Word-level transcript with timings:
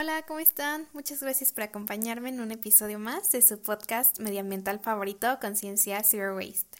Hola, 0.00 0.22
¿cómo 0.22 0.40
están? 0.40 0.88
Muchas 0.94 1.20
gracias 1.20 1.52
por 1.52 1.62
acompañarme 1.62 2.30
en 2.30 2.40
un 2.40 2.50
episodio 2.52 2.98
más 2.98 3.32
de 3.32 3.42
su 3.42 3.60
podcast 3.60 4.18
medioambiental 4.18 4.80
favorito, 4.80 5.38
Conciencia 5.42 6.02
Zero 6.02 6.36
Waste. 6.36 6.78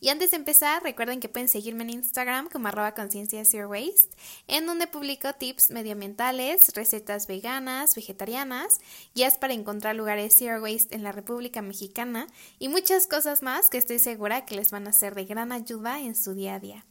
Y 0.00 0.08
antes 0.08 0.32
de 0.32 0.38
empezar, 0.38 0.82
recuerden 0.82 1.20
que 1.20 1.28
pueden 1.28 1.48
seguirme 1.48 1.84
en 1.84 1.90
Instagram 1.90 2.48
como 2.48 2.66
arroba 2.66 2.92
conciencia 2.92 3.44
zero 3.44 3.68
waste, 3.68 4.08
en 4.48 4.66
donde 4.66 4.88
publico 4.88 5.32
tips 5.32 5.70
medioambientales, 5.70 6.74
recetas 6.74 7.28
veganas, 7.28 7.94
vegetarianas, 7.94 8.80
guías 9.14 9.38
para 9.38 9.54
encontrar 9.54 9.94
lugares 9.94 10.34
zero 10.36 10.60
waste 10.60 10.96
en 10.96 11.04
la 11.04 11.12
República 11.12 11.62
Mexicana 11.62 12.26
y 12.58 12.68
muchas 12.68 13.06
cosas 13.06 13.42
más 13.42 13.70
que 13.70 13.78
estoy 13.78 14.00
segura 14.00 14.44
que 14.44 14.56
les 14.56 14.72
van 14.72 14.88
a 14.88 14.92
ser 14.92 15.14
de 15.14 15.24
gran 15.24 15.52
ayuda 15.52 16.00
en 16.00 16.16
su 16.16 16.34
día 16.34 16.56
a 16.56 16.60
día. 16.60 16.84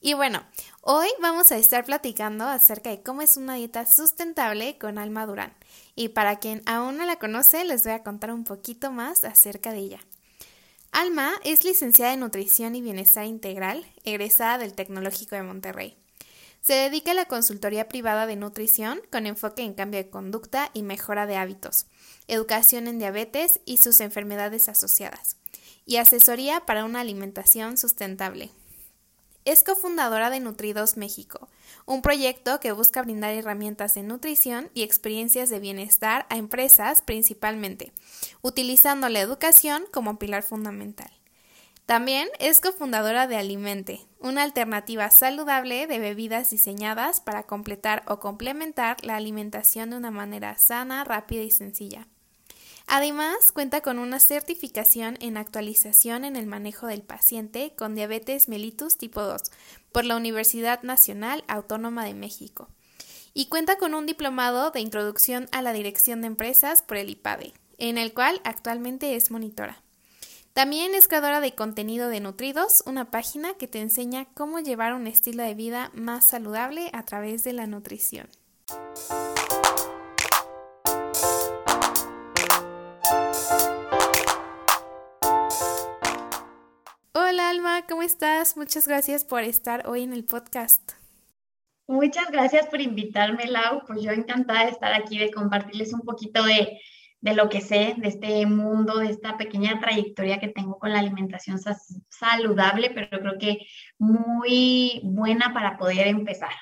Y 0.00 0.14
bueno, 0.14 0.44
hoy 0.80 1.08
vamos 1.20 1.50
a 1.50 1.56
estar 1.56 1.84
platicando 1.84 2.44
acerca 2.44 2.90
de 2.90 3.02
cómo 3.02 3.20
es 3.20 3.36
una 3.36 3.54
dieta 3.54 3.84
sustentable 3.84 4.78
con 4.78 4.96
Alma 4.96 5.26
Durán. 5.26 5.52
Y 5.96 6.10
para 6.10 6.38
quien 6.38 6.62
aún 6.66 6.98
no 6.98 7.04
la 7.04 7.16
conoce, 7.16 7.64
les 7.64 7.82
voy 7.82 7.92
a 7.92 8.04
contar 8.04 8.32
un 8.32 8.44
poquito 8.44 8.92
más 8.92 9.24
acerca 9.24 9.72
de 9.72 9.78
ella. 9.78 10.00
Alma 10.92 11.32
es 11.44 11.64
licenciada 11.64 12.12
en 12.12 12.20
Nutrición 12.20 12.76
y 12.76 12.80
Bienestar 12.80 13.26
Integral, 13.26 13.84
egresada 14.04 14.58
del 14.58 14.74
Tecnológico 14.74 15.34
de 15.34 15.42
Monterrey. 15.42 15.96
Se 16.60 16.74
dedica 16.74 17.10
a 17.10 17.14
la 17.14 17.26
consultoría 17.26 17.88
privada 17.88 18.26
de 18.26 18.36
nutrición 18.36 19.00
con 19.10 19.26
enfoque 19.26 19.62
en 19.62 19.74
cambio 19.74 19.98
de 19.98 20.10
conducta 20.10 20.70
y 20.74 20.82
mejora 20.82 21.26
de 21.26 21.36
hábitos, 21.36 21.86
educación 22.28 22.86
en 22.86 22.98
diabetes 22.98 23.60
y 23.64 23.78
sus 23.78 24.00
enfermedades 24.00 24.68
asociadas, 24.68 25.36
y 25.86 25.96
asesoría 25.96 26.66
para 26.66 26.84
una 26.84 27.00
alimentación 27.00 27.76
sustentable. 27.76 28.50
Es 29.48 29.62
cofundadora 29.62 30.28
de 30.28 30.40
Nutridos 30.40 30.98
México, 30.98 31.48
un 31.86 32.02
proyecto 32.02 32.60
que 32.60 32.72
busca 32.72 33.00
brindar 33.00 33.32
herramientas 33.32 33.94
de 33.94 34.02
nutrición 34.02 34.68
y 34.74 34.82
experiencias 34.82 35.48
de 35.48 35.58
bienestar 35.58 36.26
a 36.28 36.36
empresas 36.36 37.00
principalmente, 37.00 37.94
utilizando 38.42 39.08
la 39.08 39.20
educación 39.20 39.84
como 39.90 40.18
pilar 40.18 40.42
fundamental. 40.42 41.10
También 41.86 42.28
es 42.38 42.60
cofundadora 42.60 43.26
de 43.26 43.38
Alimente, 43.38 44.00
una 44.20 44.42
alternativa 44.42 45.08
saludable 45.10 45.86
de 45.86 45.98
bebidas 45.98 46.50
diseñadas 46.50 47.22
para 47.22 47.44
completar 47.44 48.02
o 48.06 48.20
complementar 48.20 49.02
la 49.02 49.16
alimentación 49.16 49.88
de 49.88 49.96
una 49.96 50.10
manera 50.10 50.58
sana, 50.58 51.04
rápida 51.04 51.40
y 51.40 51.50
sencilla. 51.50 52.06
Además, 52.90 53.52
cuenta 53.52 53.82
con 53.82 53.98
una 53.98 54.18
certificación 54.18 55.18
en 55.20 55.36
actualización 55.36 56.24
en 56.24 56.36
el 56.36 56.46
manejo 56.46 56.86
del 56.86 57.02
paciente 57.02 57.74
con 57.76 57.94
diabetes 57.94 58.48
mellitus 58.48 58.96
tipo 58.96 59.20
2 59.20 59.42
por 59.92 60.06
la 60.06 60.16
Universidad 60.16 60.82
Nacional 60.82 61.44
Autónoma 61.48 62.06
de 62.06 62.14
México. 62.14 62.70
Y 63.34 63.50
cuenta 63.50 63.76
con 63.76 63.92
un 63.92 64.06
diplomado 64.06 64.70
de 64.70 64.80
introducción 64.80 65.48
a 65.52 65.60
la 65.60 65.74
dirección 65.74 66.22
de 66.22 66.28
empresas 66.28 66.80
por 66.80 66.96
el 66.96 67.10
IPADE, 67.10 67.52
en 67.76 67.98
el 67.98 68.14
cual 68.14 68.40
actualmente 68.44 69.16
es 69.16 69.30
monitora. 69.30 69.82
También 70.54 70.94
es 70.94 71.08
creadora 71.08 71.42
de 71.42 71.54
contenido 71.54 72.08
de 72.08 72.20
Nutridos, 72.20 72.82
una 72.86 73.10
página 73.10 73.52
que 73.52 73.68
te 73.68 73.80
enseña 73.82 74.24
cómo 74.32 74.60
llevar 74.60 74.94
un 74.94 75.06
estilo 75.06 75.42
de 75.42 75.54
vida 75.54 75.90
más 75.92 76.24
saludable 76.24 76.88
a 76.94 77.04
través 77.04 77.44
de 77.44 77.52
la 77.52 77.66
nutrición. 77.66 78.28
Estás? 88.08 88.56
Muchas 88.56 88.88
gracias 88.88 89.26
por 89.26 89.42
estar 89.42 89.86
hoy 89.86 90.02
en 90.02 90.14
el 90.14 90.24
podcast. 90.24 90.92
Muchas 91.86 92.30
gracias 92.30 92.66
por 92.66 92.80
invitarme, 92.80 93.44
Lau. 93.46 93.84
Pues 93.86 94.00
yo 94.00 94.12
encantada 94.12 94.64
de 94.64 94.70
estar 94.70 94.94
aquí, 94.94 95.18
de 95.18 95.30
compartirles 95.30 95.92
un 95.92 96.00
poquito 96.00 96.42
de, 96.42 96.80
de 97.20 97.34
lo 97.34 97.50
que 97.50 97.60
sé, 97.60 97.96
de 97.98 98.08
este 98.08 98.46
mundo, 98.46 98.98
de 98.98 99.10
esta 99.10 99.36
pequeña 99.36 99.78
trayectoria 99.78 100.40
que 100.40 100.48
tengo 100.48 100.78
con 100.78 100.90
la 100.90 101.00
alimentación 101.00 101.60
saludable, 102.08 102.90
pero 102.94 103.20
creo 103.20 103.38
que 103.38 103.58
muy 103.98 105.00
buena 105.04 105.52
para 105.52 105.76
poder 105.76 106.06
empezar. 106.06 106.52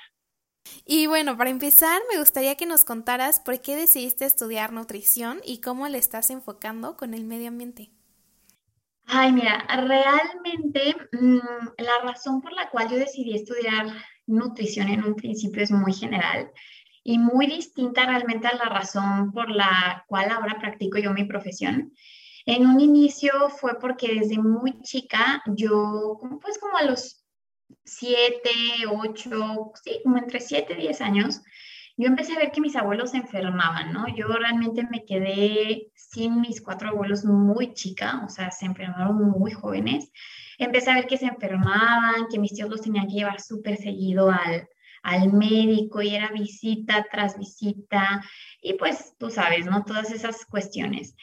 Y 0.85 1.07
bueno, 1.07 1.37
para 1.37 1.51
empezar, 1.51 2.03
me 2.13 2.19
gustaría 2.19 2.57
que 2.57 2.67
nos 2.67 2.85
contaras 2.85 3.39
por 3.39 3.61
qué 3.61 3.77
decidiste 3.77 4.25
estudiar 4.25 4.73
nutrición 4.73 5.41
y 5.45 5.61
cómo 5.61 5.87
le 5.87 5.99
estás 5.99 6.31
enfocando 6.31 6.97
con 6.97 7.15
el 7.15 7.23
medio 7.23 7.49
ambiente. 7.49 7.96
Ay, 9.07 9.33
mira, 9.33 9.65
realmente 9.69 10.97
mm, 11.13 11.39
la 11.79 11.99
razón 12.03 12.41
por 12.41 12.53
la 12.53 12.69
cual 12.71 12.91
yo 12.91 12.97
decidí 12.97 13.35
estudiar 13.35 13.87
nutrición 14.27 14.89
en 14.89 15.05
un 15.05 15.15
principio 15.15 15.63
es 15.63 15.71
muy 15.71 15.93
general 15.93 16.51
y 17.05 17.19
muy 17.19 17.47
distinta 17.47 18.05
realmente 18.05 18.49
a 18.49 18.57
la 18.57 18.65
razón 18.65 19.31
por 19.33 19.49
la 19.49 20.05
cual 20.09 20.31
ahora 20.31 20.59
practico 20.59 20.99
yo 20.99 21.13
mi 21.13 21.25
profesión. 21.25 21.93
En 22.47 22.67
un 22.67 22.81
inicio 22.81 23.49
fue 23.49 23.79
porque 23.79 24.15
desde 24.15 24.39
muy 24.39 24.81
chica 24.83 25.43
yo, 25.47 26.19
pues 26.43 26.59
como 26.59 26.77
a 26.77 26.83
los 26.83 27.25
7, 27.85 28.51
8, 28.89 29.73
sí, 29.85 30.01
como 30.03 30.19
entre 30.19 30.41
7 30.41 30.75
y 30.79 30.83
10 30.83 31.01
años, 31.01 31.43
yo 31.97 32.09
empecé 32.09 32.35
a 32.35 32.39
ver 32.39 32.53
que 32.53 32.61
mis 32.61 32.77
abuelos 32.77 33.13
se 33.13 33.19
enfermaban, 33.19 33.93
¿no? 33.93 34.07
Yo 34.15 34.29
realmente 34.29 34.87
me 34.91 35.05
quedé 35.05 35.89
sin 35.95 36.41
mis 36.41 36.61
cuatro 36.61 36.91
abuelos 36.91 37.25
muy 37.25 37.73
chica, 37.73 38.23
o 38.25 38.29
sea, 38.29 38.51
se 38.51 38.67
enfermaron 38.67 39.31
muy 39.31 39.51
jóvenes. 39.53 40.11
Empecé 40.59 40.91
a 40.91 40.95
ver 40.95 41.07
que 41.07 41.19
se 41.19 41.27
enfermaban, 41.27 42.27
que 42.31 42.39
mis 42.39 42.53
tíos 42.53 42.69
los 42.69 42.83
tenían 42.83 43.07
que 43.07 43.15
llevar 43.15 43.41
súper 43.41 43.77
seguido 43.79 44.31
al, 44.31 44.69
al 45.03 45.33
médico 45.33 46.03
y 46.03 46.15
era 46.15 46.31
visita 46.33 47.07
tras 47.11 47.39
visita 47.39 48.23
y 48.61 48.75
pues 48.75 49.15
tú 49.19 49.31
sabes, 49.31 49.65
¿no? 49.65 49.85
Todas 49.85 50.11
esas 50.11 50.45
cuestiones. 50.47 51.15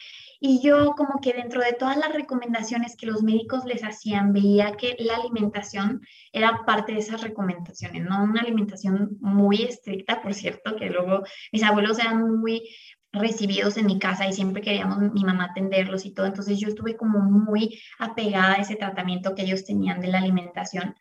Y 0.46 0.60
yo 0.60 0.92
como 0.94 1.22
que 1.22 1.32
dentro 1.32 1.62
de 1.62 1.72
todas 1.72 1.96
las 1.96 2.12
recomendaciones 2.12 2.96
que 2.96 3.06
los 3.06 3.22
médicos 3.22 3.64
les 3.64 3.82
hacían, 3.82 4.34
veía 4.34 4.72
que 4.72 4.94
la 4.98 5.16
alimentación 5.16 6.02
era 6.34 6.66
parte 6.66 6.92
de 6.92 6.98
esas 6.98 7.22
recomendaciones, 7.22 8.04
¿no? 8.04 8.22
Una 8.22 8.42
alimentación 8.42 9.16
muy 9.22 9.62
estricta, 9.62 10.20
por 10.20 10.34
cierto, 10.34 10.76
que 10.76 10.90
luego 10.90 11.22
mis 11.50 11.62
abuelos 11.62 11.98
eran 11.98 12.30
muy 12.40 12.68
recibidos 13.10 13.78
en 13.78 13.86
mi 13.86 13.98
casa 13.98 14.28
y 14.28 14.34
siempre 14.34 14.60
queríamos 14.60 14.98
mi 15.14 15.24
mamá 15.24 15.44
atenderlos 15.46 16.04
y 16.04 16.12
todo. 16.12 16.26
Entonces 16.26 16.60
yo 16.60 16.68
estuve 16.68 16.94
como 16.94 17.20
muy 17.20 17.80
apegada 17.98 18.56
a 18.56 18.60
ese 18.60 18.76
tratamiento 18.76 19.34
que 19.34 19.44
ellos 19.44 19.64
tenían 19.64 20.02
de 20.02 20.08
la 20.08 20.18
alimentación. 20.18 20.94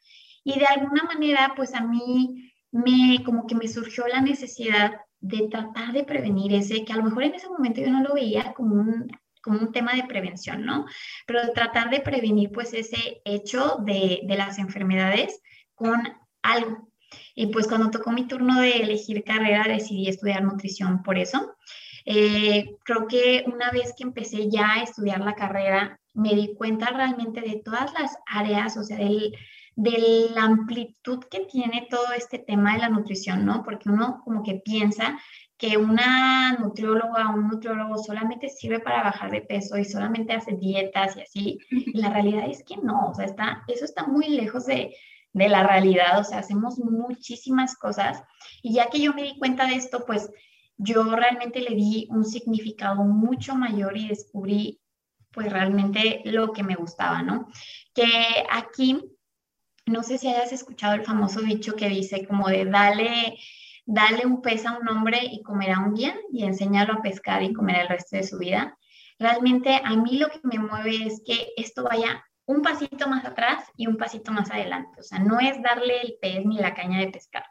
Y 0.46 0.58
de 0.58 0.68
alguna 0.68 1.04
manera, 1.04 1.52
pues 1.54 1.74
a 1.74 1.82
mí 1.82 2.50
me 2.72 3.22
como 3.26 3.46
que 3.46 3.56
me 3.56 3.68
surgió 3.68 4.08
la 4.08 4.22
necesidad 4.22 5.02
de 5.20 5.50
tratar 5.50 5.92
de 5.92 6.06
prevenir 6.06 6.54
ese, 6.54 6.86
que 6.86 6.94
a 6.94 6.98
lo 6.98 7.04
mejor 7.04 7.24
en 7.24 7.36
ese 7.36 7.50
momento 7.50 7.82
yo 7.82 7.92
no 7.92 8.02
lo 8.04 8.14
veía 8.14 8.54
como 8.54 8.76
un 8.76 9.12
como 9.44 9.60
un 9.60 9.72
tema 9.72 9.94
de 9.94 10.06
prevención, 10.06 10.66
¿no? 10.66 10.86
Pero 11.28 11.52
tratar 11.54 11.90
de 11.90 12.00
prevenir 12.00 12.52
pues 12.52 12.74
ese 12.74 13.22
hecho 13.26 13.78
de, 13.86 14.22
de 14.24 14.38
las 14.38 14.58
enfermedades 14.58 15.42
con 15.76 16.02
algo. 16.42 16.90
Y 17.36 17.48
pues 17.48 17.68
cuando 17.68 17.92
tocó 17.92 18.12
mi 18.12 18.28
turno 18.28 18.60
de 18.60 18.78
elegir 18.78 19.24
carrera 19.24 19.66
decidí 19.68 20.08
estudiar 20.08 20.44
nutrición 20.44 21.04
por 21.04 21.18
eso. 21.18 21.56
Eh, 22.06 22.76
creo 22.84 23.08
que 23.08 23.44
una 23.48 23.72
vez 23.72 23.94
que 23.98 24.04
empecé 24.04 24.50
ya 24.50 24.74
a 24.74 24.84
estudiar 24.84 25.22
la 25.22 25.36
carrera, 25.36 26.00
me 26.14 26.36
di 26.36 26.54
cuenta 26.56 26.88
realmente 26.88 27.42
de 27.42 27.62
todas 27.64 27.94
las 27.94 28.18
áreas, 28.26 28.78
o 28.78 28.84
sea, 28.84 28.98
del, 28.98 29.34
de 29.76 30.30
la 30.34 30.44
amplitud 30.44 31.24
que 31.30 31.46
tiene 31.46 31.88
todo 31.90 32.12
este 32.16 32.40
tema 32.40 32.74
de 32.74 32.80
la 32.80 32.90
nutrición, 32.90 33.46
¿no? 33.46 33.64
Porque 33.64 33.90
uno 33.90 34.22
como 34.24 34.44
que 34.44 34.62
piensa 34.64 35.18
que 35.64 35.78
una 35.78 36.58
nutrióloga 36.60 37.30
o 37.30 37.36
un 37.36 37.48
nutriólogo 37.48 37.98
solamente 37.98 38.50
sirve 38.50 38.82
para 38.82 39.02
bajar 39.02 39.32
de 39.32 39.40
peso 39.40 39.78
y 39.78 39.86
solamente 39.86 40.34
hace 40.34 40.58
dietas 40.58 41.16
y 41.16 41.22
así. 41.22 41.60
la 41.94 42.10
realidad 42.10 42.50
es 42.50 42.66
que 42.66 42.76
no, 42.76 43.08
o 43.08 43.16
sea, 43.16 43.24
está, 43.24 43.64
eso 43.70 43.86
está 43.86 44.06
muy 44.06 44.28
lejos 44.28 44.66
de, 44.66 44.94
de 45.32 45.48
la 45.48 45.66
realidad, 45.66 46.20
o 46.20 46.24
sea, 46.26 46.40
hacemos 46.40 46.80
muchísimas 46.80 47.78
cosas. 47.78 48.24
Y 48.62 48.74
ya 48.74 48.90
que 48.90 49.00
yo 49.00 49.14
me 49.14 49.24
di 49.24 49.38
cuenta 49.40 49.66
de 49.66 49.76
esto, 49.76 50.06
pues 50.06 50.30
yo 50.76 51.16
realmente 51.16 51.62
le 51.62 51.76
di 51.78 52.08
un 52.10 52.26
significado 52.26 53.06
mucho 53.06 53.56
mayor 53.56 53.96
y 53.96 54.10
descubrí 54.10 54.82
pues 55.32 55.50
realmente 55.50 56.24
lo 56.26 56.52
que 56.52 56.64
me 56.64 56.76
gustaba, 56.76 57.22
¿no? 57.22 57.48
Que 57.94 58.04
aquí, 58.52 59.02
no 59.86 60.04
sé 60.04 60.18
si 60.18 60.28
hayas 60.28 60.52
escuchado 60.52 60.96
el 60.96 61.06
famoso 61.06 61.40
dicho 61.40 61.78
que 61.78 61.88
dice 61.88 62.28
como 62.28 62.50
de 62.50 62.66
dale 62.66 63.38
dale 63.86 64.26
un 64.26 64.42
pez 64.42 64.66
a 64.66 64.78
un 64.78 64.88
hombre 64.88 65.20
y 65.24 65.42
comerá 65.44 65.80
un 65.80 65.94
bien 65.94 66.18
y 66.32 66.44
enséñalo 66.46 66.94
a 66.94 67.02
pescar 67.02 67.44
y 67.44 67.54
comer 67.54 67.82
el 67.82 67.90
resto 67.90 68.16
de 68.16 68.24
su 68.24 68.38
vida. 68.38 68.78
Realmente 69.20 69.82
a 69.84 69.96
mí 69.96 70.18
lo 70.18 70.30
que 70.30 70.40
me 70.44 70.60
mueve 70.60 71.06
es 71.06 71.22
que 71.26 71.54
esto 71.58 71.84
vaya 71.84 72.24
un 72.46 72.62
pasito 72.62 73.08
más 73.08 73.26
atrás 73.26 73.66
y 73.78 73.88
un 73.88 73.98
pasito 73.98 74.32
más 74.32 74.52
adelante. 74.52 75.00
O 75.00 75.04
sea, 75.04 75.20
no 75.20 75.40
es 75.40 75.62
darle 75.62 76.02
el 76.02 76.16
pez 76.22 76.46
ni 76.46 76.58
la 76.58 76.74
caña 76.74 77.00
de 77.00 77.10
pescar. 77.10 77.46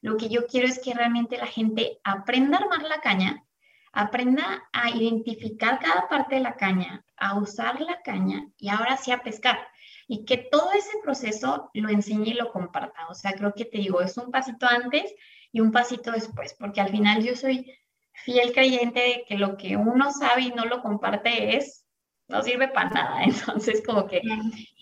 Lo 0.00 0.16
que 0.16 0.28
yo 0.28 0.46
quiero 0.46 0.66
es 0.68 0.78
que 0.78 0.94
realmente 0.94 1.38
la 1.38 1.46
gente 1.46 1.98
aprenda 2.04 2.58
a 2.58 2.62
armar 2.62 2.82
la 2.82 3.00
caña, 3.00 3.44
aprenda 3.92 4.68
a 4.72 4.90
identificar 4.90 5.80
cada 5.80 6.08
parte 6.08 6.36
de 6.36 6.40
la 6.40 6.56
caña, 6.56 7.04
a 7.16 7.36
usar 7.38 7.80
la 7.80 8.00
caña 8.02 8.46
y 8.56 8.68
ahora 8.68 8.96
sí 8.96 9.10
a 9.10 9.22
pescar. 9.22 9.58
Y 10.06 10.24
que 10.24 10.38
todo 10.38 10.70
ese 10.72 10.98
proceso 11.02 11.70
lo 11.74 11.88
enseñe 11.88 12.28
y 12.28 12.34
lo 12.34 12.50
comparta. 12.52 13.08
O 13.08 13.14
sea, 13.14 13.32
creo 13.32 13.52
que 13.54 13.64
te 13.64 13.78
digo, 13.78 14.00
es 14.00 14.16
un 14.16 14.30
pasito 14.30 14.66
antes 14.66 15.12
y 15.52 15.60
un 15.60 15.72
pasito 15.72 16.12
después, 16.12 16.54
porque 16.58 16.80
al 16.80 16.90
final 16.90 17.22
yo 17.24 17.34
soy 17.34 17.72
fiel 18.12 18.52
creyente 18.52 19.00
de 19.00 19.24
que 19.26 19.38
lo 19.38 19.56
que 19.56 19.76
uno 19.76 20.10
sabe 20.12 20.42
y 20.42 20.50
no 20.50 20.64
lo 20.64 20.82
comparte 20.82 21.56
es, 21.56 21.84
no 22.28 22.42
sirve 22.42 22.68
para 22.68 22.90
nada. 22.90 23.22
Entonces, 23.24 23.82
como 23.84 24.06
que 24.06 24.20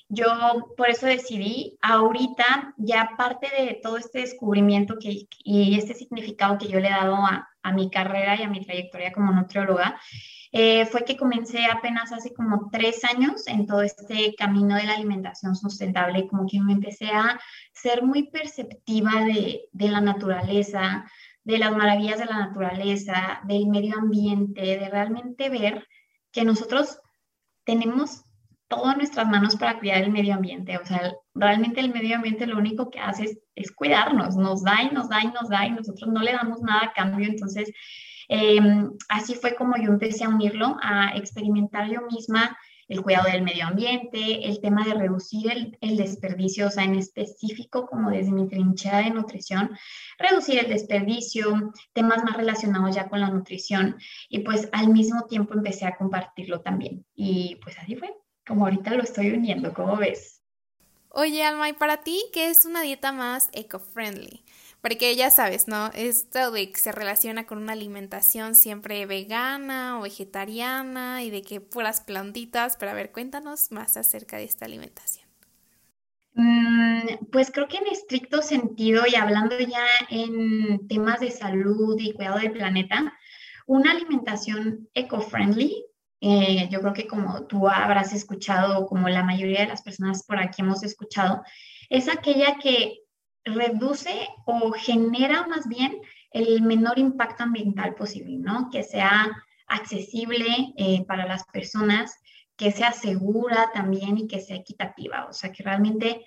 yo 0.08 0.26
por 0.76 0.88
eso 0.88 1.06
decidí 1.06 1.76
ahorita, 1.82 2.74
ya 2.76 3.10
parte 3.16 3.48
de 3.58 3.80
todo 3.82 3.96
este 3.96 4.20
descubrimiento 4.20 4.96
que, 5.00 5.26
y 5.44 5.78
este 5.78 5.94
significado 5.94 6.58
que 6.58 6.69
yo 6.69 6.80
le 6.80 6.88
he 6.88 6.92
dado 6.92 7.16
a, 7.16 7.48
a 7.62 7.72
mi 7.72 7.90
carrera 7.90 8.36
y 8.36 8.42
a 8.42 8.48
mi 8.48 8.64
trayectoria 8.64 9.12
como 9.12 9.32
nutrióloga, 9.32 10.00
eh, 10.58 10.87
fue 10.87 11.05
que 11.05 11.19
comencé 11.19 11.67
apenas 11.67 12.12
hace 12.12 12.32
como 12.32 12.70
tres 12.73 13.05
años 13.05 13.47
en 13.47 13.67
todo 13.67 13.82
este 13.82 14.35
camino 14.38 14.75
de 14.75 14.85
la 14.85 14.94
alimentación 14.94 15.55
sustentable, 15.55 16.26
como 16.29 16.47
que 16.47 16.58
me 16.62 16.73
empecé 16.73 17.08
a 17.08 17.38
ser 17.75 18.03
muy 18.03 18.31
perceptiva 18.31 19.23
de, 19.26 19.69
de 19.70 19.88
la 19.88 20.00
naturaleza, 20.00 21.05
de 21.44 21.58
las 21.58 21.76
maravillas 21.76 22.19
de 22.19 22.25
la 22.25 22.38
naturaleza, 22.38 23.43
del 23.44 23.67
medio 23.67 23.99
ambiente, 23.99 24.62
de 24.62 24.88
realmente 24.88 25.50
ver 25.50 25.87
que 26.32 26.43
nosotros 26.43 27.00
tenemos 27.64 28.25
todas 28.69 28.97
nuestras 28.97 29.29
manos 29.29 29.56
para 29.56 29.79
cuidar 29.79 30.05
el 30.05 30.11
medio 30.11 30.32
ambiente. 30.32 30.79
O 30.79 30.87
sea, 30.87 31.12
realmente 31.35 31.81
el 31.81 31.93
medio 31.93 32.17
ambiente 32.17 32.47
lo 32.47 32.56
único 32.56 32.88
que 32.88 32.99
hace 32.99 33.43
es, 33.55 33.73
cuidarnos, 33.73 34.37
nos 34.37 34.64
da 34.64 34.82
y 34.82 34.94
nos 34.94 35.11
da 35.11 35.23
y 35.23 35.26
nos 35.26 35.50
da 35.50 35.67
y 35.67 35.73
nosotros 35.73 36.11
no 36.11 36.23
le 36.23 36.32
damos 36.32 36.62
nada 36.62 36.87
a 36.87 36.93
cambio. 36.94 37.29
Entonces, 37.29 37.70
em, 38.28 38.90
así 39.08 39.34
fue 39.34 39.55
como 39.55 39.76
yo 39.76 39.90
empecé 39.90 40.25
a 40.25 40.28
unirlo, 40.28 40.76
a 40.82 41.17
experimentar 41.17 41.90
yo 41.90 42.02
misma 42.02 42.56
el 42.88 43.02
cuidado 43.02 43.31
del 43.31 43.43
medio 43.43 43.67
ambiente, 43.67 44.46
el 44.46 44.61
tema 44.61 44.84
de 44.84 44.94
reducir 44.94 45.76
el, 45.81 45.96
desperdicio, 45.96 46.69
o 46.69 46.70
sea, 46.70 46.84
en 46.84 46.94
específico, 46.94 47.87
como 47.87 48.11
desde 48.11 48.31
mi 48.31 48.49
trinchera 48.49 48.99
de 48.99 49.11
nutrición, 49.11 49.76
reducir 50.19 50.61
el 50.61 50.69
desperdicio, 50.69 51.73
temas 51.93 52.23
más 52.23 52.37
relacionados 52.37 52.94
ya 52.94 53.08
con 53.08 53.20
la 53.20 53.31
nutrición, 53.31 53.96
y 54.29 54.40
pues 54.40 54.69
al 54.72 54.88
mismo 54.88 55.26
tiempo 55.26 55.55
empecé 55.55 55.87
a 55.87 55.96
compartirlo 55.96 56.61
también. 56.61 57.05
Y 57.14 57.56
pues 57.62 57.76
así 57.79 57.96
fue, 57.96 58.14
como 58.46 58.64
ahorita 58.64 58.94
lo 58.94 59.02
estoy 59.02 59.31
uniendo, 59.31 59.75
¿cómo 59.75 59.96
ves? 59.96 60.43
Oye, 61.11 61.43
Alma, 61.43 61.69
¿y 61.69 61.72
para 61.72 62.02
ti 62.02 62.22
qué 62.32 62.50
es 62.50 62.67
una 62.67 62.82
dieta 62.82 63.11
más 63.11 63.49
eco-friendly? 63.52 64.44
Porque 64.86 65.16
ya 65.16 65.32
sabes, 65.32 65.66
¿no? 65.66 65.90
Esto 65.94 66.52
de 66.52 66.70
que 66.70 66.78
se 66.78 66.92
relaciona 66.92 67.44
con 67.44 67.58
una 67.58 67.72
alimentación 67.72 68.54
siempre 68.54 69.04
vegana 69.04 69.98
o 69.98 70.02
vegetariana 70.02 71.24
y 71.24 71.30
de 71.30 71.42
que 71.42 71.60
puras 71.60 72.02
plantitas. 72.02 72.76
Pero 72.76 72.92
a 72.92 72.94
ver, 72.94 73.10
cuéntanos 73.10 73.72
más 73.72 73.96
acerca 73.96 74.36
de 74.36 74.44
esta 74.44 74.64
alimentación. 74.64 75.26
Mm, 76.34 77.26
pues 77.32 77.50
creo 77.50 77.66
que 77.66 77.78
en 77.78 77.88
estricto 77.88 78.42
sentido 78.42 79.02
y 79.08 79.16
hablando 79.16 79.58
ya 79.58 79.84
en 80.08 80.86
temas 80.86 81.18
de 81.18 81.32
salud 81.32 81.96
y 81.98 82.12
cuidado 82.12 82.38
del 82.38 82.52
planeta, 82.52 83.12
una 83.66 83.90
alimentación 83.90 84.88
eco-friendly, 84.94 85.84
eh, 86.20 86.68
yo 86.70 86.80
creo 86.80 86.92
que 86.92 87.08
como 87.08 87.44
tú 87.48 87.68
habrás 87.68 88.12
escuchado, 88.12 88.86
como 88.86 89.08
la 89.08 89.24
mayoría 89.24 89.62
de 89.62 89.66
las 89.66 89.82
personas 89.82 90.22
por 90.22 90.38
aquí 90.38 90.62
hemos 90.62 90.84
escuchado, 90.84 91.42
es 91.90 92.08
aquella 92.08 92.58
que 92.62 93.00
reduce 93.46 94.28
o 94.44 94.72
genera 94.72 95.46
más 95.46 95.69
bien 95.69 96.00
el 96.31 96.60
menor 96.62 96.98
impacto 96.98 97.44
ambiental 97.44 97.94
posible, 97.94 98.37
¿no? 98.37 98.69
Que 98.70 98.82
sea 98.82 99.31
accesible 99.66 100.75
eh, 100.76 101.04
para 101.06 101.26
las 101.26 101.44
personas, 101.44 102.16
que 102.56 102.72
sea 102.72 102.93
segura 102.93 103.70
también 103.72 104.19
y 104.19 104.26
que 104.26 104.40
sea 104.40 104.56
equitativa, 104.56 105.26
o 105.26 105.32
sea, 105.32 105.52
que 105.52 105.62
realmente 105.62 106.25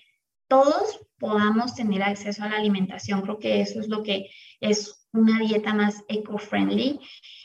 todos 0.47 0.99
podamos 1.19 1.75
tener 1.75 2.01
acceso 2.01 2.43
a 2.43 2.49
la 2.49 2.57
alimentación. 2.57 3.21
Creo 3.21 3.39
que 3.39 3.61
eso 3.61 3.79
es 3.79 3.87
lo 3.87 4.01
que 4.03 4.29
es 4.59 5.07
una 5.11 5.39
dieta 5.39 5.73
más 5.73 6.03
eco-friendly 6.07 6.99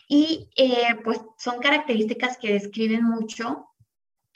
y 0.09 0.49
eh, 0.57 0.97
pues 1.03 1.21
son 1.39 1.61
características 1.61 2.39
que 2.39 2.53
describen 2.53 3.05
mucho 3.05 3.69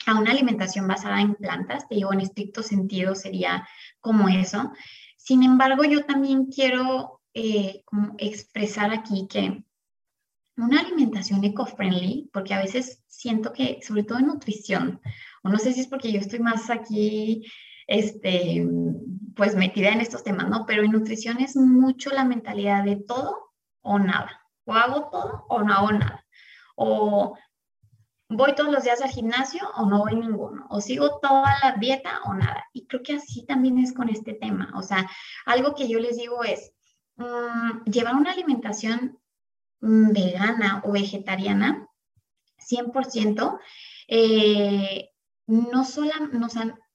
a 0.05 0.19
una 0.19 0.31
alimentación 0.31 0.87
basada 0.87 1.21
en 1.21 1.35
plantas, 1.35 1.87
te 1.87 1.95
digo, 1.95 2.13
en 2.13 2.21
estricto 2.21 2.63
sentido 2.63 3.15
sería 3.15 3.67
como 3.99 4.29
eso. 4.29 4.71
Sin 5.29 5.43
embargo, 5.43 5.83
yo 5.83 6.05
también 6.05 6.47
quiero 6.47 7.21
eh, 7.35 7.83
expresar 8.17 8.91
aquí 8.91 9.27
que 9.29 9.63
una 10.57 10.79
alimentación 10.79 11.43
eco-friendly, 11.43 12.31
porque 12.33 12.55
a 12.55 12.61
veces 12.63 13.03
siento 13.05 13.53
que, 13.53 13.77
sobre 13.83 14.03
todo 14.03 14.17
en 14.17 14.25
nutrición, 14.25 14.99
o 15.43 15.49
no 15.49 15.59
sé 15.59 15.73
si 15.73 15.81
es 15.81 15.87
porque 15.87 16.11
yo 16.11 16.19
estoy 16.19 16.39
más 16.39 16.71
aquí, 16.71 17.45
este, 17.85 18.67
pues 19.35 19.55
metida 19.55 19.89
en 19.89 20.01
estos 20.01 20.23
temas, 20.23 20.49
¿no? 20.49 20.65
Pero 20.65 20.81
en 20.81 20.93
nutrición 20.93 21.39
es 21.41 21.55
mucho 21.55 22.09
la 22.09 22.25
mentalidad 22.25 22.83
de 22.83 22.95
todo 22.95 23.51
o 23.81 23.99
nada. 23.99 24.41
O 24.65 24.73
hago 24.73 25.11
todo 25.11 25.45
o 25.47 25.61
no 25.61 25.73
hago 25.75 25.91
nada. 25.91 26.25
Voy 28.29 28.53
todos 28.53 28.71
los 28.71 28.83
días 28.83 29.01
al 29.01 29.09
gimnasio 29.09 29.67
o 29.75 29.85
no 29.87 29.99
voy 29.99 30.15
ninguno, 30.15 30.67
o 30.69 30.79
sigo 30.79 31.19
toda 31.19 31.57
la 31.63 31.75
dieta 31.79 32.21
o 32.25 32.33
nada. 32.33 32.63
Y 32.73 32.85
creo 32.85 33.01
que 33.03 33.13
así 33.13 33.43
también 33.45 33.79
es 33.79 33.91
con 33.91 34.07
este 34.07 34.33
tema. 34.33 34.71
O 34.75 34.83
sea, 34.83 35.09
algo 35.45 35.73
que 35.73 35.87
yo 35.87 35.99
les 35.99 36.17
digo 36.17 36.43
es, 36.43 36.71
mm, 37.17 37.83
llevar 37.85 38.15
una 38.15 38.31
alimentación 38.31 39.19
mm, 39.81 40.11
vegana 40.13 40.81
o 40.85 40.91
vegetariana, 40.91 41.87
100%, 42.57 43.59
eh, 44.07 45.09
no, 45.47 45.83
sola, 45.85 46.13
no, 46.31 46.47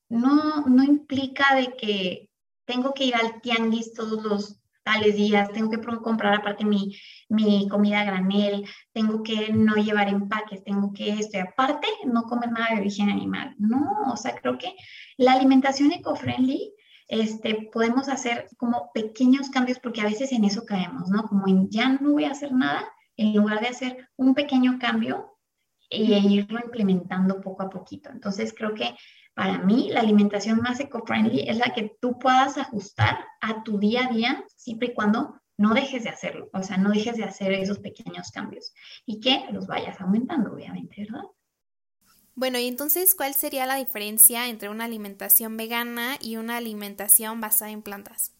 no, 0.09 0.61
no 0.65 0.83
implica 0.83 1.55
de 1.55 1.75
que 1.75 2.29
tengo 2.65 2.93
que 2.93 3.05
ir 3.05 3.15
al 3.15 3.41
tianguis 3.41 3.93
todos 3.93 4.23
los 4.23 4.59
tales 4.85 5.15
días, 5.15 5.51
tengo 5.51 5.71
que 5.71 5.79
comprar 5.79 6.35
aparte 6.35 6.63
mi, 6.63 6.95
mi 7.27 7.67
comida 7.67 8.01
a 8.01 8.05
granel, 8.05 8.65
tengo 8.93 9.23
que 9.23 9.51
no 9.51 9.75
llevar 9.75 10.07
empaques, 10.07 10.63
tengo 10.63 10.93
que 10.93 11.09
esto, 11.09 11.37
y 11.37 11.41
aparte 11.41 11.87
no 12.05 12.23
comer 12.23 12.51
nada 12.51 12.75
de 12.75 12.81
origen 12.81 13.09
animal. 13.09 13.55
No, 13.57 13.83
o 14.13 14.15
sea, 14.15 14.35
creo 14.35 14.59
que 14.59 14.75
la 15.17 15.33
alimentación 15.33 15.91
eco-friendly 15.91 16.71
este, 17.07 17.69
podemos 17.73 18.09
hacer 18.09 18.47
como 18.57 18.91
pequeños 18.93 19.49
cambios 19.49 19.79
porque 19.79 20.01
a 20.01 20.05
veces 20.05 20.31
en 20.31 20.45
eso 20.45 20.65
caemos, 20.65 21.09
¿no? 21.09 21.23
Como 21.23 21.47
en 21.47 21.67
ya 21.69 21.89
no 21.89 22.11
voy 22.11 22.25
a 22.25 22.31
hacer 22.31 22.51
nada, 22.51 22.87
en 23.17 23.35
lugar 23.35 23.61
de 23.61 23.69
hacer 23.69 24.09
un 24.17 24.35
pequeño 24.35 24.77
cambio 24.79 25.35
y 25.89 26.13
irlo 26.13 26.59
implementando 26.63 27.41
poco 27.41 27.63
a 27.63 27.69
poquito. 27.69 28.11
Entonces 28.11 28.53
creo 28.55 28.75
que 28.75 28.95
para 29.35 29.59
mí, 29.59 29.89
la 29.91 29.99
alimentación 29.99 30.61
más 30.61 30.79
eco-friendly 30.79 31.49
es 31.49 31.57
la 31.57 31.73
que 31.73 31.97
tú 31.99 32.17
puedas 32.17 32.57
ajustar 32.57 33.19
a 33.41 33.63
tu 33.63 33.77
día 33.77 34.05
a 34.05 34.13
día, 34.13 34.45
siempre 34.55 34.87
y 34.87 34.93
cuando 34.93 35.41
no 35.57 35.73
dejes 35.73 36.05
de 36.05 36.09
hacerlo, 36.09 36.49
o 36.53 36.63
sea, 36.63 36.77
no 36.77 36.89
dejes 36.89 37.17
de 37.17 37.25
hacer 37.25 37.51
esos 37.51 37.79
pequeños 37.79 38.31
cambios 38.31 38.73
y 39.05 39.19
que 39.19 39.45
los 39.51 39.67
vayas 39.67 39.99
aumentando, 39.99 40.53
obviamente, 40.53 41.05
¿verdad? 41.05 41.25
Bueno, 42.33 42.59
y 42.59 42.67
entonces, 42.67 43.13
¿cuál 43.13 43.33
sería 43.33 43.65
la 43.65 43.75
diferencia 43.75 44.47
entre 44.47 44.69
una 44.69 44.85
alimentación 44.85 45.57
vegana 45.57 46.17
y 46.21 46.37
una 46.37 46.57
alimentación 46.57 47.41
basada 47.41 47.71
en 47.71 47.81
plantas? 47.81 48.33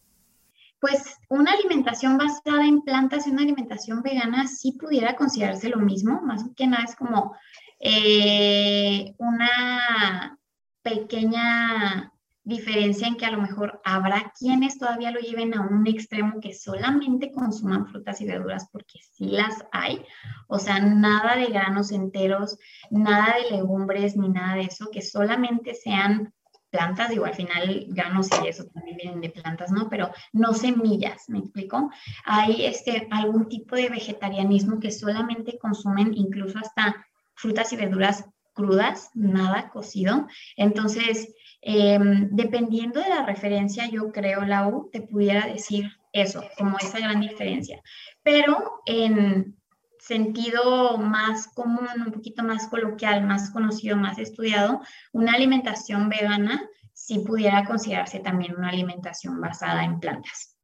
Pues 0.79 1.17
una 1.29 1.51
alimentación 1.51 2.17
basada 2.17 2.65
en 2.65 2.81
plantas 2.83 3.27
y 3.27 3.31
una 3.31 3.41
alimentación 3.41 4.01
vegana 4.01 4.47
sí 4.47 4.73
pudiera 4.73 5.15
considerarse 5.15 5.69
lo 5.69 5.79
mismo, 5.79 6.21
más 6.21 6.43
que 6.55 6.67
nada 6.67 6.85
es 6.85 6.95
como 6.95 7.35
eh, 7.79 9.13
una 9.17 10.37
pequeña 10.85 12.13
diferencia 12.43 13.07
en 13.07 13.17
que 13.17 13.25
a 13.25 13.31
lo 13.31 13.41
mejor 13.41 13.81
habrá 13.83 14.31
quienes 14.37 14.77
todavía 14.77 15.09
lo 15.09 15.19
lleven 15.19 15.55
a 15.55 15.61
un 15.61 15.87
extremo 15.87 16.39
que 16.39 16.53
solamente 16.53 17.31
consuman 17.31 17.87
frutas 17.87 18.21
y 18.21 18.27
verduras 18.27 18.69
porque 18.71 18.99
sí 19.01 19.29
las 19.29 19.65
hay, 19.71 20.05
o 20.47 20.59
sea, 20.59 20.79
nada 20.79 21.35
de 21.37 21.47
granos 21.47 21.91
enteros, 21.91 22.59
nada 22.91 23.35
de 23.37 23.55
legumbres 23.55 24.15
ni 24.15 24.29
nada 24.29 24.57
de 24.57 24.65
eso, 24.65 24.91
que 24.91 25.01
solamente 25.01 25.73
sean 25.73 26.31
plantas, 26.69 27.09
digo, 27.09 27.25
al 27.25 27.33
final 27.33 27.87
granos 27.87 28.29
y 28.43 28.47
eso 28.47 28.65
también 28.65 28.97
vienen 28.97 29.21
de 29.21 29.29
plantas, 29.29 29.71
¿no? 29.71 29.89
Pero 29.89 30.11
no 30.33 30.53
semillas, 30.53 31.23
¿me 31.29 31.39
explico? 31.39 31.89
Hay 32.25 32.63
este, 32.65 33.07
algún 33.09 33.49
tipo 33.49 33.75
de 33.75 33.89
vegetarianismo 33.89 34.79
que 34.79 34.91
solamente 34.91 35.57
consumen 35.57 36.13
incluso 36.13 36.59
hasta 36.59 37.07
frutas 37.33 37.73
y 37.73 37.77
verduras 37.77 38.25
crudas, 38.55 39.12
nada 39.13 39.69
cocido. 39.69 40.27
Entonces, 40.57 41.35
em, 41.62 42.29
dependiendo 42.31 43.00
de 43.00 43.09
la 43.09 43.25
referencia, 43.25 43.88
yo 43.89 44.12
creo, 44.12 44.41
Lau, 44.45 44.89
te 44.91 45.01
pudiera 45.01 45.45
decir 45.45 45.91
eso, 46.13 46.43
como 46.57 46.77
esa 46.79 47.00
gran 47.00 47.21
diferencia. 47.21 47.81
Pero 48.24 48.81
en 48.88 49.55
sentido 50.00 50.97
más 50.97 51.47
común, 51.47 51.88
un 52.05 52.12
poquito 52.12 52.43
más 52.43 52.67
coloquial, 52.67 53.25
más 53.25 53.51
conocido, 53.51 53.97
más 53.97 54.17
estudiado, 54.17 54.81
una 55.12 55.33
alimentación 55.33 56.09
vegana 56.09 56.62
sí 56.93 57.19
pudiera 57.19 57.65
considerarse 57.65 58.19
también 58.19 58.55
una 58.55 58.69
alimentación 58.69 59.41
basada 59.41 59.83
en 59.83 60.00
plantas. 60.00 60.54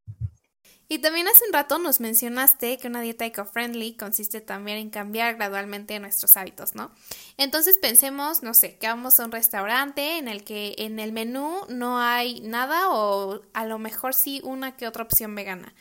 Y 0.91 0.99
también 0.99 1.25
hace 1.29 1.45
un 1.45 1.53
rato 1.53 1.79
nos 1.79 2.01
mencionaste 2.01 2.77
que 2.77 2.89
una 2.89 2.99
dieta 2.99 3.25
eco-friendly 3.25 3.95
consiste 3.95 4.41
también 4.41 4.77
en 4.77 4.89
cambiar 4.89 5.35
gradualmente 5.35 5.97
nuestros 6.01 6.35
hábitos, 6.35 6.75
¿no? 6.75 6.91
Entonces 7.37 7.77
pensemos, 7.77 8.43
no 8.43 8.53
sé, 8.53 8.75
que 8.75 8.87
vamos 8.87 9.17
a 9.17 9.23
un 9.23 9.31
restaurante 9.31 10.17
en 10.17 10.27
el 10.27 10.43
que 10.43 10.75
en 10.79 10.99
el 10.99 11.13
menú 11.13 11.61
no 11.69 11.97
hay 11.97 12.41
nada 12.41 12.89
o 12.89 13.41
a 13.53 13.65
lo 13.65 13.79
mejor 13.79 14.13
sí 14.13 14.41
una 14.43 14.75
que 14.75 14.85
otra 14.85 15.03
opción 15.03 15.33
vegana. 15.33 15.73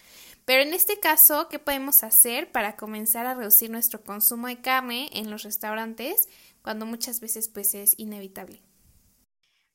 Pero 0.45 0.63
en 0.63 0.75
este 0.75 1.01
caso, 1.01 1.49
¿qué 1.49 1.59
podemos 1.59 2.05
hacer 2.05 2.53
para 2.53 2.77
comenzar 2.77 3.27
a 3.27 3.35
reducir 3.35 3.69
nuestro 3.69 4.05
consumo 4.05 4.47
de 4.47 4.61
carne 4.61 5.11
en 5.13 5.29
los 5.29 5.43
restaurantes 5.43 6.29
cuando 6.63 6.87
muchas 6.87 7.19
veces 7.19 7.49
pues 7.49 7.75
es 7.75 7.97
inevitable? 7.99 8.63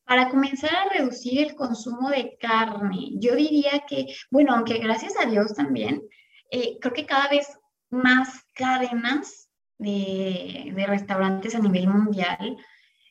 Para 0.06 0.30
comenzar 0.30 0.70
a 0.76 0.94
reducir 0.94 1.42
el 1.42 1.56
consumo 1.56 2.10
de 2.10 2.38
carne, 2.40 3.10
yo 3.14 3.36
diría 3.36 3.84
que, 3.88 4.08
bueno, 4.30 4.54
aunque 4.54 4.78
gracias 4.78 5.14
a 5.20 5.26
Dios 5.26 5.56
también, 5.56 6.04
eh, 6.52 6.78
creo 6.80 6.94
que 6.94 7.06
cada 7.08 7.28
vez 7.28 7.58
más 7.90 8.46
cadenas 8.54 9.50
de, 9.80 10.72
de, 10.76 10.86
restaurantes 10.86 11.56
a 11.56 11.60
nivel 11.60 11.88
mundial, 11.88 12.58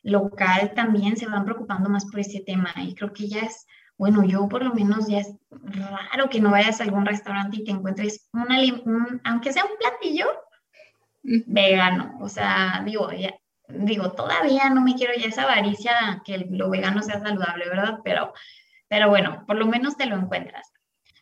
local 0.03 0.73
también, 0.73 1.17
se 1.17 1.27
van 1.27 1.43
preocupando 1.43 1.89
más 1.89 2.05
por 2.05 2.21
ese 2.21 2.41
tema. 2.45 2.73
Y 2.77 2.95
creo 2.95 3.11
que 3.11 3.27
ya 3.27 3.41
es, 3.41 3.65
bueno, 3.97 4.23
yo 4.23 4.47
por 4.47 4.63
lo 4.63 4.73
menos 4.73 5.07
ya 5.07 5.19
es 5.19 5.35
raro 5.51 6.29
que 6.29 6.39
no 6.39 6.51
vayas 6.51 6.79
a 6.79 6.85
algún 6.85 7.05
restaurante 7.05 7.57
y 7.57 7.63
te 7.65 7.71
encuentres 7.71 8.29
un, 8.31 9.21
aunque 9.23 9.51
sea 9.51 9.65
un 9.65 9.77
platillo 9.77 10.27
vegano. 11.23 12.17
O 12.21 12.29
sea, 12.29 12.81
digo, 12.85 13.11
ya, 13.11 13.33
digo, 13.69 14.11
todavía 14.11 14.69
no 14.69 14.81
me 14.81 14.95
quiero 14.95 15.13
ya 15.15 15.27
esa 15.27 15.43
avaricia 15.43 16.21
que 16.25 16.47
lo 16.49 16.69
vegano 16.69 17.01
sea 17.01 17.19
saludable, 17.19 17.67
¿verdad? 17.69 17.99
Pero, 18.03 18.33
pero 18.87 19.09
bueno, 19.09 19.43
por 19.47 19.57
lo 19.57 19.65
menos 19.65 19.97
te 19.97 20.05
lo 20.05 20.15
encuentras. 20.15 20.71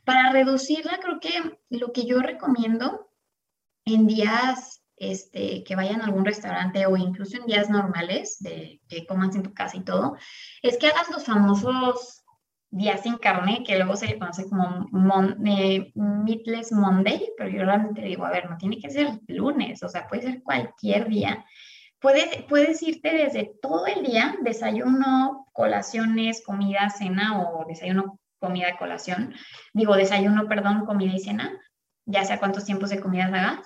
Para 0.03 0.31
reducirla, 0.31 0.99
creo 1.01 1.19
que 1.19 1.57
lo 1.69 1.91
que 1.93 2.05
yo 2.05 2.19
recomiendo 2.19 3.09
en 3.85 4.07
días 4.07 4.83
este, 4.97 5.63
que 5.63 5.75
vayan 5.75 6.01
a 6.01 6.05
algún 6.05 6.25
restaurante 6.25 6.85
o 6.85 6.95
incluso 6.97 7.37
en 7.37 7.45
días 7.45 7.69
normales, 7.69 8.37
de 8.39 8.81
que 8.87 9.05
comas 9.05 9.35
en 9.35 9.43
tu 9.43 9.53
casa 9.53 9.77
y 9.77 9.81
todo, 9.81 10.17
es 10.61 10.77
que 10.77 10.87
hagas 10.87 11.09
los 11.09 11.25
famosos 11.25 12.23
días 12.69 13.01
sin 13.01 13.17
carne, 13.17 13.63
que 13.65 13.77
luego 13.77 13.95
se 13.95 14.07
le 14.07 14.17
conoce 14.17 14.49
como 14.49 14.89
eh, 15.45 15.91
Meatless 15.95 16.71
Monday, 16.71 17.31
pero 17.37 17.49
yo 17.49 17.63
realmente 17.63 18.01
digo, 18.01 18.25
a 18.25 18.31
ver, 18.31 18.49
no 18.49 18.57
tiene 18.57 18.79
que 18.79 18.89
ser 18.89 19.19
lunes, 19.27 19.83
o 19.83 19.89
sea, 19.89 20.07
puede 20.07 20.23
ser 20.23 20.43
cualquier 20.43 21.07
día 21.07 21.45
Puedes, 22.03 22.83
irte 22.83 23.13
desde 23.13 23.53
todo 23.61 23.87
el 23.87 24.03
día, 24.03 24.35
desayuno, 24.41 25.47
colaciones, 25.53 26.43
comida, 26.45 26.89
cena 26.89 27.41
o 27.41 27.65
desayuno, 27.65 28.19
comida, 28.39 28.75
colación. 28.77 29.33
Digo, 29.71 29.95
desayuno, 29.95 30.49
perdón, 30.49 30.85
comida 30.85 31.13
y 31.13 31.19
cena, 31.19 31.57
ya 32.05 32.25
sea 32.25 32.39
cuántos 32.39 32.65
tiempos 32.65 32.89
de 32.89 32.99
comida 32.99 33.27
hagas, 33.27 33.65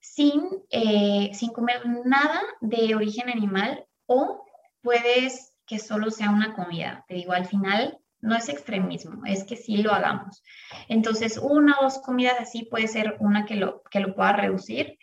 sin, 0.00 0.42
eh, 0.70 1.30
sin 1.32 1.52
comer 1.52 1.82
nada 2.04 2.42
de 2.60 2.96
origen 2.96 3.30
animal 3.30 3.86
o 4.06 4.44
puedes 4.82 5.52
que 5.64 5.78
solo 5.78 6.10
sea 6.10 6.30
una 6.30 6.54
comida. 6.54 7.04
Te 7.06 7.14
digo, 7.14 7.34
al 7.34 7.46
final 7.46 8.00
no 8.20 8.34
es 8.34 8.48
extremismo, 8.48 9.24
es 9.26 9.44
que 9.44 9.54
sí 9.54 9.76
lo 9.76 9.92
hagamos. 9.92 10.42
Entonces, 10.88 11.38
una 11.38 11.78
o 11.78 11.84
dos 11.84 11.98
comidas 11.98 12.40
así 12.40 12.64
puede 12.64 12.88
ser 12.88 13.16
una 13.20 13.44
que 13.44 13.54
lo, 13.54 13.84
que 13.84 14.00
lo 14.00 14.16
pueda 14.16 14.32
reducir 14.32 14.98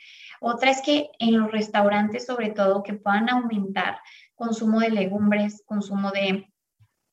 otra 0.46 0.72
es 0.72 0.82
que 0.82 1.10
en 1.20 1.40
los 1.40 1.50
restaurantes, 1.52 2.26
sobre 2.26 2.50
todo, 2.50 2.84
que 2.84 2.94
puedan 2.94 3.30
aumentar 3.30 4.00
consumo 4.36 4.82
de 4.82 4.90
legumbres, 4.90 5.64
consumo 5.66 6.12
de 6.12 6.52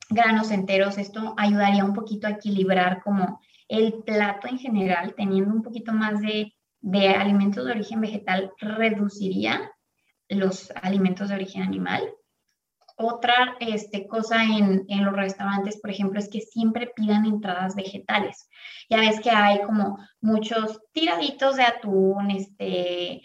granos 0.09 0.51
enteros. 0.51 0.99
Esto 0.99 1.35
ayudaría 1.37 1.85
un 1.85 1.95
poquito 1.95 2.27
a 2.27 2.31
equilibrar 2.31 3.01
como 3.05 3.41
el 3.69 4.03
plato 4.03 4.49
en 4.49 4.59
general, 4.59 5.15
teniendo 5.17 5.55
un 5.55 5.63
poquito 5.63 5.93
más 5.93 6.21
de, 6.21 6.53
de 6.81 7.09
alimentos 7.11 7.65
de 7.65 7.71
origen 7.71 8.01
vegetal, 8.01 8.53
reduciría 8.59 9.71
los 10.29 10.73
alimentos 10.83 11.29
de 11.29 11.37
origen 11.37 11.63
animal. 11.63 12.03
Otra 13.02 13.57
este, 13.61 14.07
cosa 14.07 14.45
en, 14.45 14.85
los 15.04 15.16
restaurantes, 15.16 15.80
por 15.80 15.90
ejemplo, 15.90 16.19
es 16.19 16.28
que 16.28 16.42
siempre 16.42 16.92
pidan 16.95 17.25
entradas 17.25 17.75
vegetales. 17.75 18.50
Ya 18.90 18.99
ves 18.99 19.21
que 19.21 19.30
hay 19.30 19.62
como 19.62 19.97
muchos 20.21 20.83
tiraditos 20.92 21.57
de 21.57 21.62
atún, 21.62 22.30
este, 22.30 23.23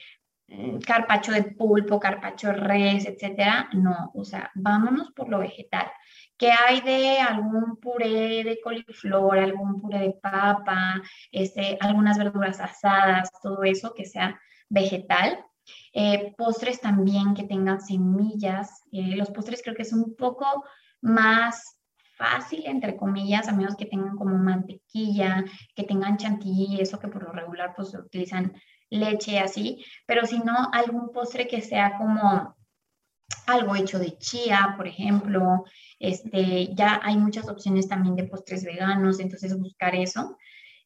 mm, 0.48 0.80
carpacho 0.80 1.34
de 1.34 1.44
pulpo, 1.44 2.00
carpacho 2.00 2.48
de 2.48 2.54
res, 2.54 3.06
etcétera. 3.06 3.68
No, 3.74 4.12
o 4.14 4.24
sea, 4.24 4.50
vámonos 4.56 5.12
por 5.12 5.28
lo 5.28 5.40
vegetal. 5.40 5.92
¿Qué 6.38 6.52
hay 6.52 6.80
de 6.80 7.20
algún 7.20 7.76
puré 7.78 8.46
de 8.46 8.62
coliflor, 8.64 9.38
algún 9.40 9.82
puré 9.82 10.00
de 10.00 10.14
papa, 10.14 11.02
este, 11.32 11.78
algunas 11.82 12.18
verduras 12.18 12.62
asadas, 12.62 13.30
todo 13.42 13.64
eso 13.66 13.94
que 13.94 14.06
sea 14.06 14.40
vegetal? 14.70 15.44
Eh, 15.94 16.34
postres 16.38 16.80
también 16.82 17.34
que 17.34 17.44
tengan 17.44 17.82
semillas. 17.82 18.84
Eh, 18.92 19.16
los 19.16 19.32
postres 19.32 19.62
creo 19.64 19.76
que 19.76 19.84
es 19.84 19.94
un 19.94 20.16
poco 20.16 20.64
más 21.02 21.80
fácil, 22.18 22.64
entre 22.66 22.96
comillas, 22.96 23.48
a 23.48 23.54
menos 23.54 23.76
que 23.76 23.86
tengan 23.86 24.16
como 24.16 24.38
mantequilla, 24.38 25.44
que 25.76 25.84
tengan 25.84 26.18
chantilly, 26.18 26.80
eso 26.80 27.00
que 27.00 27.08
por 27.08 27.24
lo 27.24 27.32
regular 27.32 27.74
pues 27.76 27.94
utilizan 27.94 28.54
leche 28.90 29.40
así, 29.40 29.84
pero 30.06 30.26
si 30.26 30.40
no, 30.40 30.70
algún 30.72 31.12
postre 31.12 31.48
que 31.48 31.62
sea 31.62 31.98
como 31.98 32.56
algo 33.48 33.76
hecho 33.76 34.00
de 34.00 34.18
chía, 34.18 34.74
por 34.78 34.88
ejemplo, 34.88 35.66
este, 36.00 36.74
ya 36.76 37.00
hay 37.04 37.18
muchas 37.18 37.50
opciones 37.50 37.88
también 37.88 38.16
de 38.16 38.26
postres 38.26 38.64
veganos, 38.64 39.20
entonces 39.20 39.58
buscar 39.60 39.96
eso. 39.96 40.38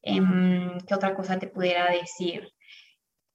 Em, 0.02 0.78
¿Qué 0.86 0.94
otra 0.94 1.14
cosa 1.14 1.38
te 1.38 1.48
pudiera 1.48 1.90
decir? 1.90 2.50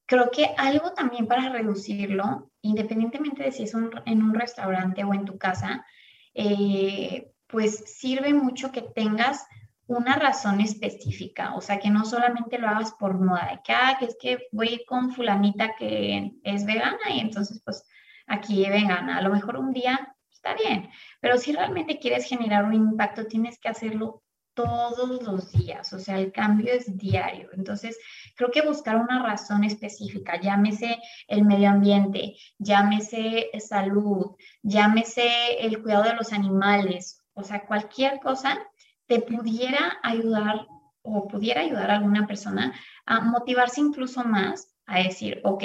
Creo 0.06 0.30
que 0.32 0.54
algo 0.58 0.94
también 0.94 1.28
para 1.28 1.50
reducirlo, 1.50 2.52
independientemente 2.62 3.44
de 3.44 3.52
si 3.52 3.64
es 3.64 3.74
en 3.74 4.24
un 4.24 4.34
restaurante 4.34 5.04
o 5.04 5.14
en 5.14 5.26
tu 5.26 5.38
casa, 5.38 5.86
eh, 6.34 7.32
pues 7.48 7.84
sirve 7.98 8.34
mucho 8.34 8.72
que 8.72 8.82
tengas 8.82 9.46
una 9.88 10.16
razón 10.16 10.62
específica, 10.62 11.56
o 11.56 11.62
sea, 11.62 11.80
que 11.80 11.90
no 11.90 12.06
solamente 12.06 12.58
lo 12.58 12.68
hagas 12.68 12.92
por 12.94 13.20
moda, 13.20 13.50
de 13.52 13.62
que, 13.64 13.74
ah, 13.74 13.96
que 14.00 14.06
es 14.06 14.18
que 14.20 14.48
voy 14.52 14.84
con 14.88 15.12
fulanita 15.12 15.76
que 15.76 16.32
es 16.44 16.66
vegana 16.66 17.10
y 17.10 17.20
entonces 17.20 17.62
pues 17.64 17.84
aquí 18.26 18.68
vegana, 18.68 19.18
a 19.18 19.22
lo 19.22 19.30
mejor 19.30 19.58
un 19.58 19.72
día 19.74 20.16
está 20.32 20.56
bien, 20.56 20.90
pero 21.22 21.38
si 21.38 21.52
realmente 21.52 22.00
quieres 22.00 22.26
generar 22.26 22.66
un 22.66 22.74
impacto, 22.74 23.26
tienes 23.28 23.60
que 23.60 23.70
hacerlo 23.70 24.24
todos 24.56 25.22
los 25.22 25.52
días, 25.52 25.94
o 25.94 26.00
sea, 26.00 26.18
el 26.18 26.32
cambio 26.32 26.74
es 26.74 26.98
diario. 26.98 27.50
Entonces, 27.54 28.00
creo 28.36 28.50
que 28.50 28.62
buscar 28.62 28.96
una 28.96 29.22
razón 29.22 29.64
específica, 29.64 30.40
llámese 30.42 30.98
el 31.28 31.44
medio 31.44 31.70
ambiente, 31.70 32.36
llámese 32.58 33.50
salud, 33.60 34.36
llámese 34.64 35.60
el 35.60 35.84
cuidado 35.84 36.06
de 36.06 36.16
los 36.16 36.34
animales, 36.34 37.24
o 37.34 37.44
sea, 37.44 37.66
cualquier 37.66 38.20
cosa 38.20 38.58
te 39.06 39.20
pudiera 39.20 40.00
ayudar 40.02 40.66
o 41.04 41.28
pudiera 41.28 41.62
ayudar 41.62 41.92
a 41.92 41.98
alguna 41.98 42.26
persona 42.26 42.74
a 43.06 43.22
motivarse 43.22 43.82
incluso 43.82 44.24
más 44.24 44.74
a 44.88 45.00
decir, 45.00 45.42
ok, 45.44 45.64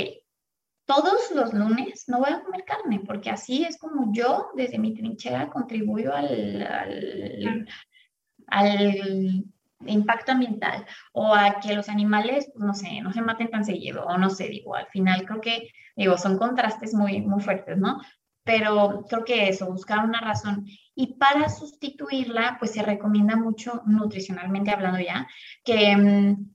todos 0.85 1.31
los 1.33 1.55
lunes 1.55 2.05
no 2.09 2.19
voy 2.19 2.31
a 2.31 2.43
comer 2.43 2.65
carne, 2.65 3.01
porque 3.07 3.31
así 3.31 3.65
es 3.65 3.79
como 3.79 4.13
yo 4.13 4.51
desde 4.57 4.79
mi 4.79 4.93
trinchera 4.93 5.49
contribuyo 5.49 6.13
al, 6.13 6.63
al 6.63 7.69
impacto 9.87 10.33
ambiental 10.33 10.85
o 11.13 11.35
a 11.35 11.61
que 11.61 11.75
los 11.75 11.89
animales, 11.89 12.51
pues, 12.53 12.65
no 12.65 12.75
sé, 12.75 13.01
no 13.01 13.13
se 13.13 13.23
maten 13.23 13.51
tan 13.51 13.65
seguido 13.65 14.05
o 14.05 14.19
no 14.19 14.31
sé, 14.31 14.49
digo, 14.49 14.75
al 14.75 14.87
final 14.89 15.25
creo 15.25 15.41
que, 15.41 15.71
digo, 15.97 16.19
son 16.19 16.39
contrastes 16.39 16.95
muy, 16.95 17.21
muy 17.23 17.43
fuertes, 17.43 17.79
¿no? 17.79 18.01
Pero 18.45 19.05
creo 19.09 19.25
que 19.25 19.49
eso, 19.49 19.67
buscar 19.71 20.05
una 20.05 20.21
razón. 20.21 20.67
Y 20.95 21.15
para 21.19 21.49
sustituirla, 21.49 22.57
pues 22.59 22.73
se 22.73 22.83
recomienda 22.83 23.37
mucho 23.37 23.83
nutricionalmente 23.87 24.71
hablando 24.71 24.99
ya, 24.99 25.29
que 25.65 25.97
mm, 25.97 26.51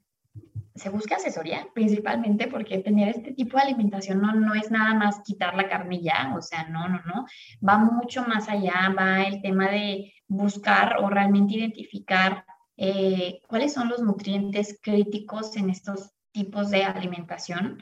se 0.76 0.90
busca 0.90 1.16
asesoría 1.16 1.68
principalmente 1.74 2.48
porque 2.48 2.80
tener 2.80 3.10
este 3.10 3.32
tipo 3.34 3.58
de 3.58 3.64
alimentación 3.64 4.22
no, 4.22 4.34
no 4.34 4.54
es 4.54 4.70
nada 4.72 4.94
más 4.94 5.22
quitar 5.22 5.56
la 5.56 5.70
carnilla, 5.70 6.34
o 6.38 6.42
sea, 6.42 6.68
no, 6.68 6.90
no, 6.90 7.02
no, 7.06 7.26
va 7.68 7.78
mucho 7.78 8.24
más 8.24 8.50
allá, 8.50 8.94
va 8.98 9.24
el 9.24 9.42
tema 9.42 9.70
de 9.70 10.14
buscar 10.28 10.98
o 11.00 11.10
realmente 11.10 11.56
identificar 11.56 12.46
eh, 12.76 13.40
cuáles 13.48 13.74
son 13.74 13.88
los 13.88 14.02
nutrientes 14.02 14.78
críticos 14.82 15.56
en 15.56 15.70
estos 15.70 16.12
tipos 16.34 16.70
de 16.70 16.84
alimentación 16.84 17.82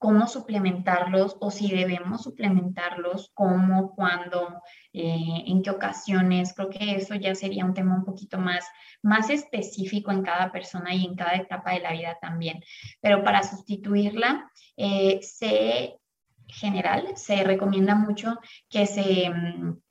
cómo 0.00 0.26
suplementarlos 0.26 1.36
o 1.40 1.50
si 1.50 1.70
debemos 1.70 2.22
suplementarlos, 2.22 3.30
cómo, 3.34 3.94
cuándo, 3.94 4.62
eh, 4.94 5.44
en 5.46 5.62
qué 5.62 5.70
ocasiones. 5.70 6.54
Creo 6.54 6.70
que 6.70 6.96
eso 6.96 7.14
ya 7.16 7.34
sería 7.34 7.66
un 7.66 7.74
tema 7.74 7.96
un 7.96 8.06
poquito 8.06 8.38
más, 8.38 8.64
más 9.02 9.28
específico 9.28 10.10
en 10.10 10.22
cada 10.22 10.50
persona 10.50 10.94
y 10.94 11.04
en 11.04 11.14
cada 11.16 11.34
etapa 11.34 11.72
de 11.72 11.80
la 11.80 11.92
vida 11.92 12.16
también. 12.18 12.64
Pero 13.02 13.22
para 13.22 13.42
sustituirla, 13.42 14.50
eh, 14.78 15.20
se 15.20 15.98
general, 16.46 17.14
se 17.16 17.44
recomienda 17.44 17.94
mucho 17.94 18.38
que 18.70 18.86
se 18.86 19.28
mm, 19.28 19.82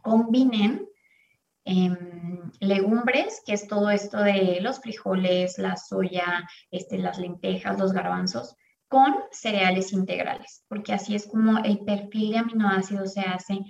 combinen 0.00 0.88
em, 1.66 2.50
legumbres, 2.60 3.42
que 3.44 3.52
es 3.52 3.68
todo 3.68 3.90
esto 3.90 4.22
de 4.22 4.58
los 4.62 4.80
frijoles, 4.80 5.58
la 5.58 5.76
soya, 5.76 6.48
este, 6.70 6.96
las 6.96 7.18
lentejas, 7.18 7.78
los 7.78 7.92
garbanzos, 7.92 8.56
con 8.90 9.14
cereales 9.30 9.92
integrales, 9.92 10.64
porque 10.68 10.92
así 10.92 11.14
es 11.14 11.28
como 11.28 11.58
el 11.58 11.78
perfil 11.84 12.32
de 12.32 12.38
aminoácidos 12.38 13.12
se 13.12 13.20
hace 13.20 13.60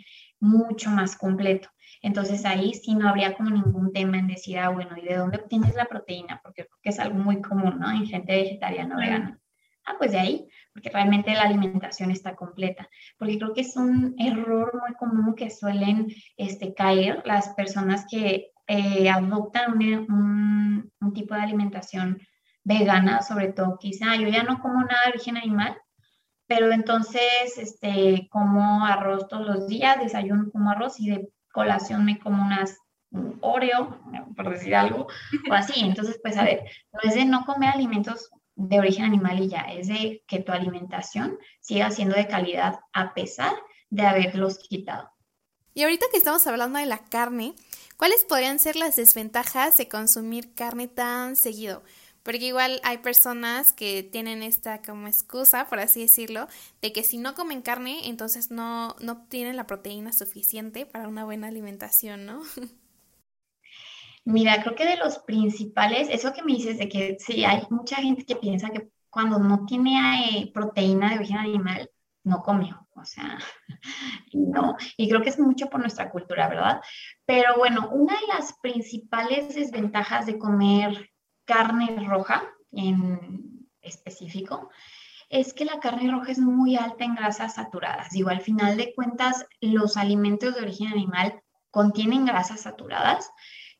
mucho 0.41 0.89
más 0.89 1.15
completo. 1.15 1.69
Entonces 2.01 2.47
ahí 2.47 2.73
sí 2.73 2.95
no 2.95 3.07
habría 3.07 3.35
como 3.35 3.51
ningún 3.51 3.93
tema 3.93 4.17
en 4.17 4.29
decir, 4.29 4.59
ah, 4.59 4.71
bueno, 4.71 4.97
¿y 4.97 5.03
de 5.03 5.17
dónde 5.17 5.37
obtienes 5.37 5.75
la 5.75 5.85
proteína? 5.85 6.41
Porque 6.43 6.65
creo 6.65 6.79
que 6.83 6.89
es 6.89 6.99
algo 6.99 7.19
muy 7.19 7.43
común, 7.43 7.79
¿no? 7.79 7.91
En 7.91 8.07
gente 8.07 8.33
vegetariana 8.33 8.97
o 8.97 8.99
vegana. 8.99 9.39
Ah, 9.85 9.97
pues 9.99 10.13
de 10.13 10.21
ahí, 10.21 10.49
porque 10.73 10.89
realmente 10.89 11.35
la 11.35 11.43
alimentación 11.43 12.11
está 12.11 12.35
completa. 12.35 12.89
Porque 13.19 13.37
creo 13.37 13.53
que 13.53 13.61
es 13.61 13.77
un 13.77 14.15
error 14.19 14.73
muy 14.73 14.97
común 14.97 15.35
que 15.35 15.51
suelen 15.51 16.07
este, 16.39 16.73
caer 16.73 17.21
las 17.27 17.51
personas 17.51 18.07
que 18.11 18.53
eh, 18.69 19.11
adoptan 19.11 19.73
un, 19.75 20.91
un 20.99 21.13
tipo 21.13 21.35
de 21.35 21.43
alimentación 21.43 22.23
vegana, 22.65 23.23
sobre 23.23 23.53
todo, 23.53 23.79
quizá 23.79 24.17
yo 24.17 24.29
ya 24.29 24.43
no 24.43 24.61
como 24.61 24.81
nada 24.81 25.05
de 25.05 25.11
origen 25.11 25.37
animal, 25.37 25.77
pero 26.47 26.73
entonces 26.73 27.57
este, 27.57 28.29
como 28.31 28.85
arroz 28.85 29.29
todos 29.29 29.47
los 29.47 29.67
días, 29.69 29.99
desayuno 30.01 30.51
como 30.51 30.71
arroz 30.71 30.99
y 31.01 31.11
de 31.11 31.29
colación 31.53 32.05
me 32.05 32.19
como 32.19 32.43
unas 32.43 32.77
Oreo, 33.41 33.99
por 34.37 34.51
decir 34.51 34.75
algo, 34.75 35.09
o 35.51 35.53
así. 35.53 35.81
Entonces, 35.81 36.19
pues 36.23 36.37
a 36.37 36.45
ver, 36.45 36.63
no 36.93 37.01
es 37.03 37.15
de 37.15 37.25
no 37.25 37.45
comer 37.45 37.71
alimentos 37.71 38.31
de 38.55 38.79
origen 38.79 39.05
animal 39.05 39.41
y 39.41 39.49
ya, 39.49 39.61
es 39.63 39.89
de 39.89 40.23
que 40.27 40.41
tu 40.41 40.53
alimentación 40.53 41.39
siga 41.61 41.91
siendo 41.91 42.15
de 42.15 42.29
calidad 42.29 42.81
a 42.93 43.15
pesar 43.15 43.53
de 43.89 44.07
haberlos 44.07 44.59
quitado. 44.59 45.11
Y 45.75 45.83
ahorita 45.83 46.07
que 46.11 46.19
estamos 46.19 46.47
hablando 46.47 46.79
de 46.79 46.87
la 46.87 46.99
carne, 46.99 47.55
¿cuáles 47.97 48.25
podrían 48.25 48.59
ser 48.59 48.77
las 48.77 48.97
desventajas 48.97 49.77
de 49.77 49.89
consumir 49.89 50.55
carne 50.55 50.89
tan 50.89 51.37
seguido? 51.37 51.83
Porque 52.23 52.47
igual 52.47 52.81
hay 52.85 52.99
personas 52.99 53.73
que 53.73 54.03
tienen 54.03 54.43
esta 54.43 54.83
como 54.83 55.07
excusa, 55.07 55.67
por 55.67 55.81
así 55.81 56.03
decirlo, 56.03 56.49
de 56.83 56.93
que 56.93 57.03
si 57.03 57.19
no 57.19 57.35
comen 57.35 57.63
carne, 57.63 58.09
entonces 58.09 58.51
no, 58.51 58.95
no 59.01 59.13
obtienen 59.13 59.57
la 59.57 59.67
proteína 59.67 60.13
suficiente 60.13 60.87
para 60.87 61.09
una 61.09 61.25
buena 61.25 61.49
alimentación, 61.49 62.27
¿no? 62.27 62.43
Mira, 64.25 64.63
creo 64.63 64.75
que 64.75 64.87
de 64.87 64.97
los 64.97 65.19
principales, 65.21 66.09
eso 66.11 66.33
que 66.33 66.43
me 66.43 66.53
dices 66.53 66.79
de 66.79 66.89
que 66.89 67.17
sí, 67.19 67.45
hay 67.45 67.63
mucha 67.71 67.97
gente 67.97 68.25
que 68.25 68.37
piensa 68.37 68.71
que 68.71 68.89
cuando 69.09 69.39
no 69.39 69.65
tiene 69.67 70.39
eh, 70.39 70.51
proteína 70.53 71.11
de 71.11 71.17
origen 71.17 71.39
animal, 71.39 71.91
no 72.23 72.43
come, 72.43 72.73
o 72.95 73.05
sea, 73.05 73.39
no, 74.33 74.77
y 74.97 75.09
creo 75.09 75.23
que 75.23 75.31
es 75.31 75.39
mucho 75.39 75.71
por 75.71 75.81
nuestra 75.81 76.11
cultura, 76.11 76.49
¿verdad? 76.49 76.81
Pero 77.25 77.57
bueno, 77.57 77.89
una 77.91 78.15
de 78.15 78.27
las 78.29 78.53
principales 78.61 79.55
desventajas 79.55 80.27
de 80.27 80.39
comer 80.39 81.10
carne 81.51 82.07
roja 82.07 82.45
en 82.71 83.67
específico, 83.83 84.71
es 85.29 85.53
que 85.53 85.65
la 85.65 85.81
carne 85.81 86.09
roja 86.09 86.31
es 86.31 86.39
muy 86.39 86.77
alta 86.77 87.05
en 87.05 87.17
grasas 87.17 87.55
saturadas. 87.55 88.11
Digo, 88.11 88.31
al 88.31 88.41
final 88.41 88.77
de 88.77 88.95
cuentas, 88.95 89.47
los 89.61 89.97
alimentos 89.97 90.55
de 90.55 90.63
origen 90.63 90.89
animal 90.89 91.43
contienen 91.73 92.25
grasas 92.25 92.61
saturadas, 92.61 93.31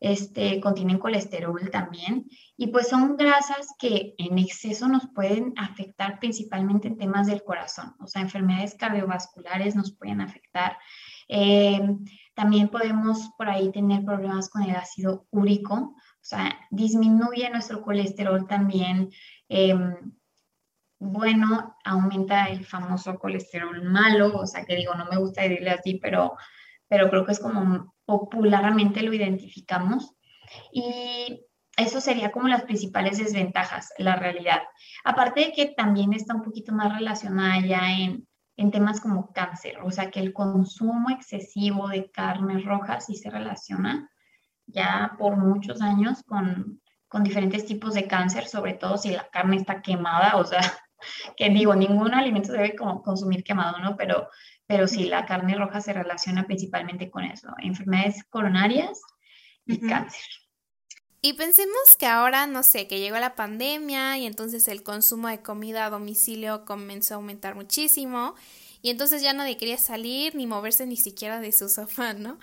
este, 0.01 0.61
contienen 0.61 0.99
colesterol 0.99 1.71
también, 1.71 2.27
y 2.57 2.69
pues 2.69 2.89
son 2.89 3.17
grasas 3.17 3.69
que 3.79 4.15
en 4.19 4.39
exceso 4.39 4.89
nos 4.89 5.09
pueden 5.15 5.53
afectar 5.57 6.19
principalmente 6.19 6.89
en 6.89 6.99
temas 6.99 7.29
del 7.29 7.45
corazón, 7.45 7.95
o 8.01 8.07
sea, 8.09 8.23
enfermedades 8.23 8.75
cardiovasculares 8.75 9.77
nos 9.77 9.95
pueden 9.97 10.23
afectar. 10.23 10.77
Eh, 11.29 11.81
también 12.35 12.69
podemos 12.69 13.31
por 13.39 13.49
ahí 13.49 13.71
tener 13.71 14.05
problemas 14.05 14.49
con 14.49 14.63
el 14.63 14.75
ácido 14.75 15.27
úrico, 15.31 15.95
o 16.21 16.25
sea, 16.25 16.55
disminuye 16.71 17.49
nuestro 17.51 17.81
colesterol 17.83 18.47
también. 18.47 19.11
Em, 19.49 20.13
bueno, 20.99 21.77
aumenta 21.83 22.49
el 22.49 22.67
famoso 22.67 23.19
colesterol 23.19 23.83
malo, 23.83 24.37
o 24.37 24.47
sea, 24.47 24.65
que 24.67 24.77
digo, 24.77 24.95
no 24.95 25.07
me 25.07 25.17
gusta 25.17 25.43
decirle 25.43 25.71
así, 25.71 25.99
pero, 26.01 26.37
pero 26.89 27.09
creo 27.09 27.25
que 27.25 27.33
es 27.33 27.41
como 27.41 27.95
popularmente 28.05 29.03
lo 29.03 29.15
identificamos. 29.15 30.15
Y 30.73 31.47
eso 31.77 32.01
sería 32.03 32.31
como 32.31 32.49
las 32.49 32.65
principales 32.65 33.17
desventajas, 33.17 33.95
la 33.97 34.17
realidad. 34.17 34.61
Aparte 35.05 35.41
de 35.41 35.53
que 35.53 35.67
también 35.67 36.13
está 36.13 36.35
un 36.35 36.43
poquito 36.43 36.73
más 36.73 36.93
relacionada 36.93 37.65
ya 37.67 37.93
en, 37.93 38.29
en 38.59 38.71
temas 38.71 39.01
como 39.01 39.33
cáncer, 39.33 39.79
o 39.83 39.91
sea, 39.91 40.11
que 40.11 40.21
el 40.21 40.35
consumo 40.35 41.09
excesivo 41.09 41.89
de 41.89 42.11
carnes 42.11 42.63
rojas 42.67 43.07
sí 43.07 43.15
se 43.15 43.31
relaciona 43.31 44.11
ya 44.73 45.17
por 45.19 45.37
muchos 45.37 45.81
años 45.81 46.23
con, 46.27 46.81
con 47.09 47.25
diferentes 47.25 47.65
tipos 47.67 47.95
de 47.95 48.07
cáncer, 48.07 48.47
sobre 48.47 48.75
todo 48.75 48.97
si 48.97 49.11
la 49.11 49.29
carne 49.31 49.57
está 49.57 49.83
quemada, 49.83 50.37
o 50.37 50.45
sea, 50.45 50.61
que 51.37 51.51
digo, 51.51 51.75
ningún 51.75 52.15
alimento 52.15 52.53
debe 52.53 52.75
consumir 52.77 53.45
quemado, 53.45 53.79
¿no? 53.79 53.97
Pero, 53.97 54.29
pero 54.67 54.87
sí, 54.87 55.05
la 55.05 55.27
carne 55.27 55.57
roja 55.57 55.81
se 55.81 55.93
relaciona 55.93 56.45
principalmente 56.45 57.11
con 57.11 57.25
eso, 57.25 57.49
enfermedades 57.59 58.25
coronarias 58.31 59.01
y 59.67 59.81
cáncer. 59.81 60.23
Y 61.23 61.35
pensemos 61.35 61.97
que 61.99 62.07
ahora, 62.07 62.47
no 62.47 62.63
sé, 62.63 62.87
que 62.87 62.99
llegó 62.99 63.19
la 63.19 63.35
pandemia 63.35 64.17
y 64.17 64.25
entonces 64.25 64.69
el 64.69 64.83
consumo 64.83 65.29
de 65.29 65.43
comida 65.43 65.85
a 65.85 65.91
domicilio 65.91 66.65
comenzó 66.65 67.15
a 67.15 67.17
aumentar 67.17 67.55
muchísimo 67.55 68.35
y 68.81 68.89
entonces 68.89 69.21
ya 69.21 69.35
nadie 69.35 69.59
quería 69.59 69.77
salir 69.77 70.35
ni 70.35 70.47
moverse 70.47 70.87
ni 70.87 70.97
siquiera 70.97 71.41
de 71.41 71.53
su 71.53 71.69
sofá, 71.69 72.15
¿no? 72.15 72.39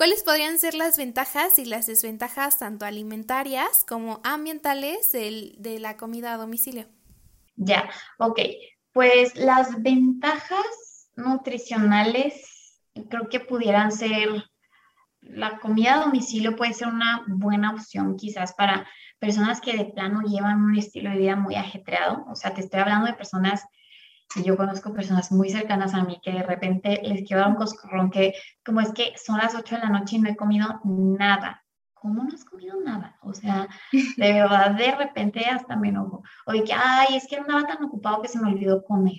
¿Cuáles 0.00 0.22
podrían 0.22 0.58
ser 0.58 0.72
las 0.72 0.96
ventajas 0.96 1.58
y 1.58 1.66
las 1.66 1.86
desventajas 1.86 2.58
tanto 2.58 2.86
alimentarias 2.86 3.84
como 3.86 4.22
ambientales 4.24 5.12
de 5.12 5.76
la 5.78 5.98
comida 5.98 6.32
a 6.32 6.38
domicilio? 6.38 6.86
Ya, 7.56 7.90
ok. 8.18 8.40
Pues 8.94 9.36
las 9.36 9.82
ventajas 9.82 11.10
nutricionales 11.16 12.80
creo 13.10 13.28
que 13.28 13.40
pudieran 13.40 13.92
ser, 13.92 14.42
la 15.20 15.58
comida 15.58 15.96
a 15.96 16.04
domicilio 16.06 16.56
puede 16.56 16.72
ser 16.72 16.88
una 16.88 17.22
buena 17.28 17.74
opción 17.74 18.16
quizás 18.16 18.54
para 18.54 18.88
personas 19.18 19.60
que 19.60 19.76
de 19.76 19.84
plano 19.84 20.22
llevan 20.22 20.64
un 20.64 20.78
estilo 20.78 21.10
de 21.10 21.18
vida 21.18 21.36
muy 21.36 21.56
ajetreado. 21.56 22.24
O 22.30 22.36
sea, 22.36 22.54
te 22.54 22.62
estoy 22.62 22.80
hablando 22.80 23.04
de 23.04 23.12
personas 23.12 23.66
yo 24.36 24.56
conozco 24.56 24.92
personas 24.92 25.32
muy 25.32 25.50
cercanas 25.50 25.94
a 25.94 26.04
mí 26.04 26.20
que 26.22 26.32
de 26.32 26.42
repente 26.42 27.00
les 27.02 27.26
quiero 27.26 27.42
dar 27.42 27.50
un 27.50 27.56
coscorrón 27.56 28.10
que 28.10 28.34
como 28.64 28.80
es 28.80 28.92
que 28.92 29.12
son 29.16 29.38
las 29.38 29.54
8 29.54 29.76
de 29.76 29.80
la 29.82 29.90
noche 29.90 30.16
y 30.16 30.20
no 30.20 30.28
he 30.28 30.36
comido 30.36 30.80
nada. 30.84 31.64
¿Cómo 31.94 32.24
no 32.24 32.30
has 32.32 32.44
comido 32.44 32.80
nada? 32.80 33.18
O 33.22 33.34
sea, 33.34 33.68
de 33.92 34.32
verdad, 34.32 34.70
de 34.70 34.92
repente 34.92 35.44
hasta 35.44 35.76
me 35.76 35.88
enojo. 35.88 36.22
O 36.46 36.52
de 36.52 36.64
que, 36.64 36.72
ay, 36.72 37.16
es 37.16 37.26
que 37.28 37.36
andaba 37.36 37.66
tan 37.66 37.84
ocupado 37.84 38.22
que 38.22 38.28
se 38.28 38.40
me 38.40 38.50
olvidó 38.50 38.82
comer. 38.84 39.18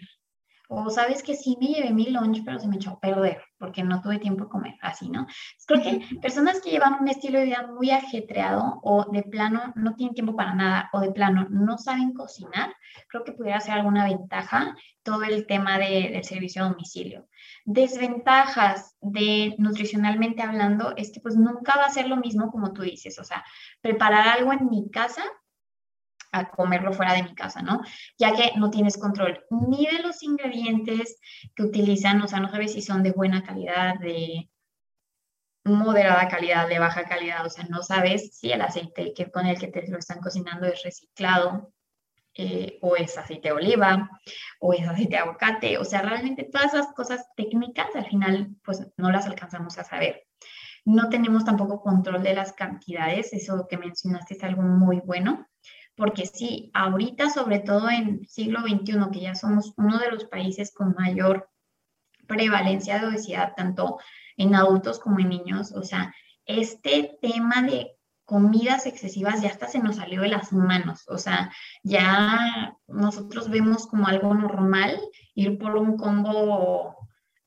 O 0.74 0.90
sabes 0.90 1.22
que 1.22 1.36
sí 1.36 1.58
me 1.60 1.68
llevé 1.68 1.92
mi 1.92 2.06
lunch, 2.06 2.44
pero 2.46 2.58
se 2.58 2.66
me 2.70 2.78
echó 2.78 2.92
a 2.92 3.00
perder 3.02 3.44
porque 3.60 3.84
no 3.84 4.02
tuve 4.02 4.20
tiempo 4.20 4.46
de 4.46 4.50
comer, 4.50 4.76
así, 4.82 5.10
¿no? 5.10 5.28
Creo 5.68 5.82
que 5.84 6.16
personas 6.22 6.62
que 6.62 6.72
llevan 6.72 6.94
un 7.02 7.10
estilo 7.10 7.40
de 7.40 7.46
vida 7.46 7.68
muy 7.68 7.92
ajetreado 7.92 8.80
o 8.82 9.04
de 9.12 9.22
plano 9.24 9.74
no 9.76 9.96
tienen 9.96 10.16
tiempo 10.16 10.34
para 10.34 10.56
nada 10.56 10.90
o 10.94 11.02
de 11.02 11.12
plano 11.12 11.46
no 11.50 11.78
saben 11.78 12.14
cocinar, 12.14 12.74
creo 13.10 13.26
que 13.26 13.34
pudiera 13.34 13.60
ser 13.60 13.74
alguna 13.74 14.06
ventaja 14.06 14.74
todo 15.04 15.24
el 15.24 15.46
tema 15.46 15.78
de, 15.78 16.10
del 16.14 16.24
servicio 16.24 16.64
a 16.64 16.70
domicilio. 16.70 17.28
Desventajas 17.66 18.96
de 19.02 19.56
nutricionalmente 19.58 20.42
hablando 20.42 20.94
es 20.96 21.12
que 21.12 21.20
pues 21.20 21.36
nunca 21.36 21.76
va 21.76 21.88
a 21.88 21.90
ser 21.90 22.08
lo 22.08 22.16
mismo 22.16 22.50
como 22.50 22.72
tú 22.72 22.84
dices, 22.84 23.20
o 23.20 23.26
sea, 23.26 23.44
preparar 23.82 24.26
algo 24.26 24.54
en 24.54 24.70
mi 24.70 24.90
casa 24.90 25.24
a 26.32 26.50
comerlo 26.50 26.94
fuera 26.94 27.14
de 27.14 27.24
mi 27.24 27.36
casa, 27.36 27.62
¿no? 27.62 27.82
Ya 28.18 28.34
que 28.36 28.54
no 28.58 28.70
tienes 28.70 28.98
control 28.98 29.44
ni 29.50 29.86
de 29.86 30.00
los 30.00 30.24
ingredientes 30.24 31.20
que 31.56 31.64
utilizan, 31.64 32.22
o 32.22 32.28
sea, 32.28 32.40
no 32.40 32.50
sabes 32.50 32.74
si 32.74 32.82
son 32.82 33.04
de 33.04 33.12
buena 33.12 33.44
calidad, 33.44 34.00
de 34.00 34.50
moderada 35.64 36.28
calidad, 36.28 36.68
de 36.68 36.80
baja 36.80 37.04
calidad, 37.04 37.46
o 37.46 37.50
sea, 37.50 37.66
no 37.70 37.84
sabes 37.84 38.38
si 38.38 38.52
el 38.52 38.62
aceite 38.62 39.14
que, 39.14 39.30
con 39.30 39.46
el 39.46 39.60
que 39.60 39.68
te 39.68 39.88
lo 39.88 40.00
están 40.00 40.20
cocinando 40.20 40.66
es 40.68 40.82
reciclado 40.84 41.72
eh, 42.34 42.80
o 42.82 42.96
es 42.96 43.18
aceite 43.18 43.50
de 43.50 43.54
oliva 43.54 44.10
o 44.60 44.74
es 44.74 44.88
aceite 44.88 45.16
de 45.16 45.18
aguacate, 45.18 45.78
o 45.78 45.86
sea, 45.86 46.02
realmente 46.02 46.46
todas 46.52 46.74
esas 46.74 46.94
cosas 46.94 47.28
técnicas 47.36 47.96
al 47.96 48.06
final 48.06 48.56
pues 48.64 48.88
no 48.98 49.12
las 49.12 49.28
alcanzamos 49.28 49.78
a 49.78 49.84
saber. 49.84 50.26
No 50.84 51.10
tenemos 51.10 51.46
tampoco 51.46 51.82
control 51.82 52.24
de 52.24 52.34
las 52.34 52.54
cantidades, 52.54 53.34
eso 53.34 53.68
que 53.70 53.78
mencionaste 53.78 54.34
es 54.34 54.44
algo 54.44 54.64
muy 54.64 55.00
bueno 55.06 55.48
porque 55.96 56.26
sí, 56.26 56.72
ahorita, 56.74 57.30
sobre 57.30 57.60
todo 57.60 57.90
en 57.90 58.28
siglo 58.28 58.62
XXI, 58.62 59.12
que 59.12 59.22
ya 59.22 59.36
somos 59.36 59.74
uno 59.78 60.00
de 60.00 60.12
los 60.12 60.26
países 60.26 60.74
con 60.74 60.96
mayor 60.98 61.50
prevalencia 62.28 63.00
de 63.00 63.08
obesidad, 63.08 63.54
tanto 63.56 64.00
en 64.38 64.56
adultos 64.56 65.00
como 65.00 65.20
en 65.20 65.30
niños, 65.30 65.74
o 65.74 65.84
sea, 65.84 66.14
este 66.46 67.18
tema 67.22 67.62
de 67.62 67.92
comidas 68.26 68.86
excesivas 68.86 69.42
ya 69.42 69.50
hasta 69.50 69.68
se 69.68 69.80
nos 69.80 69.98
salió 69.98 70.22
de 70.22 70.30
las 70.30 70.54
manos, 70.54 71.04
o 71.08 71.18
sea, 71.18 71.52
ya 71.84 72.78
nosotros 72.88 73.50
vemos 73.50 73.88
como 73.88 74.08
algo 74.08 74.34
normal 74.34 75.00
ir 75.36 75.58
por 75.58 75.76
un 75.76 75.98
combo 75.98 76.96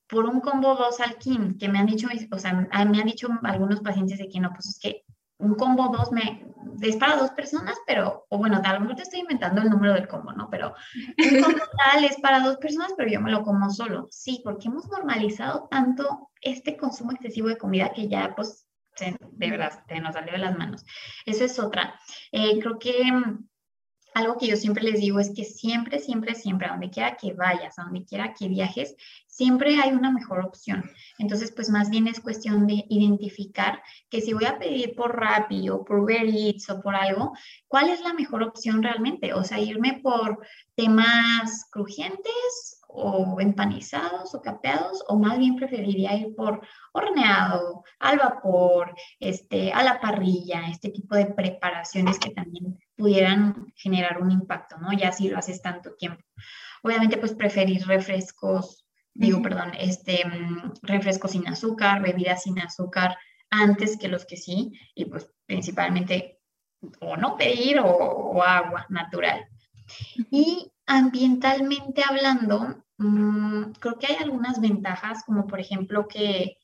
por 0.07 0.27
un 0.27 0.41
combo 0.41 0.75
2 0.77 1.01
alquín, 1.01 1.57
que 1.59 1.69
me 1.69 1.79
han 1.79 1.87
dicho, 1.87 2.09
o 2.31 2.39
sea, 2.39 2.53
me 2.53 2.69
han 3.01 3.07
dicho 3.07 3.29
algunos 3.43 3.81
pacientes 3.81 4.19
de 4.19 4.29
que 4.29 4.39
no, 4.39 4.51
pues 4.51 4.67
es 4.67 4.79
que 4.79 5.05
un 5.45 5.55
combo 5.55 5.89
2 5.89 6.13
me, 6.13 6.45
es 6.81 6.97
para 6.97 7.17
dos 7.17 7.31
personas, 7.31 7.77
pero, 7.87 8.27
o 8.29 8.39
bueno, 8.39 8.61
tal 8.63 8.87
vez 8.87 8.97
te 8.97 9.03
estoy 9.03 9.21
inventando 9.21 9.63
el 9.63 9.71
número 9.71 9.95
del 9.95 10.09
combo, 10.09 10.33
¿no? 10.33 10.49
Pero 10.51 10.75
un 11.19 11.43
combo 11.43 11.59
tal 11.85 12.05
es 12.05 12.17
para 12.21 12.41
dos 12.41 12.57
personas, 12.57 12.93
pero 12.97 13.11
yo 13.11 13.21
me 13.21 13.31
lo 13.31 13.43
como 13.43 13.71
solo. 13.71 14.09
Sí, 14.11 14.41
porque 14.45 14.69
hemos 14.69 14.89
normalizado 14.89 15.69
tanto 15.71 16.31
este 16.41 16.77
consumo 16.77 17.13
excesivo 17.13 17.49
de 17.49 17.59
comida 17.59 17.93
que 17.93 18.09
ya, 18.09 18.35
pues, 18.35 18.67
de 18.99 19.51
verdad, 19.51 19.83
se 19.89 20.01
nos 20.01 20.15
salió 20.15 20.33
de 20.33 20.39
las 20.39 20.57
manos. 20.57 20.85
Eso 21.27 21.45
es 21.45 21.59
otra. 21.59 21.99
Eh, 22.31 22.59
creo 22.61 22.79
que 22.79 23.11
mm, 23.11 23.49
algo 24.15 24.39
que 24.39 24.47
yo 24.47 24.57
siempre 24.57 24.85
les 24.85 25.01
digo 25.01 25.19
es 25.19 25.33
que 25.35 25.45
siempre, 25.45 25.99
siempre, 25.99 26.35
siempre, 26.35 26.69
a 26.69 26.71
donde 26.71 26.91
quiera 26.91 27.17
que 27.17 27.33
vayas, 27.33 27.79
a 27.79 27.85
donde 27.85 28.05
quiera 28.05 28.33
que 28.33 28.49
viajes, 28.49 28.95
siempre 29.35 29.81
hay 29.81 29.93
una 29.93 30.13
mejor 30.13 30.45
opción. 30.45 30.89
Entonces, 31.19 31.51
pues 31.51 31.69
más 31.69 31.91
bien 31.91 32.07
es 32.07 32.21
cuestión 32.21 32.69
de 32.69 32.85
identificar 32.89 33.83
que 34.09 34.21
si 34.21 34.33
voy 34.33 34.45
a 34.45 34.59
pedir 34.59 34.95
por 34.95 35.19
Rappi 35.19 35.69
o 35.71 35.85
por 35.85 35.99
Uber 35.99 36.25
Eats 36.25 36.71
o 36.71 36.81
por 36.81 36.95
algo, 36.95 37.33
¿cuál 37.67 37.89
es 37.89 38.01
la 38.01 38.13
mejor 38.13 38.45
opción 38.45 38.81
realmente? 38.81 39.35
O 39.35 39.43
sea, 39.43 39.59
irme 39.59 40.01
por 40.03 40.39
temas 40.77 41.67
crujientes 41.73 42.81
o 42.87 43.41
empanizados 43.41 44.37
o 44.37 44.41
capeados, 44.41 45.03
o 45.09 45.19
más 45.19 45.37
bien 45.37 45.57
preferiría 45.57 46.15
ir 46.15 46.33
por 46.37 46.61
horneado, 46.93 47.83
al 47.99 48.19
vapor, 48.19 48.95
este, 49.19 49.73
a 49.73 49.83
la 49.83 50.01
parrilla, 50.01 50.69
este 50.69 50.91
tipo 50.91 51.17
de 51.17 51.27
preparaciones 51.27 52.21
que 52.21 52.31
también 52.31 52.79
pudieran 52.97 53.73
generar 53.75 54.23
un 54.23 54.31
impacto, 54.31 54.79
¿no? 54.79 54.93
Ya 54.93 55.11
si 55.11 55.29
lo 55.29 55.39
haces 55.39 55.61
tanto 55.61 55.95
tiempo. 55.97 56.23
Obviamente, 56.85 57.17
pues 57.17 57.35
preferir 57.35 57.85
refrescos, 57.85 58.84
digo, 59.15 59.41
perdón, 59.43 59.73
este, 59.79 60.25
mm, 60.25 60.73
refrescos 60.83 61.31
sin 61.31 61.49
azúcar, 61.49 62.03
bebidas 62.03 62.43
sin 62.43 62.59
azúcar, 62.59 63.17
antes 63.51 63.97
que 63.97 64.09
los 64.09 64.27
que 64.27 64.37
sí, 64.37 64.73
y 64.95 65.05
pues 65.07 65.31
principalmente 65.47 66.41
o 67.01 67.17
no 67.17 67.37
pedir 67.37 67.79
o 67.81 68.43
agua 68.43 68.87
natural. 68.91 69.47
Y 70.31 70.71
ambientalmente 70.87 72.03
hablando, 72.09 72.85
Mm, 72.99 73.73
creo 73.81 73.99
que 73.99 74.07
hay 74.07 74.17
algunas 74.17 74.61
ventajas, 74.61 75.25
como 75.25 75.47
por 75.47 75.61
ejemplo 75.61 76.07
que, 76.07 76.59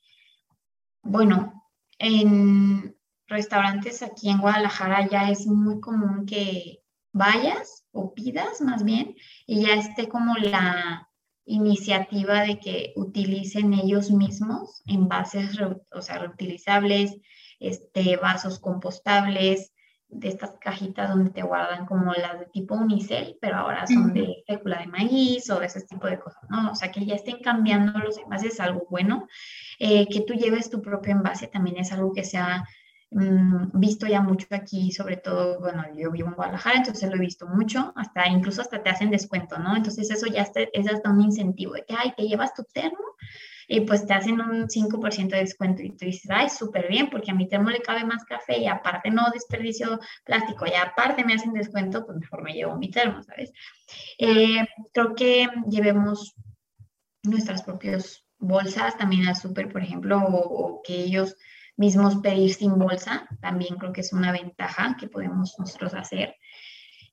bueno, 1.03 1.69
en 1.99 2.97
restaurantes 3.27 4.03
aquí 4.03 4.31
en 4.31 4.39
Guadalajara 4.39 5.09
ya 5.09 5.31
es 5.31 5.47
muy 5.47 5.81
común 5.81 6.27
que 6.27 6.83
vayas 7.13 7.85
o 7.93 8.15
pidas 8.15 8.61
más 8.61 8.85
bien 8.85 9.17
y 9.47 9.67
ya 9.67 9.75
esté 9.75 10.09
como 10.09 10.37
la 10.37 11.09
iniciativa 11.45 12.43
de 12.43 12.59
que 12.59 12.93
utilicen 12.97 13.75
ellos 13.75 14.11
mismos 14.11 14.83
envases, 14.87 15.59
o 15.93 16.03
sea, 16.03 16.19
reutilizables, 16.19 17.17
este, 17.59 18.17
vasos 18.17 18.59
compostables, 18.59 19.73
de 20.11 20.29
estas 20.29 20.57
cajitas 20.61 21.09
donde 21.09 21.31
te 21.31 21.43
guardan 21.43 21.87
como 21.87 22.13
las 22.13 22.41
de 22.41 22.47
tipo 22.47 22.75
unicel, 22.75 23.39
pero 23.41 23.57
ahora 23.57 23.87
son 23.87 24.13
de 24.13 24.43
fécula 24.47 24.81
de 24.81 24.89
maíz 24.89 25.49
o 25.51 25.61
de 25.61 25.67
ese 25.67 25.83
tipo 25.83 26.07
de 26.07 26.19
cosas, 26.19 26.43
¿no? 26.49 26.73
O 26.73 26.75
sea, 26.75 26.91
que 26.91 27.07
ya 27.07 27.15
estén 27.15 27.39
cambiando 27.41 27.99
los 28.01 28.19
envases 28.19 28.55
es 28.55 28.61
algo 28.61 28.87
bueno. 28.91 29.29
Eh, 29.79 30.09
que 30.09 30.23
tú 30.23 30.35
lleves 30.35 30.69
tu 30.69 30.83
propio 30.83 31.13
envase 31.13 31.47
también 31.47 31.79
es 31.79 31.93
algo 31.93 32.13
que 32.13 32.25
se 32.25 32.39
ha 32.39 32.65
mm, 33.11 33.79
visto 33.79 34.07
ya 34.07 34.21
mucho 34.21 34.47
aquí, 34.51 34.93
sobre 34.93 35.17
todo, 35.17 35.61
bueno, 35.61 35.85
yo 35.97 36.11
vivo 36.11 36.29
en 36.29 36.35
Guadalajara, 36.35 36.79
entonces 36.79 37.09
lo 37.09 37.17
he 37.17 37.21
visto 37.21 37.47
mucho, 37.47 37.93
hasta 37.97 38.29
incluso 38.29 38.63
hasta 38.63 38.83
te 38.83 38.91
hacen 38.91 39.11
descuento, 39.11 39.59
¿no? 39.59 39.77
Entonces 39.77 40.11
eso 40.11 40.27
ya 40.27 40.43
es 40.73 40.89
hasta 40.89 41.11
un 41.11 41.21
incentivo 41.21 41.75
de 41.75 41.85
que, 41.85 41.95
ay, 41.97 42.13
te 42.17 42.25
llevas 42.25 42.55
tu 42.55 42.65
termo 42.65 43.05
y 43.73 43.83
pues 43.83 44.05
te 44.05 44.15
hacen 44.15 44.41
un 44.41 44.69
5% 44.69 45.37
de 45.37 45.43
descuento 45.43 45.81
y 45.83 45.91
tú 45.91 46.05
dices, 46.05 46.29
ay, 46.29 46.49
súper 46.51 46.89
bien, 46.89 47.09
porque 47.09 47.31
a 47.31 47.35
mi 47.35 47.47
termo 47.47 47.71
le 47.71 47.81
cabe 47.81 48.05
más 48.05 48.25
café 48.25 48.59
y 48.59 48.67
aparte 48.67 49.13
no 49.13 49.31
desperdicio 49.33 50.01
plástico 50.25 50.67
y 50.67 50.75
aparte 50.75 51.25
me 51.25 51.35
hacen 51.35 51.53
descuento, 51.53 52.05
pues 52.05 52.19
mejor 52.19 52.43
me 52.43 52.53
llevo 52.53 52.77
mi 52.77 52.91
termo, 52.91 53.23
¿sabes? 53.23 53.53
Eh, 54.19 54.67
creo 54.93 55.15
que 55.15 55.49
llevemos 55.69 56.35
nuestras 57.23 57.63
propias 57.63 58.25
bolsas 58.39 58.97
también 58.97 59.29
al 59.29 59.37
súper, 59.37 59.71
por 59.71 59.83
ejemplo, 59.83 60.21
o 60.21 60.83
que 60.83 60.95
ellos 60.95 61.37
mismos 61.81 62.17
pedir 62.17 62.53
sin 62.53 62.79
bolsa, 62.79 63.27
también 63.41 63.77
creo 63.77 63.91
que 63.91 64.03
es 64.03 64.13
una 64.13 64.33
ventaja 64.33 64.97
que 65.01 65.09
podemos 65.09 65.59
nosotros 65.59 65.95
hacer. 65.95 66.37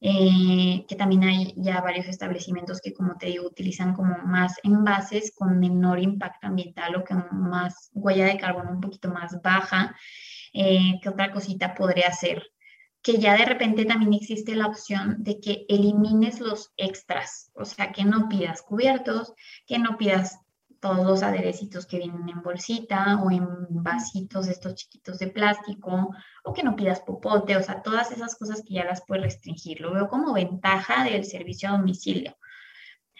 Eh, 0.01 0.85
que 0.87 0.95
también 0.95 1.23
hay 1.23 1.53
ya 1.55 1.79
varios 1.81 2.05
establecimientos 2.07 2.81
que, 2.81 2.93
como 2.93 3.17
te 3.17 3.27
digo, 3.27 3.47
utilizan 3.47 3.95
como 3.95 4.17
más 4.25 4.59
envases 4.63 5.33
con 5.33 5.57
menor 5.57 5.99
impacto 5.99 6.47
ambiental 6.47 6.97
o 6.97 7.05
con 7.05 7.25
más 7.49 7.89
huella 7.93 8.25
de 8.25 8.37
carbono 8.37 8.71
un 8.71 8.81
poquito 8.81 9.09
más 9.09 9.41
baja. 9.41 9.95
Eh, 10.53 10.99
¿Qué 11.01 11.09
otra 11.09 11.31
cosita 11.31 11.73
podría 11.73 12.11
ser? 12.11 12.43
Que 13.01 13.19
ya 13.19 13.37
de 13.37 13.45
repente 13.45 13.85
también 13.85 14.13
existe 14.13 14.53
la 14.53 14.67
opción 14.67 15.23
de 15.23 15.39
que 15.39 15.65
elimines 15.69 16.41
los 16.41 16.73
extras, 16.75 17.51
o 17.55 17.63
sea, 17.63 17.93
que 17.93 18.03
no 18.03 18.27
pidas 18.27 18.61
cubiertos, 18.61 19.33
que 19.65 19.79
no 19.79 19.97
pidas 19.97 20.41
todos 20.79 21.05
los 21.05 21.23
aderecitos 21.23 21.85
que 21.85 21.97
vienen 21.97 22.29
en 22.29 22.41
bolsita 22.41 23.21
o 23.23 23.31
en 23.31 23.47
vasitos 23.69 24.47
estos 24.47 24.75
chiquitos 24.75 25.19
de 25.19 25.27
plástico 25.27 26.15
o 26.43 26.53
que 26.53 26.63
no 26.63 26.75
pidas 26.75 27.01
popote, 27.01 27.55
o 27.55 27.63
sea, 27.63 27.81
todas 27.81 28.11
esas 28.11 28.35
cosas 28.35 28.63
que 28.65 28.75
ya 28.75 28.85
las 28.85 29.03
puedes 29.05 29.23
restringir. 29.23 29.81
Lo 29.81 29.93
veo 29.93 30.07
como 30.07 30.33
ventaja 30.33 31.03
del 31.03 31.25
servicio 31.25 31.69
a 31.69 31.73
domicilio. 31.73 32.35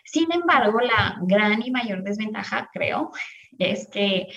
Sin 0.05 0.31
embargo, 0.31 0.79
la 0.79 1.17
gran 1.21 1.61
y 1.61 1.71
mayor 1.71 2.03
desventaja, 2.03 2.69
creo, 2.71 3.11
es 3.59 3.87
que 3.87 4.27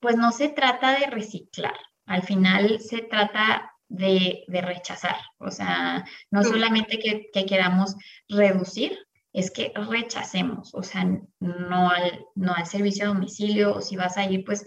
pues 0.00 0.16
no 0.16 0.32
se 0.32 0.48
trata 0.48 0.98
de 0.98 1.06
reciclar, 1.06 1.78
al 2.06 2.24
final 2.24 2.80
se 2.80 3.02
trata 3.02 3.72
de, 3.88 4.44
rechazar, 4.48 5.16
o 5.38 5.50
sea, 5.50 6.04
no 6.30 6.42
solamente 6.42 6.98
que, 6.98 7.30
que 7.32 7.46
queramos 7.46 7.94
reducir, 8.28 8.98
es 9.32 9.50
que 9.50 9.72
rechacemos, 9.74 10.74
o 10.74 10.82
sea, 10.82 11.04
no 11.40 11.90
al, 11.90 12.26
no 12.34 12.54
al 12.54 12.66
servicio 12.66 13.04
a 13.04 13.08
domicilio, 13.08 13.76
o 13.76 13.80
si 13.80 13.96
vas 13.96 14.16
a 14.16 14.24
ir, 14.24 14.44
pues 14.44 14.66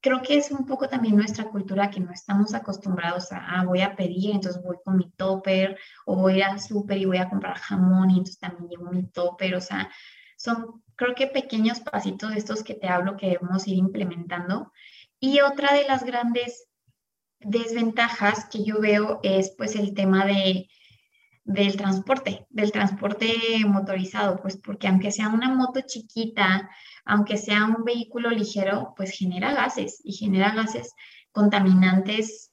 creo 0.00 0.20
que 0.22 0.36
es 0.36 0.50
un 0.50 0.66
poco 0.66 0.88
también 0.88 1.16
nuestra 1.16 1.44
cultura 1.44 1.90
que 1.90 2.00
no 2.00 2.10
estamos 2.12 2.54
acostumbrados 2.54 3.30
a, 3.32 3.38
ah, 3.38 3.64
voy 3.64 3.82
a 3.82 3.94
pedir, 3.94 4.32
entonces 4.32 4.62
voy 4.62 4.76
con 4.84 4.96
mi 4.96 5.10
topper, 5.10 5.78
o 6.06 6.16
voy 6.16 6.42
al 6.42 6.60
súper 6.60 6.98
y 6.98 7.04
voy 7.04 7.18
a 7.18 7.28
comprar 7.28 7.58
jamón 7.58 8.10
y 8.10 8.14
entonces 8.14 8.38
también 8.38 8.68
llevo 8.68 8.90
mi 8.90 9.06
topper, 9.06 9.54
o 9.54 9.60
sea, 9.60 9.90
son 10.36 10.82
creo 10.96 11.14
que 11.14 11.26
pequeños 11.26 11.80
pasitos 11.80 12.30
de 12.30 12.38
estos 12.38 12.62
que 12.62 12.74
te 12.74 12.88
hablo 12.88 13.16
que 13.16 13.28
debemos 13.30 13.66
ir 13.68 13.76
implementando. 13.76 14.72
Y 15.20 15.40
otra 15.40 15.72
de 15.72 15.84
las 15.84 16.04
grandes 16.04 16.68
desventajas 17.40 18.46
que 18.46 18.64
yo 18.64 18.80
veo 18.80 19.20
es 19.22 19.50
pues 19.56 19.76
el 19.76 19.94
tema 19.94 20.24
de 20.26 20.68
del 21.44 21.76
transporte, 21.76 22.46
del 22.50 22.72
transporte 22.72 23.34
motorizado, 23.66 24.40
pues 24.40 24.56
porque 24.56 24.88
aunque 24.88 25.10
sea 25.10 25.28
una 25.28 25.52
moto 25.54 25.80
chiquita, 25.80 26.70
aunque 27.04 27.36
sea 27.36 27.64
un 27.64 27.84
vehículo 27.84 28.30
ligero, 28.30 28.94
pues 28.96 29.10
genera 29.10 29.52
gases 29.52 30.00
y 30.04 30.12
genera 30.12 30.54
gases 30.54 30.94
contaminantes 31.32 32.50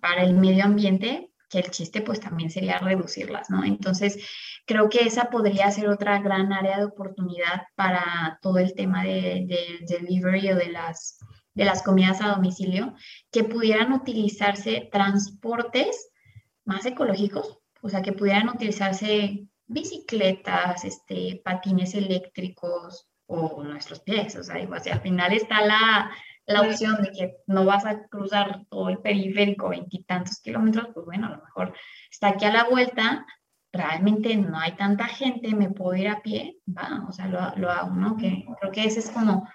para 0.00 0.22
el 0.22 0.34
medio 0.34 0.64
ambiente, 0.64 1.30
que 1.48 1.58
el 1.58 1.70
chiste 1.70 2.00
pues 2.00 2.18
también 2.18 2.50
sería 2.50 2.78
reducirlas, 2.78 3.50
¿no? 3.50 3.64
Entonces, 3.64 4.18
creo 4.66 4.88
que 4.88 5.04
esa 5.04 5.30
podría 5.30 5.70
ser 5.70 5.88
otra 5.88 6.20
gran 6.20 6.52
área 6.52 6.78
de 6.78 6.86
oportunidad 6.86 7.62
para 7.76 8.38
todo 8.42 8.58
el 8.58 8.74
tema 8.74 9.04
del 9.04 9.46
de, 9.46 9.86
delivery 9.88 10.50
o 10.50 10.56
de 10.56 10.70
las, 10.70 11.18
de 11.54 11.64
las 11.64 11.84
comidas 11.84 12.20
a 12.20 12.28
domicilio, 12.28 12.94
que 13.30 13.44
pudieran 13.44 13.92
utilizarse 13.92 14.88
transportes 14.90 16.08
más 16.64 16.84
ecológicos, 16.84 17.58
o 17.86 17.88
sea, 17.88 18.02
que 18.02 18.12
pudieran 18.12 18.48
utilizarse 18.48 19.46
bicicletas, 19.66 20.84
este, 20.84 21.40
patines 21.44 21.94
eléctricos 21.94 23.08
o 23.26 23.62
nuestros 23.62 24.00
pies, 24.00 24.34
o 24.36 24.42
sea, 24.42 24.56
al 24.56 25.00
final 25.00 25.32
está 25.32 25.64
la, 25.64 26.10
la 26.46 26.62
opción 26.62 27.00
de 27.02 27.10
que 27.10 27.36
no 27.46 27.64
vas 27.64 27.86
a 27.86 28.06
cruzar 28.08 28.66
todo 28.68 28.88
el 28.88 28.98
periférico 28.98 29.68
veintitantos 29.68 30.40
kilómetros, 30.40 30.88
pues 30.92 31.06
bueno, 31.06 31.28
a 31.28 31.30
lo 31.30 31.42
mejor 31.44 31.74
está 32.10 32.28
aquí 32.28 32.44
a 32.44 32.52
la 32.52 32.64
vuelta, 32.64 33.24
realmente 33.72 34.36
no 34.36 34.58
hay 34.58 34.72
tanta 34.72 35.06
gente, 35.06 35.54
me 35.54 35.70
puedo 35.70 35.96
ir 35.96 36.08
a 36.08 36.22
pie, 36.22 36.58
va, 36.66 37.04
o 37.08 37.12
sea, 37.12 37.28
lo, 37.28 37.54
lo 37.56 37.70
hago, 37.70 37.94
¿no? 37.94 38.16
Que 38.16 38.44
creo 38.60 38.72
que 38.72 38.84
ese 38.84 39.00
es 39.00 39.10
como 39.10 39.48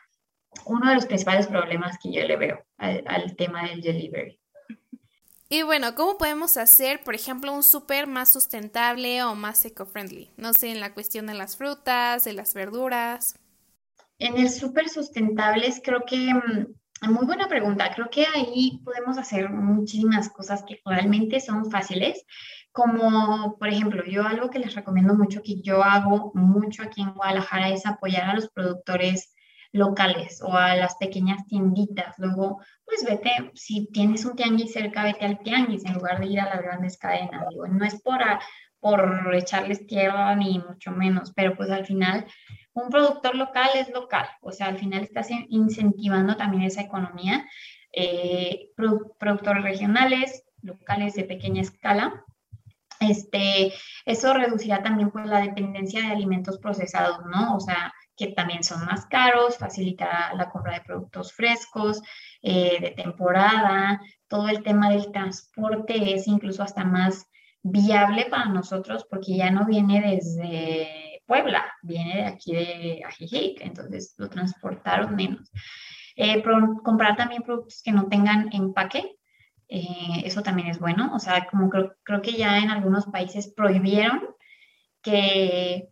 uno 0.66 0.90
de 0.90 0.96
los 0.96 1.06
principales 1.06 1.48
problemas 1.48 1.98
que 1.98 2.14
yo 2.14 2.26
le 2.26 2.38
veo 2.38 2.66
al, 2.78 3.04
al 3.08 3.36
tema 3.36 3.68
del 3.68 3.82
delivery. 3.82 4.41
Y 5.54 5.64
bueno, 5.64 5.96
¿cómo 5.96 6.18
podemos 6.18 6.56
hacer, 6.56 7.04
por 7.04 7.14
ejemplo, 7.14 7.52
un 7.52 7.62
súper 7.62 8.08
más 8.08 8.32
sustentable 8.32 9.22
o 9.24 9.36
más 9.36 9.66
eco-friendly? 9.66 10.32
No 10.38 10.54
sé, 10.54 10.72
en 10.72 10.80
la 10.80 10.94
cuestión 10.94 11.28
de 11.28 11.34
las 11.34 11.58
frutas, 11.58 12.24
de 12.24 12.32
las 12.32 12.54
verduras. 12.54 13.38
En 14.18 14.38
el 14.38 14.50
súper 14.50 14.88
sustentables, 14.88 15.82
creo 15.84 16.06
que, 16.08 16.34
mm, 16.34 17.12
muy 17.12 17.26
buena 17.26 17.50
pregunta, 17.50 17.92
creo 17.94 18.10
que 18.10 18.26
ahí 18.34 18.80
podemos 18.86 19.18
hacer 19.18 19.50
muchísimas 19.50 20.30
cosas 20.30 20.64
que 20.66 20.80
realmente 20.86 21.42
son 21.42 21.70
fáciles, 21.70 22.24
como 22.72 23.58
por 23.60 23.68
ejemplo, 23.68 24.06
yo 24.06 24.26
algo 24.26 24.50
que 24.50 24.60
les 24.60 24.74
recomiendo 24.74 25.16
mucho, 25.16 25.42
que 25.44 25.62
yo 25.62 25.84
hago 25.84 26.32
mucho 26.34 26.82
aquí 26.82 27.02
en 27.02 27.14
Guadalajara, 27.14 27.72
es 27.72 27.86
apoyar 27.86 28.30
a 28.30 28.36
los 28.36 28.50
productores 28.52 29.34
locales 29.72 30.42
o 30.42 30.54
a 30.54 30.76
las 30.76 30.96
pequeñas 30.96 31.46
tienditas. 31.48 32.16
Luego, 32.18 32.62
pues 32.86 33.04
vete, 33.06 33.52
si 33.54 33.88
tienes 33.88 34.26
un 34.26 34.36
tianguis 34.36 34.74
cerca, 34.74 35.04
vete 35.04 35.26
al 35.26 35.40
tianguis 35.40 35.86
en 35.86 35.94
lugar 35.94 36.20
de 36.20 36.28
ir 36.28 36.40
a 36.40 36.50
las 36.54 36.62
grandes 36.62 36.98
cadenas. 36.98 37.48
Digo, 37.50 37.68
no 37.68 37.86
es 37.86 38.02
por, 38.02 38.22
por 38.80 39.34
echarles 39.34 39.88
tierra 39.88 40.36
ni 40.36 40.60
mucho 40.60 40.92
menos, 40.92 41.32
pero 41.34 41.56
pues 41.56 41.70
al 41.70 41.86
final 41.86 42.26
un 42.74 42.90
productor 42.90 43.36
local 43.36 43.70
es 43.76 43.90
local, 43.90 44.28
o 44.42 44.52
sea, 44.52 44.68
al 44.68 44.78
final 44.78 45.04
estás 45.04 45.30
incentivando 45.50 46.38
también 46.38 46.64
esa 46.64 46.82
economía. 46.82 47.46
Eh, 47.94 48.70
productores 48.76 49.64
regionales, 49.64 50.46
locales 50.62 51.14
de 51.16 51.26
pequeña 51.26 51.62
escala, 51.62 52.24
este, 53.02 53.74
eso 54.06 54.34
reducirá 54.34 54.84
también 54.84 55.12
pues 55.12 55.26
la 55.26 55.42
dependencia 55.42 56.02
de 56.02 56.12
alimentos 56.12 56.60
procesados, 56.60 57.26
¿no? 57.26 57.56
O 57.56 57.60
sea, 57.60 57.92
que 58.22 58.34
también 58.34 58.64
son 58.64 58.86
más 58.86 59.06
caros, 59.08 59.58
facilitará 59.58 60.34
la 60.36 60.50
compra 60.50 60.74
de 60.74 60.82
productos 60.82 61.34
frescos, 61.34 62.02
eh, 62.44 62.78
de 62.80 62.92
temporada, 62.92 64.00
todo 64.28 64.48
el 64.48 64.62
tema 64.62 64.92
del 64.92 65.12
transporte 65.12 66.14
es 66.14 66.28
incluso 66.28 66.62
hasta 66.62 66.84
más 66.84 67.26
viable 67.64 68.28
para 68.30 68.46
nosotros 68.46 69.06
porque 69.10 69.38
ya 69.38 69.50
no 69.50 69.66
viene 69.66 70.02
desde 70.02 71.22
Puebla, 71.26 71.66
viene 71.82 72.18
de 72.18 72.26
aquí 72.26 72.54
de 72.54 73.02
Ajijic, 73.08 73.62
entonces 73.62 74.14
lo 74.18 74.30
transportaron 74.30 75.16
menos. 75.16 75.50
Eh, 76.16 76.44
comprar 76.84 77.16
también 77.16 77.42
productos 77.42 77.82
que 77.84 77.92
no 77.92 78.08
tengan 78.08 78.50
empaque, 78.54 79.16
eh, 79.68 80.22
eso 80.26 80.44
también 80.44 80.68
es 80.68 80.80
bueno, 80.80 81.12
o 81.16 81.20
sea, 81.20 81.48
como 81.50 81.70
creo, 81.70 81.96
creo 82.04 82.22
que 82.22 82.34
ya 82.34 82.60
en 82.60 82.70
algunos 82.70 83.06
países 83.06 83.52
prohibieron 83.56 84.22
que 85.02 85.91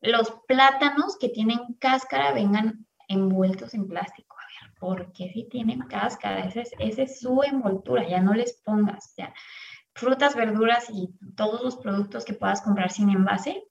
los 0.00 0.32
plátanos 0.46 1.16
que 1.18 1.28
tienen 1.28 1.58
cáscara 1.78 2.32
vengan 2.32 2.86
envueltos 3.08 3.74
en 3.74 3.88
plástico. 3.88 4.36
A 4.36 4.64
ver, 4.64 4.74
¿por 4.78 5.12
qué 5.12 5.30
si 5.32 5.48
tienen 5.48 5.80
cáscara? 5.80 6.46
Esa 6.46 6.62
es, 7.02 7.20
su 7.20 7.42
envoltura, 7.42 8.06
ya 8.08 8.20
no 8.20 8.34
les 8.34 8.54
pongas. 8.62 9.14
Frutas, 9.94 10.36
verduras 10.36 10.88
y 10.90 11.10
todos 11.34 11.62
los 11.62 11.76
productos 11.76 12.24
que 12.24 12.34
puedas 12.34 12.62
comprar 12.62 12.90
sin 12.90 13.10
envase 13.10 13.64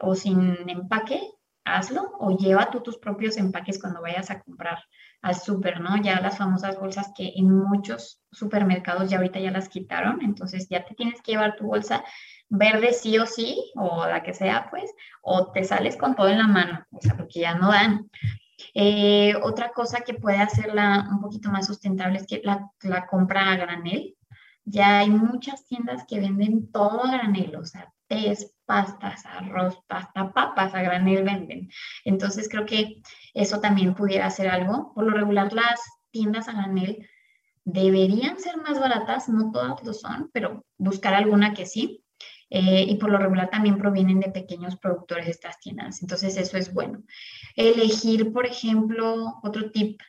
o 0.00 0.14
sin 0.14 0.68
empaque, 0.68 1.20
hazlo 1.64 2.12
o 2.18 2.36
lleva 2.36 2.70
tú 2.70 2.80
tus 2.80 2.98
propios 2.98 3.36
empaques 3.36 3.80
cuando 3.80 4.02
vayas 4.02 4.30
a 4.30 4.40
comprar 4.40 4.78
al 5.22 5.34
súper, 5.34 5.80
¿no? 5.80 5.96
Ya 6.02 6.20
las 6.20 6.38
famosas 6.38 6.78
bolsas 6.78 7.12
que 7.16 7.32
en 7.36 7.50
muchos 7.50 8.20
supermercados 8.30 9.08
ya 9.08 9.16
ahorita 9.16 9.40
ya 9.40 9.50
las 9.50 9.68
quitaron, 9.68 10.20
entonces 10.22 10.68
ya 10.68 10.84
te 10.84 10.94
tienes 10.94 11.22
que 11.22 11.32
llevar 11.32 11.56
tu 11.56 11.66
bolsa 11.66 12.04
verde 12.48 12.92
sí 12.92 13.18
o 13.18 13.26
sí, 13.26 13.72
o 13.74 14.06
la 14.06 14.22
que 14.22 14.34
sea, 14.34 14.68
pues, 14.70 14.92
o 15.22 15.50
te 15.52 15.64
sales 15.64 15.96
con 15.96 16.14
todo 16.14 16.28
en 16.28 16.38
la 16.38 16.46
mano, 16.46 16.84
o 16.90 17.00
sea, 17.00 17.16
porque 17.16 17.40
ya 17.40 17.54
no 17.54 17.70
dan. 17.70 18.10
Eh, 18.74 19.34
otra 19.42 19.70
cosa 19.72 20.00
que 20.00 20.14
puede 20.14 20.38
hacerla 20.38 21.08
un 21.10 21.20
poquito 21.20 21.50
más 21.50 21.66
sustentable 21.66 22.18
es 22.18 22.26
que 22.26 22.40
la, 22.44 22.70
la, 22.82 23.06
compra 23.06 23.50
a 23.50 23.56
granel. 23.56 24.16
Ya 24.64 25.00
hay 25.00 25.10
muchas 25.10 25.66
tiendas 25.66 26.04
que 26.06 26.20
venden 26.20 26.70
todo 26.70 27.04
a 27.04 27.10
granel, 27.10 27.56
o 27.56 27.64
sea, 27.64 27.92
tés, 28.06 28.54
pastas, 28.66 29.24
arroz, 29.26 29.78
pasta, 29.86 30.32
papas 30.32 30.74
a 30.74 30.82
granel 30.82 31.24
venden. 31.24 31.70
Entonces 32.04 32.48
creo 32.48 32.66
que 32.66 33.02
eso 33.34 33.60
también 33.60 33.94
pudiera 33.94 34.30
ser 34.30 34.48
algo. 34.48 34.92
Por 34.94 35.04
lo 35.04 35.16
regular, 35.16 35.52
las 35.52 35.80
tiendas 36.10 36.48
a 36.48 36.52
granel 36.52 37.08
deberían 37.64 38.38
ser 38.38 38.56
más 38.58 38.78
baratas, 38.78 39.28
no 39.28 39.50
todas 39.50 39.82
lo 39.84 39.92
son, 39.92 40.30
pero 40.32 40.64
buscar 40.76 41.14
alguna 41.14 41.54
que 41.54 41.66
sí. 41.66 42.00
Eh, 42.50 42.84
y 42.88 42.96
por 42.96 43.10
lo 43.10 43.18
regular 43.18 43.50
también 43.50 43.78
provienen 43.78 44.20
de 44.20 44.30
pequeños 44.30 44.76
productores 44.76 45.24
de 45.24 45.32
estas 45.32 45.58
tiendas. 45.58 46.02
Entonces 46.02 46.36
eso 46.36 46.56
es 46.56 46.72
bueno. 46.72 47.02
Elegir, 47.56 48.32
por 48.32 48.46
ejemplo, 48.46 49.40
otro 49.42 49.70
tip, 49.70 50.00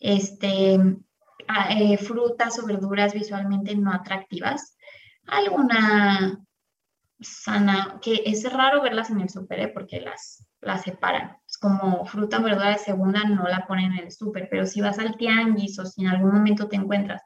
este, 0.00 0.74
eh, 0.74 1.98
frutas 1.98 2.58
o 2.58 2.66
verduras 2.66 3.14
visualmente 3.14 3.76
no 3.76 3.92
atractivas. 3.92 4.76
Alguna 5.26 6.44
sana, 7.24 7.98
que 8.02 8.22
es 8.26 8.50
raro 8.52 8.82
verlas 8.82 9.10
en 9.10 9.20
el 9.20 9.28
súper 9.28 9.60
¿eh? 9.60 9.68
porque 9.68 10.00
las, 10.00 10.46
las 10.60 10.82
separan. 10.82 11.36
Es 11.46 11.58
como 11.58 12.04
fruta 12.06 12.38
verdura 12.38 12.70
de 12.70 12.78
segunda 12.78 13.24
no 13.24 13.46
la 13.48 13.66
ponen 13.66 13.92
en 13.92 14.04
el 14.04 14.12
súper, 14.12 14.48
pero 14.50 14.66
si 14.66 14.80
vas 14.80 14.98
al 14.98 15.16
tianguis 15.16 15.78
o 15.78 15.86
si 15.86 16.02
en 16.02 16.08
algún 16.08 16.32
momento 16.32 16.68
te 16.68 16.76
encuentras 16.76 17.22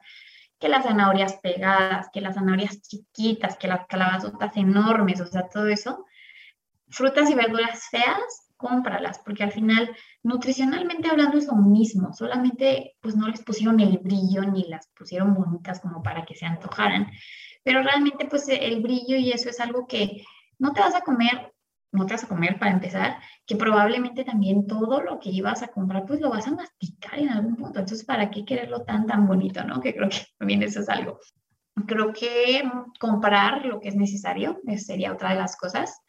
que 0.59 0.69
las 0.69 0.83
zanahorias 0.83 1.37
pegadas, 1.37 2.09
que 2.11 2.21
las 2.21 2.35
zanahorias 2.35 2.81
chiquitas, 2.81 3.57
que 3.57 3.67
las 3.67 3.85
calabazotas 3.87 4.55
enormes, 4.57 5.21
o 5.21 5.25
sea, 5.25 5.47
todo 5.47 5.67
eso, 5.67 6.05
frutas 6.89 7.29
y 7.29 7.35
verduras 7.35 7.87
feas, 7.89 8.49
cómpralas, 8.57 9.19
porque 9.19 9.43
al 9.43 9.53
final, 9.53 9.95
nutricionalmente 10.21 11.09
hablando, 11.09 11.37
es 11.37 11.47
lo 11.47 11.55
mismo, 11.55 12.13
solamente 12.13 12.97
pues 12.99 13.15
no 13.15 13.29
les 13.29 13.41
pusieron 13.41 13.79
el 13.79 13.99
brillo 13.99 14.41
ni 14.41 14.67
las 14.67 14.89
pusieron 14.97 15.33
bonitas 15.33 15.79
como 15.79 16.03
para 16.03 16.25
que 16.25 16.35
se 16.35 16.45
antojaran, 16.45 17.09
pero 17.63 17.83
realmente 17.83 18.25
pues 18.25 18.47
el 18.49 18.81
brillo 18.81 19.17
y 19.17 19.31
eso 19.31 19.49
es 19.49 19.59
algo 19.59 19.87
que 19.87 20.23
no 20.57 20.73
te 20.73 20.81
vas 20.81 20.95
a 20.95 21.01
comer 21.01 21.53
no 21.91 22.05
te 22.05 22.13
vas 22.13 22.23
a 22.23 22.27
comer 22.27 22.59
para 22.59 22.71
empezar, 22.71 23.17
que 23.45 23.55
probablemente 23.55 24.23
también 24.23 24.67
todo 24.67 25.01
lo 25.01 25.19
que 25.19 25.29
ibas 25.29 25.63
a 25.63 25.69
comprar, 25.69 26.05
pues 26.05 26.21
lo 26.21 26.29
vas 26.29 26.47
a 26.47 26.51
masticar 26.51 27.17
en 27.19 27.29
algún 27.29 27.55
punto. 27.55 27.79
Entonces, 27.79 28.05
¿para 28.05 28.29
qué 28.29 28.45
quererlo 28.45 28.83
tan, 28.83 29.07
tan 29.07 29.27
bonito, 29.27 29.63
no? 29.63 29.81
Que 29.81 29.93
creo 29.93 30.09
que 30.09 30.19
también 30.37 30.61
eso 30.61 30.81
es 30.81 30.89
algo. 30.89 31.19
Creo 31.87 32.13
que 32.13 32.63
comprar 32.99 33.65
lo 33.65 33.79
que 33.79 33.89
es 33.89 33.95
necesario 33.95 34.59
sería 34.77 35.13
otra 35.13 35.29
de 35.29 35.37
las 35.37 35.55
cosas. 35.55 36.01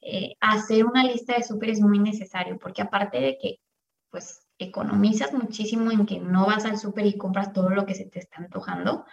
Eh, 0.00 0.34
hacer 0.40 0.84
una 0.84 1.04
lista 1.04 1.36
de 1.36 1.44
súper 1.44 1.70
es 1.70 1.80
muy 1.80 1.98
necesario, 1.98 2.58
porque 2.58 2.82
aparte 2.82 3.20
de 3.20 3.38
que, 3.40 3.60
pues, 4.10 4.40
economizas 4.58 5.32
muchísimo 5.32 5.90
en 5.90 6.06
que 6.06 6.18
no 6.18 6.46
vas 6.46 6.64
al 6.64 6.78
súper 6.78 7.06
y 7.06 7.16
compras 7.16 7.52
todo 7.52 7.70
lo 7.70 7.86
que 7.86 7.94
se 7.94 8.04
te 8.04 8.18
está 8.18 8.38
antojando, 8.38 9.06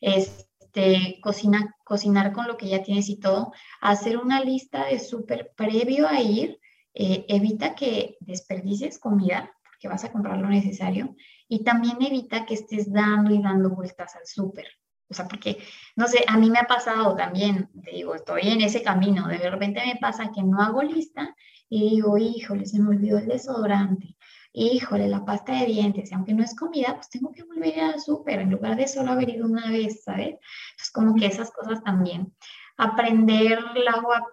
es 0.00 0.48
este, 0.74 1.20
cocina, 1.20 1.76
cocinar 1.84 2.32
con 2.32 2.48
lo 2.48 2.56
que 2.56 2.68
ya 2.68 2.82
tienes 2.82 3.08
y 3.08 3.16
todo, 3.16 3.52
hacer 3.80 4.18
una 4.18 4.40
lista 4.40 4.86
de 4.86 4.98
súper 4.98 5.52
previo 5.56 6.08
a 6.08 6.20
ir, 6.20 6.60
eh, 6.94 7.24
evita 7.28 7.74
que 7.74 8.16
desperdicies 8.20 8.98
comida, 8.98 9.52
porque 9.62 9.88
vas 9.88 10.04
a 10.04 10.10
comprar 10.10 10.38
lo 10.38 10.48
necesario, 10.48 11.14
y 11.48 11.62
también 11.62 11.98
evita 12.00 12.44
que 12.44 12.54
estés 12.54 12.92
dando 12.92 13.32
y 13.32 13.40
dando 13.40 13.70
vueltas 13.70 14.16
al 14.16 14.26
súper. 14.26 14.66
O 15.08 15.14
sea, 15.14 15.28
porque, 15.28 15.58
no 15.96 16.08
sé, 16.08 16.24
a 16.26 16.38
mí 16.38 16.50
me 16.50 16.58
ha 16.58 16.66
pasado 16.66 17.14
también, 17.14 17.70
te 17.84 17.92
digo, 17.92 18.14
estoy 18.14 18.48
en 18.48 18.62
ese 18.62 18.82
camino, 18.82 19.28
de 19.28 19.50
repente 19.50 19.82
me 19.86 20.00
pasa 20.00 20.32
que 20.34 20.42
no 20.42 20.60
hago 20.60 20.82
lista 20.82 21.36
y 21.68 21.90
digo, 21.90 22.18
híjole, 22.18 22.66
se 22.66 22.80
me 22.80 22.90
olvidó 22.90 23.18
el 23.18 23.28
desodorante, 23.28 24.13
híjole, 24.54 25.08
la 25.08 25.24
pasta 25.24 25.52
de 25.52 25.66
dientes, 25.66 26.10
y 26.10 26.14
aunque 26.14 26.32
no 26.32 26.44
es 26.44 26.54
comida, 26.54 26.94
pues 26.94 27.10
tengo 27.10 27.32
que 27.32 27.42
volver 27.42 27.78
al 27.80 28.00
súper 28.00 28.40
en 28.40 28.50
lugar 28.50 28.76
de 28.76 28.88
solo 28.88 29.12
haber 29.12 29.28
ido 29.28 29.46
una 29.46 29.70
vez, 29.70 30.04
¿sabes? 30.04 30.36
Entonces, 30.70 30.90
como 30.92 31.14
que 31.16 31.26
esas 31.26 31.50
cosas 31.50 31.82
también. 31.82 32.32
Aprender 32.76 33.58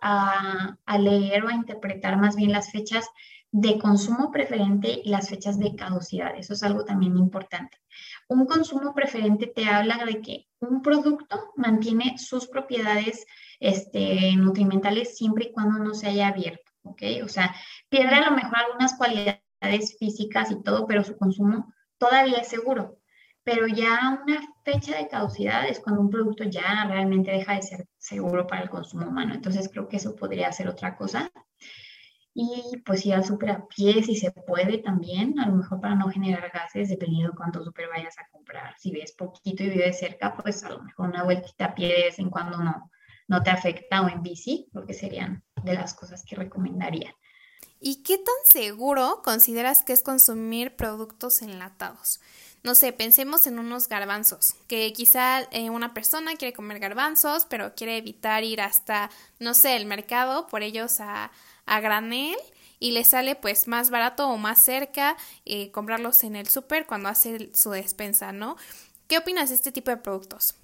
a, 0.02 0.78
a 0.86 0.98
leer 0.98 1.44
o 1.44 1.50
a 1.50 1.54
interpretar 1.54 2.18
más 2.18 2.36
bien 2.36 2.52
las 2.52 2.72
fechas 2.72 3.08
de 3.52 3.78
consumo 3.78 4.32
preferente 4.32 5.02
y 5.04 5.10
las 5.10 5.30
fechas 5.30 5.60
de 5.60 5.76
caducidad. 5.76 6.34
Eso 6.38 6.54
es 6.54 6.64
algo 6.64 6.86
también 6.86 7.18
importante. 7.18 7.78
Un 8.28 8.46
consumo 8.46 8.94
preferente 8.94 9.48
te 9.48 9.66
habla 9.66 10.06
de 10.06 10.22
que 10.22 10.48
un 10.60 10.82
producto 10.82 11.52
mantiene 11.56 12.18
sus 12.18 12.48
propiedades 12.48 13.26
este, 13.60 14.36
nutrimentales 14.38 15.18
siempre 15.18 15.46
y 15.46 15.52
cuando 15.52 15.80
no 15.80 15.94
se 15.94 16.08
haya 16.08 16.30
abierto, 16.30 16.72
¿ok? 16.84 17.02
O 17.24 17.28
sea, 17.28 17.54
pierde 17.90 18.16
a 18.16 18.30
lo 18.30 18.36
mejor 18.36 18.58
algunas 18.58 18.96
cualidades 18.96 19.41
físicas 20.00 20.52
y 20.52 20.62
todo, 20.62 20.88
pero 20.88 21.04
su 21.04 21.17
consumo 21.17 21.74
todavía 21.97 22.39
es 22.39 22.47
seguro. 22.47 22.97
Pero 23.43 23.67
ya 23.67 24.21
una 24.24 24.39
fecha 24.63 24.97
de 24.97 25.08
caducidad 25.08 25.67
es 25.67 25.80
cuando 25.80 26.02
un 26.02 26.10
producto 26.10 26.43
ya 26.43 26.86
realmente 26.88 27.32
deja 27.32 27.56
de 27.56 27.63
ser 27.63 27.88
seguro 27.97 28.45
para 28.45 28.62
el 28.63 28.69
consumo 28.69 29.08
humano. 29.08 29.34
Entonces 29.34 29.69
creo 29.69 29.88
que 29.88 29.97
eso 29.97 30.15
podría 30.15 30.52
ser 30.52 30.67
otra 30.67 30.95
cosa. 30.95 31.32
Y 32.34 32.82
pues 32.86 33.06
ir 33.06 33.13
al 33.13 33.26
súper 33.26 33.50
a 33.52 33.67
pie 33.67 34.04
si 34.04 34.15
se 34.15 34.32
puede 34.32 34.78
también, 34.78 35.38
a 35.39 35.47
lo 35.47 35.56
mejor 35.56 35.82
para 35.82 35.95
no 35.95 36.10
generar 36.10 36.50
gases, 36.54 36.89
dependiendo 36.89 37.32
de 37.32 37.36
cuánto 37.36 37.63
súper 37.63 37.89
vayas 37.89 38.17
a 38.19 38.28
comprar. 38.32 38.74
Si 38.78 38.91
ves 38.91 39.12
poquito 39.13 39.63
y 39.63 39.69
vives 39.69 40.00
cerca, 40.00 40.38
pues 40.38 40.63
a 40.63 40.69
lo 40.69 40.82
mejor 40.82 41.10
una 41.10 41.24
vueltita 41.24 41.65
a 41.65 41.76
pie 41.76 41.88
de 41.88 42.04
vez 42.04 42.19
en 42.19 42.30
cuando 42.30 42.58
no, 42.60 42.89
no 43.28 43.43
te 43.43 43.50
afecta 43.50 44.02
o 44.02 44.08
en 44.08 44.21
bici, 44.21 44.69
porque 44.71 44.93
serían 44.93 45.43
de 45.63 45.74
las 45.74 45.93
cosas 45.93 46.24
que 46.24 46.36
recomendaría. 46.36 47.13
¿Y 47.82 48.04
qué 48.04 48.17
tan 48.17 48.36
seguro 48.46 49.22
consideras 49.24 49.84
que 49.84 49.91
es 49.91 50.04
consumir 50.04 50.76
productos 50.76 51.41
enlatados? 51.41 52.22
no 52.63 52.76
sé, 52.76 52.94
pensemos 52.94 53.48
en 53.48 53.58
unos 53.58 53.88
garbanzos, 53.88 54.54
que 54.67 54.94
quizá 54.94 55.41
eh, 55.52 55.70
una 55.70 55.94
persona 55.94 56.36
quiere 56.36 56.54
comer 56.54 56.80
garbanzos, 56.80 57.46
pero 57.50 57.74
quiere 57.74 57.98
evitar 57.98 58.44
ir 58.44 58.62
hasta, 58.62 59.10
no 59.39 59.54
sé, 59.54 59.76
el 59.78 59.88
mercado 59.88 60.48
por 60.48 60.62
ellos 60.62 61.00
a, 61.00 61.32
a 61.65 61.80
granel 61.80 62.38
y 62.80 62.91
le 62.91 63.04
sale 63.04 63.36
pues 63.36 63.67
más 63.67 63.89
barato 63.89 64.28
o 64.28 64.38
más 64.38 64.63
cerca 64.63 65.17
eh, 65.46 65.72
comprarlos 65.72 66.24
en 66.24 66.36
el 66.36 66.48
súper 66.48 66.86
cuando 66.86 67.10
hace 67.10 67.50
su 67.56 67.72
despensa, 67.72 68.32
¿no? 68.32 68.58
¿Qué 69.08 69.17
opinas 69.17 69.50
de 69.50 69.56
este 69.56 69.72
tipo 69.72 69.89
de 69.89 69.98
productos? 69.98 70.56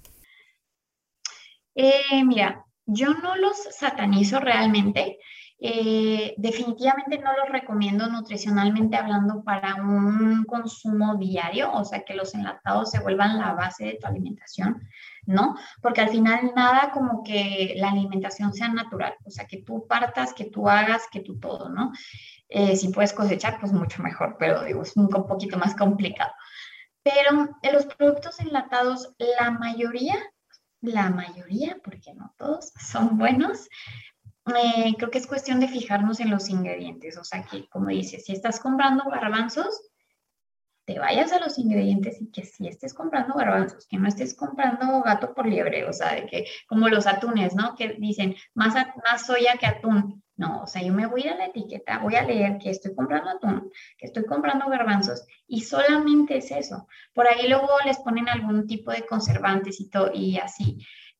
Eh, 1.74 2.24
mira, 2.24 2.64
yo 2.86 3.12
no 3.14 3.36
los 3.36 3.56
satanizo 3.76 4.40
realmente. 4.40 5.18
Eh, 5.60 6.34
definitivamente 6.36 7.18
no 7.18 7.36
los 7.36 7.48
recomiendo 7.48 8.06
nutricionalmente 8.06 8.96
hablando 8.96 9.42
para 9.42 9.74
un 9.74 10.44
consumo 10.44 11.16
diario, 11.16 11.72
o 11.72 11.84
sea, 11.84 12.04
que 12.04 12.14
los 12.14 12.32
enlatados 12.34 12.92
se 12.92 13.00
vuelvan 13.00 13.38
la 13.38 13.54
base 13.54 13.86
de 13.86 13.98
tu 14.00 14.06
alimentación, 14.06 14.88
¿no? 15.26 15.56
Porque 15.82 16.00
al 16.00 16.10
final 16.10 16.52
nada 16.54 16.92
como 16.92 17.24
que 17.24 17.74
la 17.76 17.90
alimentación 17.90 18.52
sea 18.52 18.68
natural, 18.68 19.16
o 19.24 19.30
sea, 19.30 19.46
que 19.46 19.62
tú 19.62 19.84
partas, 19.88 20.32
que 20.32 20.44
tú 20.44 20.68
hagas, 20.68 21.08
que 21.10 21.20
tú 21.20 21.40
todo, 21.40 21.68
¿no? 21.70 21.92
Eh, 22.48 22.76
si 22.76 22.88
puedes 22.88 23.12
cosechar, 23.12 23.58
pues 23.58 23.72
mucho 23.72 24.00
mejor, 24.00 24.36
pero 24.38 24.62
digo, 24.62 24.82
es 24.82 24.96
un 24.96 25.08
poquito 25.08 25.58
más 25.58 25.74
complicado. 25.74 26.32
Pero 27.02 27.48
en 27.62 27.72
los 27.72 27.86
productos 27.86 28.38
enlatados, 28.38 29.12
la 29.18 29.50
mayoría, 29.50 30.16
la 30.80 31.10
mayoría, 31.10 31.76
porque 31.82 32.14
no 32.14 32.32
todos, 32.38 32.72
son 32.78 33.18
buenos, 33.18 33.68
creo 34.96 35.10
que 35.10 35.18
es 35.18 35.26
cuestión 35.26 35.60
de 35.60 35.68
fijarnos 35.68 36.20
en 36.20 36.30
los 36.30 36.48
ingredientes. 36.48 37.16
O 37.18 37.24
sea, 37.24 37.42
que 37.44 37.68
como 37.68 37.88
dices, 37.88 38.24
si 38.24 38.32
estás 38.32 38.60
comprando 38.60 39.04
garbanzos, 39.10 39.82
te 40.88 40.98
vayas 40.98 41.32
a 41.32 41.38
los 41.38 41.58
ingredientes 41.58 42.18
y 42.18 42.30
que 42.30 42.46
si 42.46 42.66
estés 42.66 42.94
comprando 42.94 43.34
garbanzos, 43.34 43.86
que 43.86 43.98
no 43.98 44.08
estés 44.08 44.34
comprando 44.34 45.02
gato 45.02 45.34
por 45.34 45.46
liebre, 45.46 45.84
o 45.84 45.92
sea, 45.92 46.14
de 46.14 46.24
que 46.24 46.46
como 46.66 46.88
los 46.88 47.06
atunes, 47.06 47.54
¿no? 47.54 47.74
Que 47.74 47.96
dicen 47.98 48.36
más, 48.54 48.74
más 49.04 49.26
soya 49.26 49.58
que 49.58 49.66
atún. 49.66 50.22
No, 50.36 50.62
o 50.62 50.66
sea, 50.66 50.82
yo 50.82 50.94
me 50.94 51.06
voy 51.06 51.28
a 51.28 51.34
la 51.34 51.46
etiqueta, 51.46 51.98
voy 51.98 52.14
a 52.14 52.22
leer 52.22 52.58
que 52.58 52.70
estoy 52.70 52.94
comprando 52.94 53.28
atún, 53.28 53.70
que 53.98 54.06
estoy 54.06 54.24
comprando 54.24 54.68
garbanzos 54.68 55.26
y 55.46 55.60
solamente 55.60 56.38
es 56.38 56.50
eso. 56.52 56.86
Por 57.12 57.26
ahí 57.26 57.48
luego 57.48 57.68
les 57.84 57.98
ponen 57.98 58.28
algún 58.28 58.66
tipo 58.66 58.90
de 58.90 59.04
conservantes 59.04 59.80
y, 59.80 59.90
todo, 59.90 60.10
y 60.14 60.38
así 60.38 60.78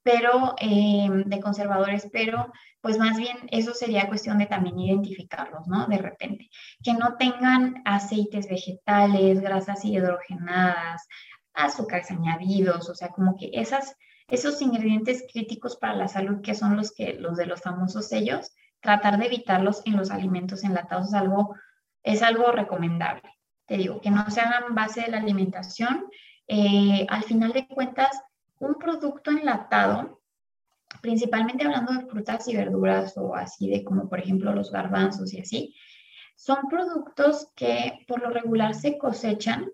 pero 0.08 0.54
em, 0.56 1.24
de 1.24 1.38
conservadores, 1.38 2.08
pero 2.10 2.50
pues 2.80 2.96
más 2.96 3.18
bien 3.18 3.36
eso 3.50 3.74
sería 3.74 4.08
cuestión 4.08 4.38
de 4.38 4.46
también 4.46 4.78
identificarlos, 4.78 5.66
¿no? 5.68 5.86
De 5.86 5.98
repente, 5.98 6.48
que 6.82 6.94
no 6.94 7.16
tengan 7.18 7.82
aceites 7.84 8.48
vegetales, 8.48 9.42
grasas 9.42 9.84
hidrogenadas, 9.84 11.06
azúcares 11.52 12.10
añadidos, 12.10 12.88
o 12.88 12.94
sea, 12.94 13.08
como 13.08 13.36
que 13.36 13.50
esas, 13.52 13.96
esos 14.28 14.62
ingredientes 14.62 15.26
críticos 15.30 15.76
para 15.76 15.94
la 15.94 16.08
salud 16.08 16.40
que 16.40 16.54
son 16.54 16.74
los 16.78 16.92
que 16.94 17.12
los 17.12 17.36
de 17.36 17.44
los 17.44 17.60
famosos 17.60 18.08
sellos, 18.08 18.54
tratar 18.80 19.18
de 19.18 19.26
evitarlos 19.26 19.82
en 19.84 19.98
los 19.98 20.10
alimentos 20.10 20.64
enlatados 20.64 21.08
es 21.08 21.14
algo, 21.14 21.54
es 22.02 22.22
algo 22.22 22.50
recomendable. 22.50 23.28
Te 23.66 23.76
digo, 23.76 24.00
que 24.00 24.10
no 24.10 24.30
se 24.30 24.40
hagan 24.40 24.74
base 24.74 25.02
de 25.02 25.10
la 25.10 25.18
alimentación. 25.18 26.06
Eh, 26.46 27.04
al 27.10 27.24
final 27.24 27.52
de 27.52 27.68
cuentas, 27.68 28.22
un 28.60 28.74
producto 28.76 29.30
enlatado, 29.30 30.20
principalmente 31.00 31.64
hablando 31.64 31.92
de 31.92 32.06
frutas 32.06 32.48
y 32.48 32.56
verduras 32.56 33.16
o 33.16 33.34
así 33.34 33.68
de 33.68 33.84
como 33.84 34.08
por 34.08 34.20
ejemplo 34.20 34.52
los 34.52 34.70
garbanzos 34.70 35.32
y 35.32 35.40
así, 35.40 35.74
son 36.38 36.68
productos 36.68 37.50
que 37.56 38.04
por 38.06 38.22
lo 38.22 38.30
regular 38.30 38.74
se 38.74 38.96
cosechan 38.96 39.68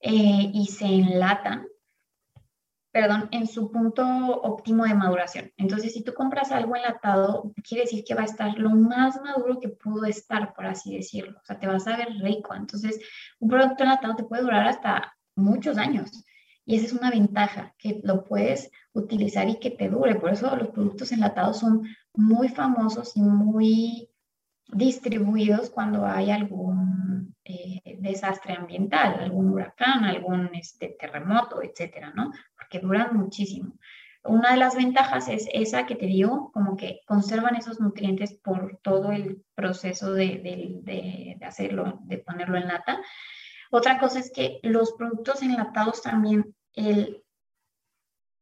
eh, 0.00 0.50
y 0.52 0.66
se 0.66 0.86
enlatan, 0.86 1.66
perdón, 2.90 3.28
en 3.30 3.46
su 3.46 3.70
punto 3.70 4.04
óptimo 4.04 4.84
de 4.84 4.94
maduración. 4.94 5.52
Entonces, 5.56 5.92
si 5.92 6.02
tú 6.02 6.14
compras 6.14 6.50
algo 6.50 6.74
enlatado, 6.74 7.52
quiere 7.62 7.84
decir 7.84 8.02
que 8.04 8.14
va 8.14 8.22
a 8.22 8.26
estar 8.26 8.58
lo 8.58 8.70
más 8.70 9.20
maduro 9.22 9.60
que 9.60 9.68
pudo 9.68 10.06
estar, 10.06 10.54
por 10.54 10.66
así 10.66 10.96
decirlo. 10.96 11.38
O 11.40 11.44
sea, 11.44 11.58
te 11.58 11.68
vas 11.68 11.86
a 11.86 11.96
ver 11.96 12.08
rico. 12.20 12.54
Entonces, 12.54 12.98
un 13.38 13.48
producto 13.48 13.84
enlatado 13.84 14.16
te 14.16 14.24
puede 14.24 14.42
durar 14.42 14.66
hasta 14.66 15.16
muchos 15.36 15.78
años. 15.78 16.24
Y 16.68 16.76
esa 16.76 16.84
es 16.84 16.92
una 16.92 17.10
ventaja, 17.10 17.74
que 17.78 17.98
lo 18.04 18.24
puedes 18.24 18.70
utilizar 18.92 19.48
y 19.48 19.58
que 19.58 19.70
te 19.70 19.88
dure. 19.88 20.16
Por 20.16 20.34
eso 20.34 20.54
los 20.54 20.68
productos 20.68 21.12
enlatados 21.12 21.60
son 21.60 21.88
muy 22.12 22.50
famosos 22.50 23.16
y 23.16 23.22
muy 23.22 24.10
distribuidos 24.66 25.70
cuando 25.70 26.04
hay 26.04 26.30
algún 26.30 27.34
eh, 27.42 27.80
desastre 28.00 28.52
ambiental, 28.52 29.18
algún 29.18 29.48
huracán, 29.48 30.04
algún 30.04 30.50
este, 30.52 30.94
terremoto, 31.00 31.62
etcétera, 31.62 32.12
¿no? 32.14 32.32
Porque 32.54 32.80
duran 32.80 33.16
muchísimo. 33.16 33.78
Una 34.24 34.50
de 34.50 34.58
las 34.58 34.76
ventajas 34.76 35.28
es 35.28 35.48
esa 35.54 35.86
que 35.86 35.96
te 35.96 36.04
digo, 36.04 36.52
como 36.52 36.76
que 36.76 37.00
conservan 37.06 37.56
esos 37.56 37.80
nutrientes 37.80 38.34
por 38.34 38.78
todo 38.82 39.12
el 39.12 39.42
proceso 39.54 40.12
de, 40.12 40.42
de 40.84 41.46
hacerlo, 41.46 42.00
de 42.02 42.18
ponerlo 42.18 42.58
en 42.58 42.68
lata. 42.68 43.00
Otra 43.70 43.98
cosa 43.98 44.18
es 44.18 44.30
que 44.30 44.60
los 44.62 44.92
productos 44.92 45.40
enlatados 45.42 46.02
también 46.02 46.54
el 46.74 47.24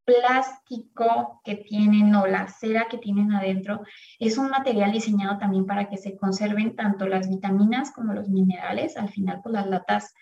plástico 0.07 1.41
que 1.45 1.57
tienen 1.57 2.15
o 2.15 2.27
la 2.27 2.49
cera 2.49 2.87
que 2.89 2.97
tienen 2.97 3.33
adentro 3.33 3.83
es 4.21 4.39
un 4.39 4.49
material 4.49 4.93
diseñado 4.93 5.37
también 5.37 5.67
para 5.67 5.89
que 5.89 5.97
se 5.97 6.17
conserven 6.17 6.77
tanto 6.77 7.07
las 7.09 7.29
vitaminas 7.29 7.91
como 7.91 8.15
los 8.15 8.29
minerales. 8.29 8.97
Al 8.97 9.09
final, 9.09 9.41
pues 9.43 9.53
las 9.53 9.67
latas, 9.67 10.15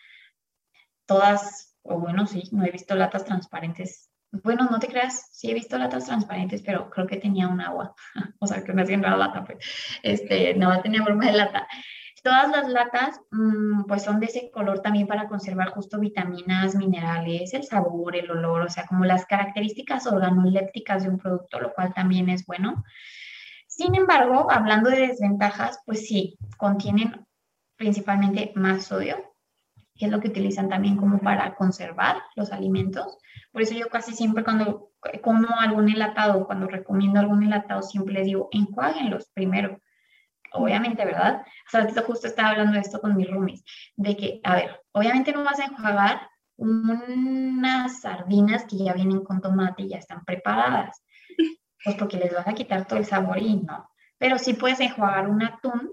todas, 1.06 1.76
o 1.82 2.00
bueno, 2.00 2.26
sí, 2.26 2.48
no 2.50 2.64
he 2.64 2.70
visto 2.70 2.94
latas 2.94 3.26
transparentes. 3.26 4.10
Bueno, 4.32 4.66
no 4.70 4.80
te 4.80 4.88
creas, 4.88 5.28
sí 5.32 5.50
he 5.50 5.54
visto 5.54 5.78
latas 5.78 6.06
transparentes, 6.06 6.62
pero 6.62 6.90
creo 6.90 7.06
que 7.06 7.18
tenía 7.18 7.46
un 7.46 7.60
agua. 7.60 7.94
o 8.40 8.46
sea, 8.46 8.64
que 8.64 8.72
me 8.72 8.82
hacían 8.82 9.02
la 9.02 9.16
lata, 9.16 9.44
pues. 9.44 9.58
Este, 10.02 10.54
no 10.54 10.80
tenía 10.80 11.04
forma 11.04 11.26
de 11.26 11.32
lata. 11.32 11.68
Todas 12.24 12.50
las 12.50 12.70
latas 12.70 13.20
mm, 13.32 13.84
pues 13.84 14.02
son 14.02 14.18
de 14.18 14.26
ese 14.26 14.50
color 14.50 14.80
también 14.80 15.06
para 15.06 15.28
conservar 15.28 15.68
justo 15.72 16.00
vitaminas, 16.00 16.74
minerales, 16.74 17.52
el 17.52 17.64
sabor, 17.64 18.16
el 18.16 18.30
olor, 18.30 18.62
o 18.62 18.70
sea, 18.70 18.86
como 18.86 19.04
las 19.04 19.26
características 19.26 20.06
organolépticas 20.06 21.02
de 21.02 21.10
un 21.10 21.18
producto, 21.18 21.60
lo 21.60 21.74
cual 21.74 21.92
también 21.92 22.30
es 22.30 22.46
bueno. 22.46 22.82
Sin 23.66 23.94
embargo, 23.94 24.50
hablando 24.50 24.88
de 24.88 25.08
desventajas, 25.08 25.80
pues 25.84 26.06
sí, 26.06 26.38
contienen 26.56 27.26
principalmente 27.76 28.52
más 28.54 28.84
sodio, 28.84 29.34
que 29.94 30.06
es 30.06 30.10
lo 30.10 30.20
que 30.20 30.28
utilizan 30.28 30.70
también 30.70 30.96
como 30.96 31.18
para 31.18 31.54
conservar 31.56 32.22
los 32.36 32.52
alimentos. 32.52 33.18
Por 33.52 33.60
eso 33.60 33.74
yo 33.74 33.90
casi 33.90 34.14
siempre 34.14 34.44
cuando 34.44 34.92
como 35.20 35.48
algún 35.58 35.90
enlatado, 35.90 36.46
cuando 36.46 36.68
recomiendo 36.68 37.20
algún 37.20 37.42
enlatado, 37.42 37.82
siempre 37.82 38.14
les 38.14 38.24
digo, 38.24 38.48
enjuáguenlos 38.50 39.28
primero 39.34 39.78
obviamente, 40.54 41.04
¿verdad? 41.04 41.42
Hace 41.66 41.80
ratito 41.80 42.02
justo 42.02 42.26
estaba 42.26 42.50
hablando 42.50 42.72
de 42.72 42.80
esto 42.80 43.00
con 43.00 43.16
mis 43.16 43.30
roomies, 43.30 43.64
de 43.96 44.16
que, 44.16 44.40
a 44.44 44.54
ver, 44.54 44.80
obviamente 44.92 45.32
no 45.32 45.44
vas 45.44 45.60
a 45.60 45.66
enjuagar 45.66 46.28
unas 46.56 48.00
sardinas 48.00 48.64
que 48.64 48.78
ya 48.78 48.92
vienen 48.92 49.24
con 49.24 49.40
tomate 49.40 49.82
y 49.82 49.88
ya 49.88 49.98
están 49.98 50.24
preparadas, 50.24 51.02
pues 51.84 51.96
porque 51.96 52.16
les 52.16 52.32
vas 52.32 52.46
a 52.46 52.54
quitar 52.54 52.86
todo 52.86 52.98
el 52.98 53.04
sabor 53.04 53.38
y 53.38 53.56
no. 53.56 53.90
Pero 54.18 54.38
sí 54.38 54.54
puedes 54.54 54.80
enjuagar 54.80 55.28
un 55.28 55.42
atún 55.42 55.90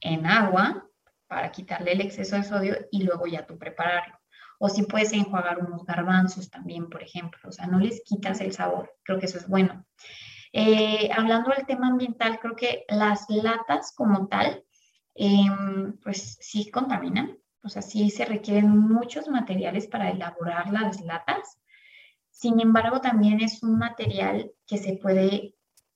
en 0.00 0.26
agua 0.26 0.88
para 1.26 1.50
quitarle 1.50 1.92
el 1.92 2.00
exceso 2.00 2.36
de 2.36 2.44
sodio 2.44 2.76
y 2.90 3.02
luego 3.02 3.26
ya 3.26 3.44
tú 3.44 3.58
prepararlo. 3.58 4.18
O 4.58 4.68
si 4.68 4.84
puedes 4.84 5.12
enjuagar 5.12 5.58
unos 5.58 5.84
garbanzos 5.84 6.48
también, 6.50 6.88
por 6.88 7.02
ejemplo. 7.02 7.40
O 7.48 7.52
sea, 7.52 7.66
no 7.66 7.78
les 7.78 8.02
quitas 8.02 8.40
el 8.40 8.52
sabor. 8.52 8.94
Creo 9.02 9.18
que 9.18 9.26
eso 9.26 9.36
es 9.36 9.46
bueno. 9.46 9.84
Eh, 10.58 11.10
hablando 11.14 11.50
del 11.50 11.66
tema 11.66 11.88
ambiental, 11.88 12.38
creo 12.40 12.56
que 12.56 12.86
las 12.88 13.28
latas 13.28 13.92
como 13.94 14.26
tal, 14.26 14.64
em, 15.14 15.98
pues 15.98 16.38
sí 16.40 16.70
contaminan, 16.70 17.36
o 17.62 17.68
sea, 17.68 17.82
sí 17.82 18.08
se 18.08 18.24
requieren 18.24 18.70
muchos 18.70 19.28
materiales 19.28 19.86
para 19.86 20.10
elaborar 20.10 20.72
las 20.72 21.02
latas. 21.02 21.60
Sin 22.30 22.58
embargo, 22.60 23.02
también 23.02 23.42
es 23.42 23.62
un 23.62 23.76
material 23.78 24.50
que 24.66 24.78
se 24.78 24.94
puede 24.94 25.54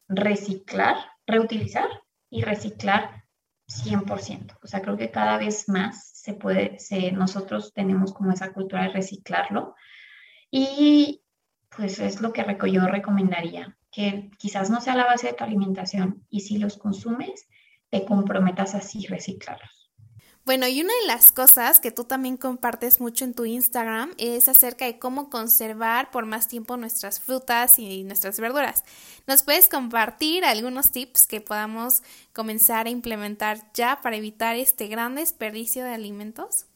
reciclar, 0.09 0.97
reutilizar 1.27 1.89
y 2.29 2.43
reciclar 2.43 3.25
100%. 3.67 4.59
O 4.63 4.67
sea, 4.67 4.83
creo 4.83 4.99
que 4.99 5.11
cada 5.11 5.39
vez 5.39 5.71
más 5.71 6.11
se 6.13 6.35
puede, 6.35 6.77
nosotros 7.13 7.73
tenemos 7.73 8.13
como 8.13 8.33
esa 8.33 8.53
cultura 8.53 8.83
de 8.83 8.91
reciclarlo. 8.91 9.75
Y 10.51 11.23
pues 11.75 11.99
es 11.99 12.21
lo 12.21 12.33
que 12.35 12.45
yo 12.71 12.87
recomendaría 12.87 13.79
que 13.91 14.31
quizás 14.39 14.71
no 14.71 14.81
sea 14.81 14.95
la 14.95 15.07
base 15.07 15.29
de 15.29 15.33
tu 15.35 15.45
alimentación 15.45 16.25
y 16.31 16.41
si 16.41 16.59
los 16.59 16.77
consumes, 16.77 17.49
te 17.91 18.05
comprometas 18.05 18.75
así 18.75 19.07
reciclarlos. 19.07 19.81
Bueno, 20.47 20.67
y 20.67 20.81
una 20.81 20.93
de 21.03 21.07
las 21.07 21.33
cosas 21.33 21.81
que 21.81 21.93
tú 21.93 22.05
también 22.05 22.37
compartes 22.37 22.99
mucho 22.99 23.25
en 23.25 23.35
tu 23.35 23.45
Instagram 23.45 24.13
es 24.17 24.49
acerca 24.49 24.87
de 24.87 24.99
cómo 24.99 25.29
conservar 25.29 26.11
por 26.11 26.25
más 26.25 26.49
tiempo 26.49 26.77
nuestras 26.77 27.21
frutas 27.21 27.79
y 27.79 28.05
nuestras 28.05 28.41
verduras. 28.41 28.83
¿Nos 29.27 29.43
puedes 29.43 29.69
compartir 29.69 30.45
algunos 30.45 30.93
tips 30.93 31.27
que 31.27 31.43
podamos 31.43 32.03
comenzar 32.33 32.87
a 32.87 32.91
implementar 32.91 33.71
ya 33.75 34.01
para 34.01 34.17
evitar 34.17 34.57
este 34.57 34.89
gran 34.89 35.15
desperdicio 35.15 35.85
de 35.85 35.93
alimentos? 35.93 36.67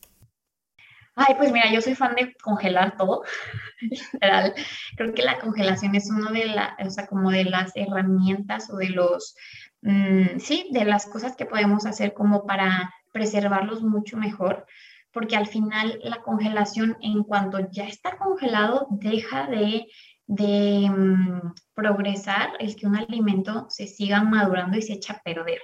Ay, 1.17 1.35
pues 1.37 1.53
mira, 1.53 1.71
yo 1.73 1.81
soy 1.81 1.95
fan 1.95 2.15
de 2.17 2.35
congelar 2.43 2.97
todo. 2.97 3.23
Literal. 3.81 4.55
Creo 4.97 5.15
que 5.15 5.23
la 5.23 5.39
congelación 5.39 5.95
es 5.95 6.11
una 6.11 6.31
de 6.33 6.47
las, 6.47 6.75
o 6.85 6.91
sea, 6.91 7.07
como 7.07 7.31
de 7.31 7.45
las 7.45 7.73
herramientas 7.77 8.69
o 8.71 8.77
de 8.77 8.89
los, 8.89 9.37
mm, 9.83 10.39
sí, 10.39 10.69
de 10.73 10.85
las 10.85 11.07
cosas 11.07 11.37
que 11.37 11.47
podemos 11.47 11.87
hacer 11.87 12.15
como 12.15 12.47
para 12.47 12.93
preservarlos 13.13 13.83
mucho 13.83 14.17
mejor, 14.17 14.67
porque 15.13 15.37
al 15.37 15.47
final 15.47 16.01
la 16.03 16.21
congelación, 16.23 16.97
en 17.01 17.23
cuanto 17.23 17.59
ya 17.71 17.85
está 17.87 18.17
congelado, 18.17 18.89
deja 18.91 19.47
de, 19.47 19.87
de 20.27 20.91
mm, 20.91 21.55
progresar 21.75 22.55
el 22.59 22.75
que 22.75 22.89
un 22.89 22.97
alimento 22.97 23.67
se 23.71 23.87
siga 23.87 24.25
madurando 24.25 24.77
y 24.77 24.83
se 24.83 24.95
echa 24.95 25.15
a 25.15 25.23
perder. 25.23 25.61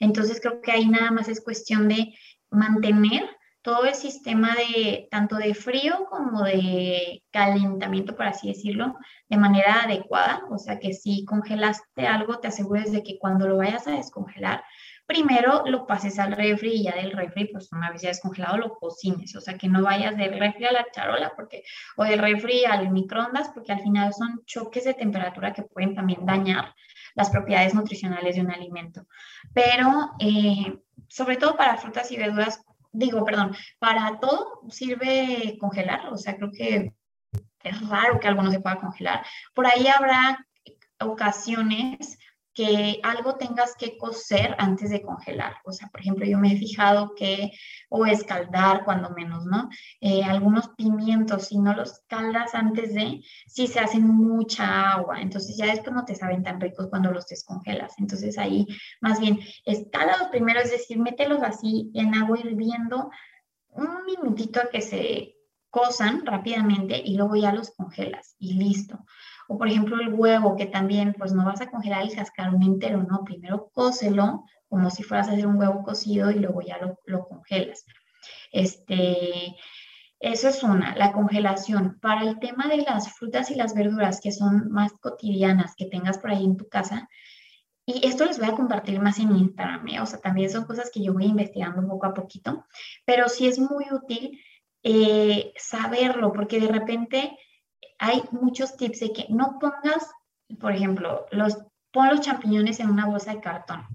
Entonces 0.00 0.40
creo 0.40 0.60
que 0.60 0.72
ahí 0.72 0.88
nada 0.88 1.12
más 1.12 1.28
es 1.28 1.40
cuestión 1.40 1.88
de 1.88 2.14
mantener 2.50 3.28
todo 3.62 3.84
el 3.84 3.94
sistema 3.94 4.54
de 4.54 5.08
tanto 5.10 5.36
de 5.36 5.54
frío 5.54 6.06
como 6.10 6.42
de 6.44 7.22
calentamiento, 7.30 8.16
por 8.16 8.26
así 8.26 8.48
decirlo, 8.48 8.94
de 9.28 9.36
manera 9.36 9.82
adecuada. 9.82 10.42
O 10.50 10.58
sea 10.58 10.78
que 10.78 10.92
si 10.92 11.24
congelaste 11.24 12.06
algo, 12.06 12.38
te 12.38 12.48
asegures 12.48 12.92
de 12.92 13.02
que 13.02 13.18
cuando 13.18 13.46
lo 13.48 13.56
vayas 13.58 13.86
a 13.86 13.92
descongelar, 13.92 14.64
primero 15.06 15.64
lo 15.66 15.86
pases 15.86 16.18
al 16.18 16.32
refri 16.32 16.72
y 16.74 16.84
ya 16.84 16.94
del 16.94 17.12
refri, 17.12 17.46
pues 17.46 17.72
una 17.72 17.90
vez 17.90 18.02
ya 18.02 18.08
descongelado, 18.08 18.58
lo 18.58 18.74
cocines. 18.74 19.34
O 19.36 19.40
sea 19.40 19.58
que 19.58 19.68
no 19.68 19.82
vayas 19.82 20.16
del 20.16 20.38
refri 20.38 20.66
a 20.66 20.72
la 20.72 20.86
charola 20.92 21.32
porque, 21.34 21.62
o 21.96 22.04
del 22.04 22.20
refri 22.20 22.64
al 22.64 22.90
microondas, 22.90 23.48
porque 23.48 23.72
al 23.72 23.80
final 23.80 24.12
son 24.12 24.42
choques 24.46 24.84
de 24.84 24.94
temperatura 24.94 25.52
que 25.52 25.62
pueden 25.62 25.94
también 25.94 26.24
dañar 26.24 26.74
las 27.14 27.30
propiedades 27.30 27.74
nutricionales 27.74 28.36
de 28.36 28.42
un 28.42 28.50
alimento. 28.50 29.06
Pero 29.52 30.10
eh, 30.20 30.78
sobre 31.08 31.36
todo 31.36 31.56
para 31.56 31.78
frutas 31.78 32.10
y 32.12 32.16
verduras, 32.16 32.62
digo, 32.98 33.24
perdón, 33.24 33.54
para 33.78 34.18
todo 34.18 34.62
sirve 34.70 35.56
congelar, 35.60 36.08
o 36.12 36.16
sea, 36.16 36.36
creo 36.36 36.50
que 36.50 36.92
es 37.62 37.88
raro 37.88 38.18
que 38.18 38.28
algo 38.28 38.42
no 38.42 38.50
se 38.50 38.60
pueda 38.60 38.80
congelar. 38.80 39.24
Por 39.54 39.66
ahí 39.66 39.86
habrá 39.86 40.44
ocasiones 41.00 42.18
que 42.58 42.98
algo 43.04 43.36
tengas 43.36 43.76
que 43.76 43.96
cocer 43.96 44.56
antes 44.58 44.90
de 44.90 45.00
congelar. 45.00 45.58
O 45.64 45.70
sea, 45.70 45.86
por 45.90 46.00
ejemplo, 46.00 46.26
yo 46.26 46.38
me 46.38 46.52
he 46.52 46.58
fijado 46.58 47.14
que, 47.14 47.52
o 47.88 48.04
escaldar 48.04 48.84
cuando 48.84 49.10
menos, 49.10 49.44
¿no? 49.46 49.68
Eh, 50.00 50.24
algunos 50.24 50.66
pimientos, 50.70 51.46
si 51.46 51.58
no 51.60 51.72
los 51.72 52.00
caldas 52.08 52.56
antes 52.56 52.94
de, 52.94 53.22
sí 53.46 53.68
se 53.68 53.78
hacen 53.78 54.08
mucha 54.08 54.90
agua. 54.90 55.20
Entonces 55.20 55.56
ya 55.56 55.66
después 55.66 55.94
no 55.94 56.04
te 56.04 56.16
saben 56.16 56.42
tan 56.42 56.60
ricos 56.60 56.88
cuando 56.88 57.12
los 57.12 57.28
descongelas. 57.28 57.94
Entonces 57.98 58.36
ahí, 58.38 58.66
más 59.00 59.20
bien, 59.20 59.38
los 59.64 60.28
primero, 60.32 60.58
es 60.58 60.72
decir, 60.72 60.98
mételos 60.98 61.44
así 61.44 61.92
en 61.94 62.16
agua 62.16 62.40
hirviendo 62.40 63.08
un 63.68 64.04
minutito 64.04 64.58
a 64.58 64.68
que 64.68 64.80
se 64.80 65.36
cosan 65.70 66.26
rápidamente 66.26 67.00
y 67.04 67.16
luego 67.16 67.36
ya 67.36 67.52
los 67.52 67.70
congelas 67.70 68.34
y 68.40 68.54
listo. 68.54 68.98
O 69.48 69.58
por 69.58 69.66
ejemplo 69.66 70.00
el 70.00 70.14
huevo, 70.14 70.54
que 70.56 70.66
también 70.66 71.14
pues 71.18 71.32
no 71.32 71.44
vas 71.44 71.60
a 71.60 71.70
congelar 71.70 72.02
el 72.02 72.14
cascarón 72.14 72.62
entero, 72.62 73.02
¿no? 73.02 73.24
Primero 73.24 73.70
cócelo 73.72 74.44
como 74.68 74.90
si 74.90 75.02
fueras 75.02 75.28
a 75.28 75.32
hacer 75.32 75.46
un 75.46 75.56
huevo 75.56 75.82
cocido 75.82 76.30
y 76.30 76.38
luego 76.38 76.60
ya 76.62 76.78
lo, 76.78 77.00
lo 77.06 77.26
congelas. 77.26 77.84
Este, 78.52 79.56
eso 80.20 80.48
es 80.48 80.62
una, 80.62 80.94
la 80.96 81.12
congelación. 81.12 81.98
Para 82.00 82.22
el 82.22 82.38
tema 82.38 82.68
de 82.68 82.78
las 82.78 83.12
frutas 83.14 83.50
y 83.50 83.54
las 83.54 83.74
verduras 83.74 84.20
que 84.20 84.32
son 84.32 84.70
más 84.70 84.92
cotidianas 85.00 85.74
que 85.76 85.86
tengas 85.86 86.18
por 86.18 86.30
ahí 86.30 86.44
en 86.44 86.56
tu 86.56 86.68
casa, 86.68 87.08
y 87.90 88.06
esto 88.06 88.26
les 88.26 88.38
voy 88.38 88.48
a 88.48 88.54
compartir 88.54 89.00
más 89.00 89.18
en 89.18 89.34
Instagram, 89.34 89.88
¿eh? 89.88 90.00
o 90.00 90.04
sea, 90.04 90.20
también 90.20 90.50
son 90.50 90.66
cosas 90.66 90.90
que 90.92 91.02
yo 91.02 91.14
voy 91.14 91.24
investigando 91.24 91.88
poco 91.88 92.04
a 92.04 92.12
poquito, 92.12 92.66
pero 93.06 93.30
sí 93.30 93.46
es 93.46 93.58
muy 93.58 93.86
útil 93.90 94.38
eh, 94.82 95.54
saberlo, 95.56 96.30
porque 96.34 96.60
de 96.60 96.68
repente 96.68 97.38
hay 97.98 98.22
muchos 98.30 98.76
tips 98.76 99.00
de 99.00 99.12
que 99.12 99.26
no 99.28 99.58
pongas, 99.58 100.10
por 100.60 100.72
ejemplo, 100.72 101.26
los, 101.30 101.58
pon 101.92 102.08
los 102.08 102.20
champiñones 102.20 102.80
en 102.80 102.90
una 102.90 103.06
bolsa 103.06 103.34
de 103.34 103.40
cartón. 103.40 103.86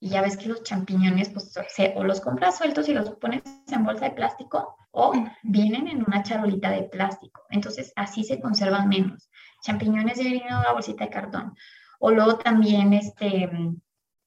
Y 0.00 0.08
ya 0.08 0.22
ves 0.22 0.36
que 0.36 0.48
los 0.48 0.64
champiñones, 0.64 1.28
pues, 1.28 1.54
o 1.94 2.04
los 2.04 2.20
compras 2.20 2.58
sueltos 2.58 2.88
y 2.88 2.94
los 2.94 3.10
pones 3.10 3.42
en 3.70 3.84
bolsa 3.84 4.06
de 4.06 4.16
plástico 4.16 4.76
o 4.90 5.12
vienen 5.42 5.86
en 5.86 6.02
una 6.04 6.22
charolita 6.22 6.70
de 6.70 6.82
plástico. 6.84 7.42
Entonces, 7.50 7.92
así 7.94 8.24
se 8.24 8.40
conservan 8.40 8.88
menos. 8.88 9.30
Champiñones 9.62 10.18
deben 10.18 10.34
ir 10.34 10.42
en 10.42 10.56
una 10.56 10.72
bolsita 10.72 11.04
de 11.04 11.10
cartón. 11.10 11.54
O 12.00 12.10
luego 12.10 12.36
también, 12.36 12.92
este, 12.94 13.48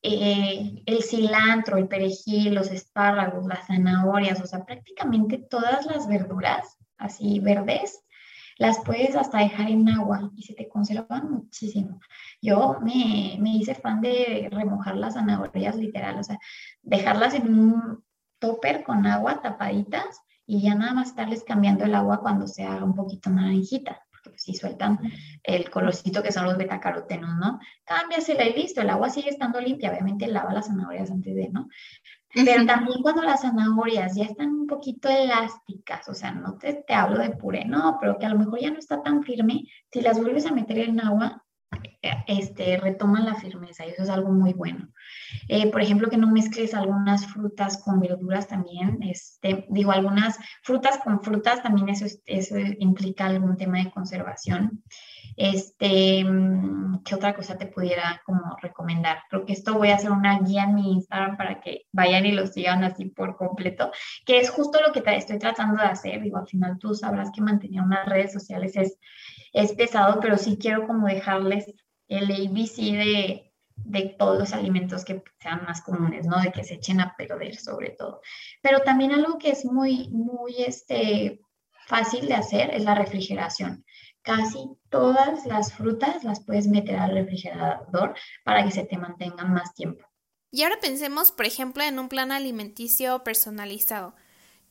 eh, 0.02 0.84
el 0.86 1.04
cilantro, 1.04 1.78
el 1.78 1.90
perejil, 1.90 2.56
los 2.56 2.72
espárragos, 2.72 3.46
las 3.46 3.68
zanahorias, 3.68 4.40
o 4.40 4.48
sea, 4.48 4.64
prácticamente 4.64 5.40
todas 5.40 5.86
las 5.88 6.08
verduras 6.08 6.78
así 6.98 7.40
verdes 7.40 8.05
las 8.58 8.80
puedes 8.80 9.16
hasta 9.16 9.40
dejar 9.40 9.70
en 9.70 9.90
agua 9.90 10.32
y 10.36 10.44
se 10.44 10.54
te 10.54 10.68
conservan 10.68 11.32
muchísimo. 11.32 12.00
Yo 12.42 12.78
me, 12.82 13.38
me 13.40 13.56
hice 13.58 13.76
fan 13.76 14.02
de 14.02 14.48
remojar 14.52 14.96
las 14.96 15.16
zanahorias 15.16 15.76
literal, 15.76 16.20
o 16.20 16.24
sea, 16.24 16.40
dejarlas 16.82 17.34
en 17.34 17.54
un 17.54 18.04
topper 18.40 18.84
con 18.84 19.06
agua 19.06 19.42
tapaditas 19.42 20.22
y 20.46 20.62
ya 20.62 20.76
nada 20.76 20.94
más 20.94 21.10
estarles 21.10 21.44
cambiando 21.44 21.86
el 21.86 21.96
agua 21.96 22.22
cuando 22.22 22.48
se 22.48 22.64
haga 22.64 22.84
un 22.84 22.94
poquito 22.94 23.30
naranjita, 23.30 24.00
porque 24.12 24.30
pues 24.30 24.44
si 24.44 24.54
sueltan 24.54 25.00
el 25.44 25.70
colorcito 25.70 26.22
que 26.22 26.32
son 26.32 26.46
los 26.46 26.58
betacarotenos, 26.58 27.36
¿no? 27.38 27.60
Cámbiasela 27.84 28.46
y 28.46 28.54
listo, 28.54 28.82
el 28.82 28.90
agua 28.90 29.10
sigue 29.10 29.30
estando 29.30 29.60
limpia, 29.60 29.92
obviamente 29.92 30.28
lava 30.28 30.54
las 30.54 30.68
zanahorias 30.68 31.10
antes 31.10 31.36
de, 31.36 31.50
¿no? 31.50 31.68
Pero 32.44 32.66
también 32.66 33.02
cuando 33.02 33.22
las 33.22 33.42
zanahorias 33.42 34.16
ya 34.16 34.26
están 34.26 34.50
un 34.50 34.68
poquito 34.68 35.08
elásticas, 35.08 36.10
o 36.10 36.14
sea, 36.14 36.32
no 36.32 36.58
te, 36.58 36.74
te, 36.86 36.94
hablo 36.94 37.20
de 37.20 37.30
puré, 37.30 37.64
no, 37.64 37.98
pero 38.02 38.18
que 38.18 38.26
a 38.26 38.30
lo 38.30 38.38
mejor 38.38 38.60
ya 38.60 38.72
no 38.72 38.78
está 38.80 39.02
tan 39.02 39.24
firme, 39.24 39.64
si 39.90 40.02
las 40.02 40.20
vuelves 40.20 40.46
a 40.46 40.52
meter 40.52 40.80
en 40.80 41.00
agua, 41.00 41.45
este, 42.28 42.78
retoman 42.78 43.26
la 43.26 43.36
firmeza 43.36 43.86
y 43.86 43.90
eso 43.90 44.04
es 44.04 44.10
algo 44.10 44.32
muy 44.32 44.54
bueno. 44.54 44.90
Eh, 45.48 45.72
por 45.72 45.82
ejemplo, 45.82 46.10
que 46.10 46.18
no 46.18 46.32
mezcles 46.32 46.74
algunas 46.74 47.28
frutas 47.28 47.82
con 47.84 48.00
verduras 48.00 48.48
también, 48.48 49.00
este, 49.04 49.66
digo, 49.70 49.92
algunas 49.92 50.38
frutas 50.64 51.00
con 51.04 51.22
frutas 51.22 51.62
también 51.62 51.90
eso, 51.90 52.06
eso 52.26 52.56
implica 52.80 53.26
algún 53.26 53.58
tema 53.58 53.80
de 53.80 53.92
conservación. 53.92 54.84
Este, 55.38 56.24
mm, 56.24 57.04
¿qué 57.04 57.16
otra 57.16 57.36
cosa 57.36 57.58
te 57.58 57.68
pudiera 57.68 58.22
como 58.26 58.56
recomendar? 58.62 59.20
Creo 59.30 59.46
que 59.46 59.54
esto 59.54 59.74
voy 59.74 59.90
a 59.90 59.96
hacer 59.96 60.12
una 60.12 60.40
guía 60.40 60.64
en 60.64 60.76
mi 60.76 60.94
Instagram 60.94 61.36
para 61.38 61.60
que 61.60 61.88
vayan 61.92 62.26
y 62.26 62.32
lo 62.32 62.48
sigan 62.48 62.84
así 62.84 63.06
por 63.06 63.36
completo, 63.36 63.92
que 64.26 64.40
es 64.40 64.50
justo 64.50 64.80
lo 64.86 64.94
que 64.94 65.04
estoy 65.16 65.38
tratando 65.40 65.82
de 65.82 65.90
hacer. 65.90 66.22
Digo, 66.22 66.38
al 66.38 66.48
final 66.48 66.78
tú 66.80 66.94
sabrás 66.94 67.32
que 67.32 67.42
mantener 67.42 67.82
unas 67.82 68.08
redes 68.08 68.32
sociales 68.32 68.76
es, 68.78 68.98
es 69.56 69.74
pesado, 69.74 70.20
pero 70.20 70.38
sí 70.38 70.58
quiero 70.58 70.86
como 70.88 71.08
dejarles 71.08 71.66
el 72.08 72.32
ABC 72.32 72.76
de, 72.78 73.54
de 73.76 74.16
todos 74.18 74.38
los 74.38 74.54
alimentos 74.54 75.04
que 75.04 75.24
sean 75.40 75.64
más 75.66 75.82
comunes, 75.82 76.28
¿no? 76.28 76.40
De 76.42 76.52
que 76.52 76.64
se 76.64 76.76
echen 76.76 77.02
a 77.02 77.16
perder 77.16 77.56
sobre 77.56 77.92
todo. 77.92 78.22
Pero 78.62 78.82
también 78.82 79.12
algo 79.12 79.38
que 79.38 79.52
es 79.52 79.66
muy, 79.66 80.10
muy 80.10 80.56
este, 80.64 81.40
fácil 81.88 82.28
de 82.28 82.36
hacer 82.36 82.72
es 82.72 82.84
la 82.84 82.96
refrigeración 82.96 83.86
casi 84.26 84.76
todas 84.90 85.46
las 85.46 85.72
frutas 85.72 86.24
las 86.24 86.44
puedes 86.44 86.68
meter 86.68 86.98
al 86.98 87.14
refrigerador 87.14 88.16
para 88.44 88.66
que 88.66 88.72
se 88.72 88.84
te 88.84 88.98
mantengan 88.98 89.54
más 89.54 89.74
tiempo. 89.76 90.04
Y 90.52 90.64
ahora 90.64 90.78
pensemos, 90.82 91.32
por 91.32 91.46
ejemplo, 91.46 91.84
en 91.84 92.00
un 92.00 92.10
plan 92.10 92.32
alimenticio 92.32 93.24
personalizado. 93.24 94.16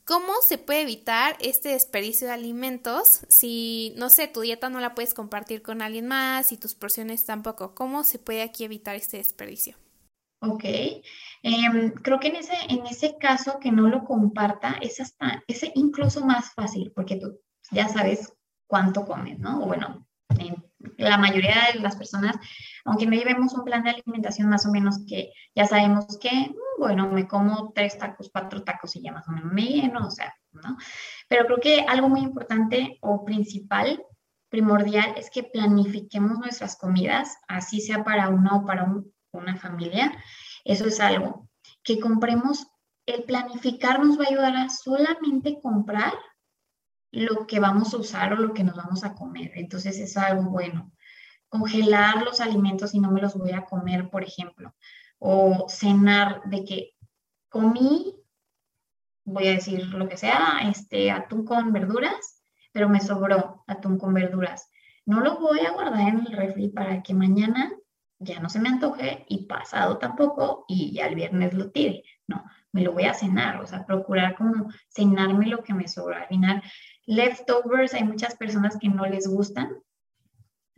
¿Cómo 0.07 0.35
se 0.47 0.59
puede 0.59 0.83
evitar 0.83 1.35
este 1.41 1.71
desperdicio 1.71 2.27
de 2.27 2.35
alimentos 2.35 3.25
si, 3.31 3.95
no 3.97 4.11
sé, 4.11 4.29
tu 4.29 4.43
dieta 4.43 4.69
no 4.69 4.79
la 4.81 4.95
puedes 4.95 5.15
compartir 5.15 5.63
con 5.63 5.81
alguien 5.81 6.07
más 6.07 6.53
y 6.53 6.59
tus 6.59 6.75
porciones 6.75 7.25
tampoco? 7.25 7.75
¿Cómo 7.75 8.05
se 8.05 8.19
puede 8.19 8.43
aquí 8.43 8.65
evitar 8.65 8.97
este 8.97 9.17
desperdicio? 9.17 9.77
Ok, 10.41 10.65
em, 11.43 11.91
creo 12.03 12.21
que 12.21 12.29
en 12.29 12.37
ese, 12.37 12.53
en 12.69 12.85
ese 12.85 13.17
caso 13.17 13.59
que 13.59 13.73
no 13.73 13.89
lo 13.89 14.05
comparta 14.05 14.77
es 14.83 15.01
hasta, 15.01 15.43
es 15.47 15.65
incluso 15.75 16.23
más 16.27 16.53
fácil 16.53 16.93
porque 16.95 17.17
tú 17.17 17.41
ya 17.71 17.89
sabes 17.89 18.31
cuánto 18.67 19.07
comes, 19.07 19.39
¿no? 19.39 19.65
Bueno, 19.65 20.07
la 20.99 21.17
mayoría 21.17 21.55
de 21.73 21.81
las 21.81 21.97
personas, 21.97 22.37
aunque 22.85 23.07
no 23.07 23.13
llevemos 23.13 23.55
un 23.55 23.65
plan 23.65 23.83
de 23.83 23.91
alimentación 23.91 24.51
más 24.51 24.67
o 24.67 24.71
menos 24.71 24.99
que 25.09 25.33
ya 25.55 25.65
sabemos 25.67 26.19
que, 26.19 26.55
bueno, 26.79 27.11
me 27.11 27.27
como 27.27 27.73
tres 27.73 27.99
tacos, 27.99 28.31
cuatro 28.33 28.63
tacos 28.63 28.97
y 28.97 29.03
ya 29.03 29.13
más 29.13 29.29
o 29.29 29.33
menos 29.33 29.53
me 29.53 29.63
lleno, 29.63 30.07
o 30.07 30.11
sea, 30.11 30.35
¿no? 30.53 30.77
Pero 31.29 31.47
creo 31.47 31.61
que 31.61 31.81
algo 31.89 32.09
muy 32.09 32.21
importante 32.21 32.99
o 33.01 33.25
principal, 33.25 34.05
primordial, 34.49 35.15
es 35.17 35.31
que 35.31 35.43
planifiquemos 35.43 36.39
nuestras 36.39 36.77
comidas, 36.77 37.37
así 37.49 37.81
sea 37.81 38.05
para 38.05 38.29
una 38.29 38.57
o 38.57 38.65
para 38.65 38.87
una 39.33 39.57
familia. 39.57 40.13
Eso 40.65 40.87
es 40.87 41.01
algo 41.01 41.49
que 41.83 41.99
compremos. 41.99 42.67
El 43.07 43.25
planificar 43.25 44.03
nos 44.03 44.19
va 44.19 44.25
a 44.25 44.29
ayudar 44.29 44.57
a 44.57 44.69
solamente 44.71 45.61
comprar 45.61 46.15
lo 47.13 47.47
que 47.47 47.61
vamos 47.61 47.95
a 47.95 47.99
usar 47.99 48.33
o 48.33 48.37
lo 48.37 48.53
que 48.55 48.65
nos 48.65 48.77
vamos 48.77 49.05
a 49.05 49.15
comer. 49.15 49.53
Entonces 49.55 49.99
es 49.99 50.17
algo 50.17 50.51
bueno. 50.51 50.93
Congelar 51.49 52.23
los 52.23 52.41
alimentos 52.41 52.95
y 52.95 53.01
no 53.01 53.11
me 53.11 53.21
los 53.21 53.35
voy 53.35 53.53
a 53.53 53.65
comer, 53.65 54.11
por 54.11 54.25
ejemplo. 54.25 54.75
O 55.27 55.69
cenar 55.69 56.43
de 56.45 56.65
que 56.67 56.91
comí 57.49 58.15
voy 59.25 59.49
a 59.49 59.53
decir 59.53 59.87
lo 59.87 60.07
que 60.07 60.19
sea, 60.19 60.59
este 60.69 61.11
atún 61.11 61.45
con 61.47 61.73
verduras, 61.73 62.43
pero 62.73 62.89
me 62.89 63.01
sobró 63.01 63.65
atún 63.67 63.99
con 63.99 64.13
verduras. 64.13 64.71
No 65.07 65.21
lo 65.21 65.39
voy 65.39 65.61
a 65.61 65.73
guardar 65.73 66.09
en 66.09 66.27
el 66.27 66.33
refri 66.33 66.69
para 66.69 67.03
que 67.03 67.15
mañana 67.15 67.73
ya 68.19 68.41
no 68.41 68.49
se 68.49 68.61
me 68.61 68.69
antoje 68.69 69.25
y 69.29 69.47
pasado 69.47 69.99
tampoco 69.99 70.65
y 70.69 70.93
ya 70.93 71.07
el 71.07 71.15
viernes 71.15 71.55
lo 71.55 71.71
tire. 71.71 72.05
No, 72.27 72.45
me 72.73 72.83
lo 72.83 72.93
voy 72.93 73.05
a 73.05 73.15
cenar, 73.15 73.61
o 73.61 73.67
sea, 73.67 73.87
procurar 73.87 74.37
como 74.37 74.71
cenarme 74.89 75.47
lo 75.47 75.63
que 75.63 75.75
me 75.75 75.89
sobra. 75.89 76.23
Al 76.23 76.29
final, 76.29 76.63
leftovers, 77.07 77.95
hay 77.95 78.05
muchas 78.05 78.35
personas 78.37 78.79
que 78.79 78.89
no 78.89 79.07
les 79.07 79.27
gustan, 79.27 79.75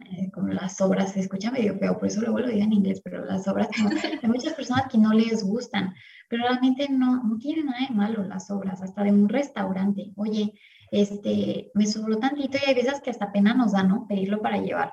eh, 0.04 0.30
como 0.30 0.48
las 0.48 0.76
sobras, 0.76 1.12
se 1.12 1.20
escucha 1.20 1.50
medio 1.50 1.78
feo, 1.78 1.98
por 1.98 2.08
eso 2.08 2.20
luego 2.20 2.40
lo 2.40 2.48
digo 2.48 2.62
en 2.62 2.72
inglés, 2.72 3.00
pero 3.02 3.24
las 3.24 3.44
sobras, 3.44 3.68
hay 4.22 4.28
muchas 4.28 4.54
personas 4.54 4.86
que 4.90 4.98
no 4.98 5.12
les 5.12 5.42
gustan, 5.42 5.94
pero 6.28 6.42
realmente 6.42 6.88
no, 6.88 7.22
no 7.22 7.38
tiene 7.38 7.64
nada 7.64 7.86
de 7.88 7.94
malo 7.94 8.24
las 8.24 8.46
sobras, 8.46 8.82
hasta 8.82 9.02
de 9.04 9.12
un 9.12 9.28
restaurante. 9.28 10.12
Oye, 10.16 10.52
este, 10.90 11.70
me 11.74 11.86
sobró 11.86 12.18
tantito 12.18 12.58
y 12.58 12.68
hay 12.68 12.74
veces 12.74 13.00
que 13.00 13.10
hasta 13.10 13.32
pena 13.32 13.54
nos 13.54 13.72
da, 13.72 13.82
¿no? 13.82 14.06
Pedirlo 14.06 14.40
para 14.42 14.58
llevar 14.58 14.92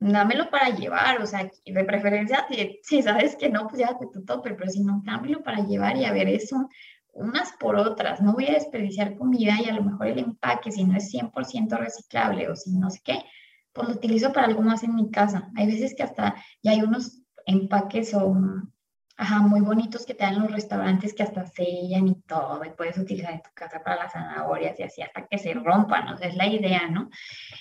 dámelo 0.00 0.50
para 0.50 0.70
llevar, 0.70 1.20
o 1.20 1.26
sea, 1.26 1.50
de 1.64 1.84
preferencia, 1.84 2.46
si, 2.82 3.02
sabes 3.02 3.36
que 3.36 3.48
no, 3.48 3.66
pues 3.66 3.78
llévate 3.78 4.06
tu 4.12 4.24
topper, 4.24 4.56
pero 4.56 4.70
si 4.70 4.80
no, 4.80 5.02
dámelo 5.04 5.42
para 5.42 5.64
llevar 5.64 5.96
y 5.96 6.04
a 6.04 6.12
ver, 6.12 6.28
eso 6.28 6.68
unas 7.14 7.52
por 7.58 7.74
otras, 7.74 8.20
no 8.20 8.34
voy 8.34 8.46
a 8.46 8.52
desperdiciar 8.52 9.16
comida 9.16 9.56
y 9.60 9.68
a 9.68 9.74
lo 9.74 9.82
mejor 9.82 10.06
el 10.06 10.18
empaque, 10.18 10.70
si 10.70 10.84
no 10.84 10.96
es 10.96 11.12
100% 11.12 11.76
reciclable 11.76 12.48
o 12.48 12.54
si 12.54 12.76
no 12.76 12.90
sé 12.90 13.00
qué, 13.02 13.24
pues 13.78 13.88
lo 13.88 13.94
utilizo 13.94 14.32
para 14.32 14.46
algo 14.46 14.62
más 14.62 14.82
en 14.82 14.94
mi 14.94 15.10
casa. 15.10 15.50
Hay 15.56 15.66
veces 15.66 15.94
que 15.94 16.02
hasta 16.02 16.34
ya 16.62 16.72
hay 16.72 16.82
unos 16.82 17.22
empaques 17.46 18.12
o 18.14 18.36
ajá, 19.16 19.40
muy 19.40 19.60
bonitos 19.60 20.06
que 20.06 20.14
te 20.14 20.24
dan 20.24 20.40
los 20.40 20.50
restaurantes 20.50 21.12
que 21.12 21.24
hasta 21.24 21.44
sellan 21.44 22.06
y 22.06 22.14
todo, 22.22 22.64
y 22.64 22.70
puedes 22.70 22.98
utilizar 22.98 23.32
en 23.32 23.42
tu 23.42 23.50
casa 23.52 23.82
para 23.82 23.96
las 23.96 24.12
zanahorias 24.12 24.78
y 24.78 24.84
así 24.84 25.02
hasta 25.02 25.26
que 25.26 25.38
se 25.38 25.54
rompan, 25.54 26.08
o 26.08 26.16
sea, 26.16 26.28
es 26.28 26.36
la 26.36 26.46
idea, 26.46 26.88
¿no? 26.88 27.10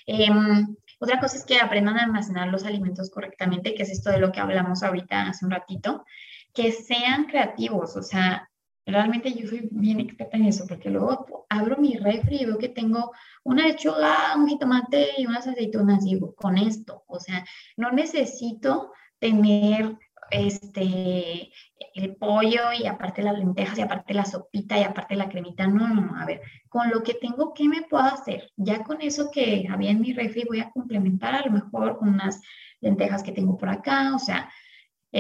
Em, 0.06 0.76
otra 1.00 1.20
cosa 1.20 1.38
es 1.38 1.46
que 1.46 1.60
aprendan 1.60 1.98
a 1.98 2.04
almacenar 2.04 2.50
los 2.50 2.64
alimentos 2.64 3.10
correctamente, 3.10 3.74
que 3.74 3.84
es 3.84 3.90
esto 3.90 4.12
de 4.12 4.20
lo 4.20 4.32
que 4.32 4.40
hablamos 4.40 4.84
ahorita 4.84 5.30
hace 5.30 5.46
un 5.46 5.52
ratito, 5.52 6.06
que 6.54 6.72
sean 6.72 7.26
creativos, 7.26 7.96
o 7.98 8.04
sea, 8.04 8.50
realmente 8.88 9.34
yo 9.34 9.48
soy 9.48 9.68
bien 9.72 10.00
experta 10.00 10.38
en 10.38 10.46
eso, 10.46 10.66
porque 10.68 10.90
luego 10.90 11.46
abro 11.50 11.78
mi 11.78 11.96
refri 11.96 12.38
y 12.42 12.46
veo 12.46 12.58
que 12.58 12.70
tengo 12.70 13.12
una 13.44 13.68
lechuga, 13.68 14.36
un 14.36 14.48
jitomate 14.48 15.12
y 15.18 15.26
unas 15.26 15.48
aceitunas, 15.48 16.04
digo, 16.04 16.34
con 16.36 16.58
esto, 16.58 17.04
o 17.08 17.20
sea, 17.20 17.46
no 17.76 17.92
necesito 17.92 18.92
tener 19.20 19.98
este, 20.32 21.52
el 21.94 22.16
pollo 22.16 22.72
y 22.78 22.86
aparte 22.86 23.22
las 23.22 23.38
lentejas 23.38 23.78
y 23.78 23.82
aparte 23.82 24.14
la 24.14 24.26
sopita 24.26 24.78
y 24.78 24.84
aparte 24.84 25.16
la 25.16 25.30
cremita. 25.30 25.68
No, 25.68 25.88
no, 25.88 26.02
no. 26.02 26.20
A 26.20 26.26
ver, 26.26 26.42
con 26.70 26.90
lo 26.90 27.04
que 27.04 27.14
tengo, 27.14 27.54
¿qué 27.54 27.68
me 27.68 27.84
puedo 27.84 28.04
hacer? 28.04 28.52
Ya 28.56 28.84
con 28.84 29.02
eso 29.02 29.32
que 29.32 29.68
había 29.70 29.92
en 29.92 30.02
mi 30.02 30.14
refri 30.14 30.44
voy 30.48 30.60
a 30.60 30.72
complementar 30.72 31.36
a 31.36 31.46
lo 31.46 31.52
mejor 31.52 31.98
unas 32.02 32.42
lentejas 32.82 33.24
que 33.24 33.32
tengo 33.32 33.58
por 33.58 33.70
acá. 33.70 34.14
O 34.16 34.20
sea, 34.20 34.50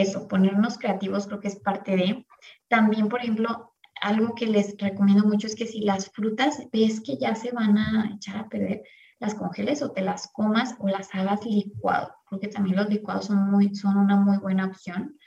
eso, 0.02 0.28
ponernos 0.28 0.78
creativos 0.78 1.26
creo 1.28 1.40
que 1.40 1.48
es 1.48 1.60
parte 1.60 1.96
de. 1.96 2.26
También, 2.68 3.10
por 3.10 3.22
ejemplo, 3.22 3.74
algo 4.00 4.36
que 4.36 4.46
les 4.46 4.78
recomiendo 4.78 5.26
mucho 5.26 5.48
es 5.48 5.56
que 5.56 5.66
si 5.66 5.82
las 5.82 6.12
frutas 6.12 6.62
ves 6.72 7.02
que 7.02 7.18
ya 7.18 7.34
se 7.36 7.52
van 7.52 7.78
a 7.78 8.12
echar 8.14 8.38
a 8.38 8.48
perder, 8.48 8.84
las 9.20 9.34
congeles 9.34 9.82
o 9.82 9.92
te 9.92 10.02
las 10.02 10.32
comas 10.32 10.76
o 10.80 10.88
las 10.88 11.14
hagas 11.16 11.44
licuado. 11.46 12.14
Creo 12.28 12.40
que 12.40 12.48
también 12.48 12.76
los 12.76 12.90
licuados 12.90 13.26
son, 13.26 13.50
muy, 13.50 13.74
son 13.74 13.98
una 13.98 14.16
muy 14.16 14.38
buena 14.38 14.68
opción. 14.68 15.18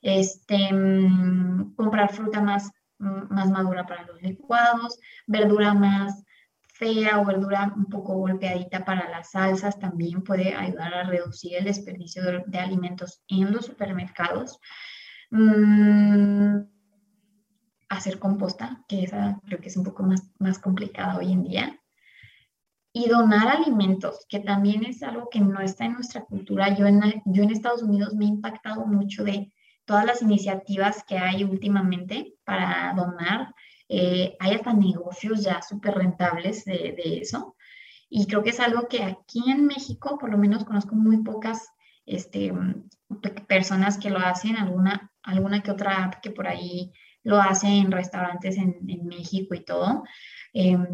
Este, 0.00 0.72
mm, 0.72 1.74
comprar 1.74 2.12
fruta 2.12 2.40
más, 2.40 2.70
mm, 2.98 3.34
más 3.34 3.50
madura 3.50 3.86
para 3.86 4.04
los 4.04 4.22
licuados, 4.22 5.00
verdura 5.26 5.74
más 5.74 6.24
fea 6.82 7.20
o 7.20 7.24
verdura 7.24 7.72
un 7.76 7.86
poco 7.86 8.14
golpeadita 8.14 8.84
para 8.84 9.08
las 9.08 9.30
salsas 9.30 9.78
también 9.78 10.22
puede 10.24 10.52
ayudar 10.52 10.92
a 10.94 11.04
reducir 11.04 11.54
el 11.54 11.64
desperdicio 11.64 12.22
de, 12.24 12.58
alimentos 12.58 13.22
en 13.28 13.52
los 13.52 13.66
supermercados. 13.66 14.58
Mm, 15.30 16.62
hacer 17.88 18.18
composta, 18.18 18.82
que 18.88 19.04
esa 19.04 19.38
creo 19.46 19.60
que 19.60 19.68
es 19.68 19.76
un 19.76 19.84
poco 19.84 20.02
más, 20.02 20.22
más 20.40 20.58
complicada 20.58 21.18
hoy 21.18 21.30
en 21.30 21.44
día 21.44 21.78
y 22.92 23.08
donar 23.08 23.48
alimentos, 23.48 24.26
que 24.28 24.40
también 24.40 24.84
es 24.84 25.02
algo 25.02 25.28
que 25.30 25.40
no 25.40 25.60
está 25.60 25.84
en 25.84 25.94
nuestra 25.94 26.24
cultura. 26.24 26.74
Yo 26.76 26.86
en, 26.86 27.00
yo 27.24 27.42
en 27.42 27.50
Estados 27.50 27.82
Unidos 27.82 28.14
me 28.14 28.24
he 28.24 28.28
impactado 28.28 28.86
mucho 28.86 29.24
de 29.24 29.52
todas 29.84 30.04
las 30.04 30.20
iniciativas 30.20 31.04
que 31.04 31.16
hay 31.16 31.44
últimamente 31.44 32.34
para 32.44 32.92
donar. 32.94 33.54
Eh, 33.94 34.36
hay 34.40 34.54
hasta 34.54 34.72
negocios 34.72 35.44
ya 35.44 35.60
súper 35.60 35.96
rentables 35.96 36.64
de, 36.64 36.94
eso. 37.20 37.56
Y 38.08 38.26
creo 38.26 38.42
que 38.42 38.48
es 38.48 38.60
algo 38.60 38.88
que 38.88 39.02
aquí 39.02 39.50
en 39.50 39.66
México, 39.66 40.16
por 40.18 40.30
lo 40.30 40.38
menos 40.38 40.64
conozco 40.64 40.94
muy 40.94 41.18
pocas 41.18 41.68
este, 42.06 42.54
personas 43.46 43.98
que 43.98 44.08
lo 44.08 44.18
hacen, 44.18 44.56
alguna, 44.56 45.12
alguna 45.22 45.62
que 45.62 45.72
otra 45.72 46.04
app 46.04 46.22
que 46.22 46.30
por 46.30 46.48
ahí 46.48 46.90
lo 47.22 47.38
hace 47.38 47.66
en 47.66 47.92
restaurantes 47.92 48.56
en, 48.56 48.76
en 48.88 49.04
México 49.04 49.54
y 49.54 49.62
todo. 49.62 50.04
Em, 50.54 50.86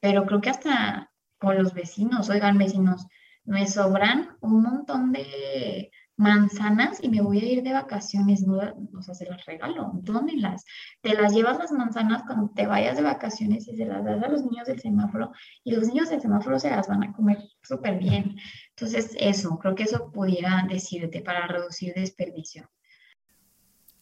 pero 0.00 0.24
creo 0.24 0.40
que 0.40 0.48
hasta 0.48 1.12
con 1.38 1.58
los 1.58 1.74
vecinos, 1.74 2.30
oigan 2.30 2.56
vecinos, 2.56 3.06
me 3.44 3.66
sobran 3.66 4.38
un 4.40 4.62
montón 4.62 5.12
de 5.12 5.90
manzanas 6.16 6.98
y 7.02 7.08
me 7.08 7.20
voy 7.20 7.40
a 7.40 7.44
ir 7.44 7.62
de 7.62 7.72
vacaciones, 7.72 8.42
¿no? 8.46 8.58
o 8.98 9.02
sea, 9.02 9.14
se 9.14 9.26
las 9.26 9.44
regalo, 9.44 9.90
dónenlas. 9.94 10.64
Te 11.02 11.14
las 11.14 11.32
llevas 11.34 11.58
las 11.58 11.72
manzanas 11.72 12.22
cuando 12.26 12.50
te 12.54 12.66
vayas 12.66 12.96
de 12.96 13.02
vacaciones 13.02 13.68
y 13.68 13.76
se 13.76 13.84
las 13.84 14.04
das 14.04 14.22
a 14.22 14.28
los 14.28 14.42
niños 14.42 14.66
del 14.66 14.80
semáforo 14.80 15.32
y 15.62 15.74
los 15.74 15.86
niños 15.88 16.08
del 16.08 16.20
semáforo 16.20 16.58
se 16.58 16.70
las 16.70 16.88
van 16.88 17.04
a 17.04 17.12
comer 17.12 17.38
súper 17.62 17.98
bien. 17.98 18.36
Entonces, 18.70 19.14
eso, 19.18 19.58
creo 19.58 19.74
que 19.74 19.84
eso 19.84 20.10
pudiera 20.10 20.66
decirte 20.68 21.20
para 21.20 21.46
reducir 21.46 21.92
desperdicio. 21.94 22.70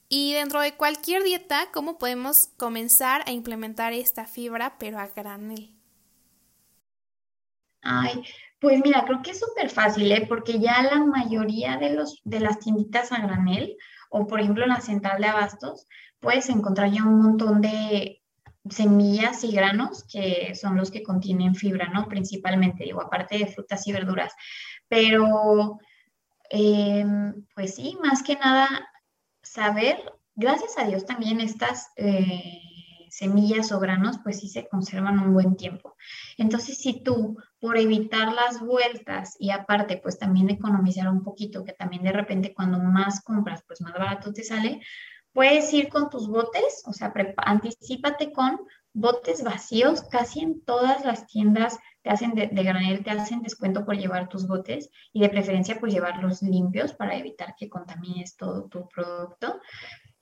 Y 0.08 0.34
dentro 0.34 0.60
de 0.60 0.76
cualquier 0.76 1.24
dieta, 1.24 1.70
¿cómo 1.72 1.98
podemos 1.98 2.48
comenzar 2.56 3.22
a 3.26 3.32
implementar 3.32 3.92
esta 3.92 4.26
fibra, 4.26 4.76
pero 4.78 4.98
a 5.00 5.08
granel? 5.08 5.74
Ay, 7.82 8.22
pues 8.64 8.80
mira, 8.82 9.04
creo 9.04 9.20
que 9.22 9.32
es 9.32 9.40
súper 9.40 9.68
fácil, 9.68 10.10
¿eh? 10.10 10.24
porque 10.26 10.58
ya 10.58 10.82
la 10.82 11.04
mayoría 11.04 11.76
de, 11.76 11.90
los, 11.90 12.22
de 12.24 12.40
las 12.40 12.58
tienditas 12.60 13.12
a 13.12 13.18
granel, 13.18 13.76
o 14.08 14.26
por 14.26 14.40
ejemplo 14.40 14.64
en 14.64 14.70
la 14.70 14.80
central 14.80 15.20
de 15.20 15.26
abastos, 15.28 15.86
puedes 16.18 16.48
encontrar 16.48 16.90
ya 16.90 17.04
un 17.04 17.20
montón 17.20 17.60
de 17.60 18.22
semillas 18.70 19.44
y 19.44 19.52
granos 19.52 20.04
que 20.10 20.54
son 20.54 20.78
los 20.78 20.90
que 20.90 21.02
contienen 21.02 21.54
fibra, 21.54 21.90
¿no? 21.90 22.08
Principalmente, 22.08 22.84
digo, 22.84 23.02
aparte 23.02 23.36
de 23.36 23.48
frutas 23.48 23.86
y 23.86 23.92
verduras. 23.92 24.32
Pero, 24.88 25.78
em, 26.48 27.44
pues 27.54 27.74
sí, 27.74 27.98
más 28.02 28.22
que 28.22 28.36
nada, 28.36 28.88
saber, 29.42 29.98
gracias 30.34 30.78
a 30.78 30.86
Dios 30.86 31.04
también 31.04 31.40
estas... 31.42 31.90
Eh, 31.96 32.62
semillas 33.14 33.70
o 33.70 33.78
granos, 33.78 34.18
pues 34.24 34.40
sí 34.40 34.48
se 34.48 34.66
conservan 34.66 35.20
un 35.20 35.32
buen 35.32 35.56
tiempo. 35.56 35.94
Entonces, 36.36 36.78
si 36.78 37.00
tú, 37.00 37.36
por 37.60 37.78
evitar 37.78 38.32
las 38.32 38.60
vueltas 38.60 39.36
y 39.38 39.50
aparte, 39.50 40.00
pues 40.02 40.18
también 40.18 40.50
economizar 40.50 41.08
un 41.08 41.22
poquito, 41.22 41.64
que 41.64 41.72
también 41.72 42.02
de 42.02 42.10
repente 42.10 42.52
cuando 42.52 42.78
más 42.80 43.22
compras, 43.22 43.62
pues 43.68 43.80
más 43.82 43.92
barato 43.92 44.32
te 44.32 44.42
sale, 44.42 44.80
puedes 45.32 45.72
ir 45.72 45.88
con 45.88 46.10
tus 46.10 46.28
botes, 46.28 46.82
o 46.86 46.92
sea, 46.92 47.12
anticipate 47.36 48.32
con 48.32 48.58
botes 48.92 49.44
vacíos, 49.44 50.02
casi 50.10 50.40
en 50.40 50.64
todas 50.64 51.04
las 51.04 51.26
tiendas 51.26 51.78
te 52.02 52.10
hacen 52.10 52.34
de, 52.34 52.48
de, 52.48 52.62
granel, 52.64 53.04
te 53.04 53.10
hacen 53.10 53.42
descuento 53.42 53.84
por 53.84 53.96
llevar 53.96 54.28
tus 54.28 54.46
botes 54.46 54.90
y 55.12 55.20
de 55.20 55.28
preferencia 55.28 55.78
pues 55.78 55.92
llevarlos 55.92 56.42
limpios 56.42 56.94
para 56.94 57.16
evitar 57.16 57.54
que 57.56 57.68
contamines 57.68 58.36
todo 58.36 58.64
tu 58.68 58.88
producto. 58.88 59.60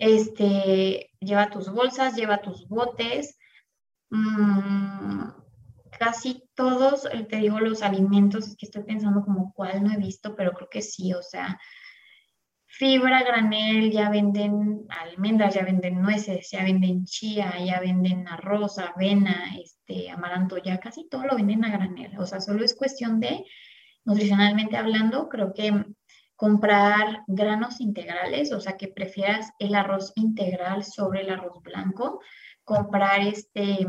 Este, 0.03 1.11
lleva 1.21 1.49
tus 1.49 1.71
bolsas, 1.71 2.17
lleva 2.17 2.43
tus 2.43 2.67
botes. 2.67 3.39
Mm, 4.11 5.29
casi 5.97 6.43
todos, 6.57 7.07
eh, 7.13 7.23
te 7.23 7.37
digo, 7.37 7.61
los 7.61 7.83
alimentos, 7.83 8.49
es 8.49 8.57
que 8.57 8.67
estoy 8.67 8.83
pensando 8.83 9.23
como 9.23 9.53
cuál 9.55 9.85
no 9.85 9.93
he 9.93 9.99
visto, 9.99 10.35
pero 10.35 10.55
creo 10.55 10.69
que 10.69 10.83
sí, 10.83 11.13
o 11.15 11.23
sea, 11.23 11.57
fibra, 12.67 13.23
granel, 13.23 13.93
ya 13.93 14.11
venden 14.11 14.87
almendras, 14.89 15.55
ya 15.55 15.63
venden 15.65 16.03
nueces, 16.03 16.51
ya 16.51 16.65
venden 16.65 17.05
chía, 17.05 17.55
ya 17.65 17.79
venden 17.79 18.27
arroz, 18.27 18.79
avena, 18.79 19.55
este, 19.63 20.11
amaranto, 20.11 20.59
ya 20.59 20.81
casi 20.81 21.09
todo 21.09 21.27
lo 21.27 21.37
venden 21.37 21.65
a 21.65 21.71
granel. 21.71 22.19
O 22.19 22.27
sea, 22.27 22.41
solo 22.41 22.65
es 22.65 22.75
cuestión 22.75 23.21
de, 23.21 23.45
nutricionalmente 24.05 24.77
hablando, 24.77 25.29
creo 25.29 25.55
que 25.55 25.85
comprar 26.43 27.23
granos 27.29 27.81
integrales, 27.81 28.51
o 28.51 28.61
sea, 28.61 28.77
que 28.77 28.89
prefieras 28.89 29.53
el 29.61 29.77
arroz 29.77 30.13
integral 30.17 30.83
sobre 30.83 31.21
el 31.21 31.31
arroz 31.31 31.63
blanco, 31.63 32.21
comprar 32.65 33.21
este, 33.21 33.87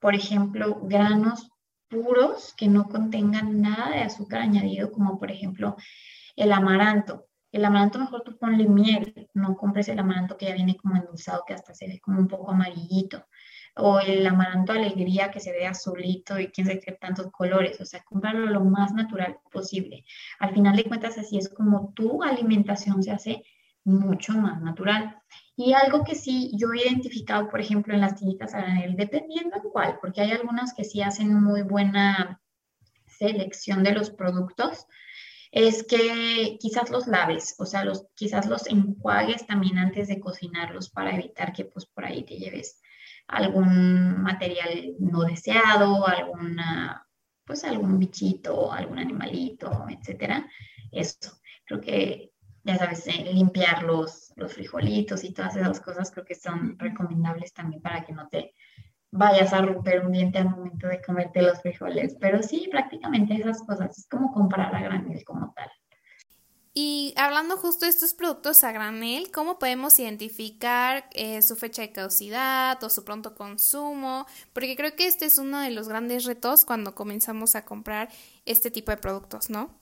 por 0.00 0.16
ejemplo, 0.16 0.80
granos 0.82 1.52
puros 1.86 2.52
que 2.56 2.66
no 2.66 2.88
contengan 2.88 3.60
nada 3.60 3.90
de 3.90 4.00
azúcar 4.00 4.40
añadido, 4.40 4.90
como 4.90 5.20
por 5.20 5.30
ejemplo 5.30 5.76
el 6.34 6.50
amaranto. 6.50 7.28
El 7.52 7.64
amaranto 7.64 8.00
mejor 8.00 8.22
tú 8.24 8.36
ponle 8.36 8.66
miel, 8.66 9.30
no 9.32 9.54
compres 9.54 9.86
el 9.86 10.00
amaranto 10.00 10.36
que 10.36 10.46
ya 10.46 10.54
viene 10.54 10.76
como 10.76 10.96
endulzado, 10.96 11.44
que 11.46 11.54
hasta 11.54 11.74
se 11.74 11.86
ve 11.86 12.00
como 12.00 12.18
un 12.18 12.26
poco 12.26 12.50
amarillito. 12.50 13.24
O 13.74 14.00
el 14.00 14.26
amaranto 14.26 14.72
alegría 14.72 15.30
que 15.30 15.40
se 15.40 15.52
ve 15.52 15.66
azulito 15.66 16.38
y 16.38 16.48
quién 16.48 16.66
sabe 16.66 16.80
qué 16.80 16.92
tantos 16.92 17.30
colores, 17.30 17.80
o 17.80 17.86
sea, 17.86 18.02
comprarlo 18.04 18.46
lo 18.46 18.60
más 18.60 18.92
natural 18.92 19.38
posible. 19.50 20.04
Al 20.38 20.52
final 20.52 20.76
de 20.76 20.84
cuentas, 20.84 21.18
así 21.18 21.38
es 21.38 21.48
como 21.48 21.92
tu 21.94 22.22
alimentación 22.22 23.02
se 23.02 23.12
hace 23.12 23.44
mucho 23.84 24.34
más 24.34 24.60
natural. 24.60 25.16
Y 25.56 25.72
algo 25.72 26.04
que 26.04 26.14
sí 26.14 26.52
yo 26.54 26.72
he 26.72 26.86
identificado, 26.86 27.48
por 27.48 27.60
ejemplo, 27.60 27.94
en 27.94 28.00
las 28.00 28.16
tienditas 28.16 28.54
a 28.54 28.58
granel, 28.58 28.96
dependiendo 28.96 29.56
en 29.56 29.70
cuál, 29.70 29.98
porque 30.00 30.20
hay 30.20 30.32
algunas 30.32 30.74
que 30.74 30.84
sí 30.84 31.02
hacen 31.02 31.34
muy 31.34 31.62
buena 31.62 32.40
selección 33.06 33.82
de 33.82 33.92
los 33.92 34.10
productos, 34.10 34.86
es 35.50 35.84
que 35.84 36.56
quizás 36.58 36.90
los 36.90 37.06
laves, 37.06 37.54
o 37.58 37.66
sea, 37.66 37.84
los, 37.84 38.06
quizás 38.14 38.46
los 38.46 38.66
enjuagues 38.66 39.46
también 39.46 39.78
antes 39.78 40.08
de 40.08 40.18
cocinarlos 40.18 40.90
para 40.90 41.14
evitar 41.14 41.52
que 41.52 41.66
pues 41.66 41.84
por 41.86 42.06
ahí 42.06 42.24
te 42.24 42.38
lleves 42.38 42.80
algún 43.32 44.22
material 44.22 44.94
no 44.98 45.22
deseado, 45.24 46.06
alguna, 46.06 47.06
pues 47.44 47.64
algún 47.64 47.98
bichito, 47.98 48.70
algún 48.72 48.98
animalito, 48.98 49.86
etcétera. 49.88 50.46
Eso, 50.90 51.40
creo 51.64 51.80
que, 51.80 52.32
ya 52.62 52.76
sabes, 52.76 53.06
eh, 53.08 53.30
limpiar 53.32 53.84
los, 53.84 54.32
los 54.36 54.52
frijolitos 54.52 55.24
y 55.24 55.32
todas 55.32 55.56
esas 55.56 55.80
cosas 55.80 56.10
creo 56.10 56.26
que 56.26 56.34
son 56.34 56.78
recomendables 56.78 57.52
también 57.54 57.80
para 57.80 58.04
que 58.04 58.12
no 58.12 58.28
te 58.28 58.54
vayas 59.10 59.52
a 59.52 59.62
romper 59.62 60.04
un 60.04 60.12
diente 60.12 60.38
al 60.38 60.50
momento 60.50 60.86
de 60.88 61.02
comerte 61.02 61.42
los 61.42 61.60
frijoles. 61.62 62.16
Pero 62.20 62.42
sí, 62.42 62.68
prácticamente 62.70 63.34
esas 63.34 63.62
cosas, 63.62 63.98
es 63.98 64.06
como 64.08 64.30
comprar 64.32 64.74
a 64.74 64.82
granel 64.82 65.24
como 65.24 65.52
tal. 65.54 65.70
Y 66.74 67.12
hablando 67.18 67.58
justo 67.58 67.84
de 67.84 67.90
estos 67.90 68.14
productos 68.14 68.64
a 68.64 68.72
granel, 68.72 69.30
¿cómo 69.30 69.58
podemos 69.58 69.98
identificar 69.98 71.04
eh, 71.12 71.42
su 71.42 71.54
fecha 71.54 71.82
de 71.82 71.92
caducidad 71.92 72.82
o 72.82 72.88
su 72.88 73.04
pronto 73.04 73.34
consumo? 73.34 74.26
Porque 74.54 74.74
creo 74.74 74.96
que 74.96 75.06
este 75.06 75.26
es 75.26 75.36
uno 75.36 75.60
de 75.60 75.70
los 75.70 75.88
grandes 75.88 76.24
retos 76.24 76.64
cuando 76.64 76.94
comenzamos 76.94 77.56
a 77.56 77.66
comprar 77.66 78.08
este 78.46 78.70
tipo 78.70 78.90
de 78.90 78.96
productos, 78.96 79.50
¿no? 79.50 79.78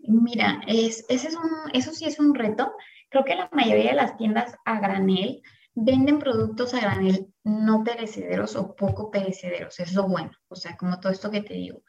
Mira, 0.00 0.60
es, 0.66 1.06
ese 1.08 1.28
es 1.28 1.36
un, 1.36 1.50
eso 1.72 1.92
sí 1.92 2.06
es 2.06 2.18
un 2.18 2.34
reto. 2.34 2.72
Creo 3.08 3.24
que 3.24 3.36
la 3.36 3.48
mayoría 3.52 3.90
de 3.90 3.96
las 3.96 4.16
tiendas 4.16 4.56
a 4.64 4.80
granel 4.80 5.42
venden 5.76 6.18
productos 6.18 6.74
a 6.74 6.80
granel 6.80 7.28
no 7.44 7.84
perecederos 7.84 8.56
o 8.56 8.74
poco 8.74 9.10
perecederos, 9.12 9.78
es 9.78 9.92
lo 9.92 10.08
bueno, 10.08 10.32
o 10.48 10.56
sea, 10.56 10.76
como 10.76 10.98
todo 10.98 11.12
esto 11.12 11.30
que 11.30 11.42
te 11.42 11.54
digo. 11.54 11.82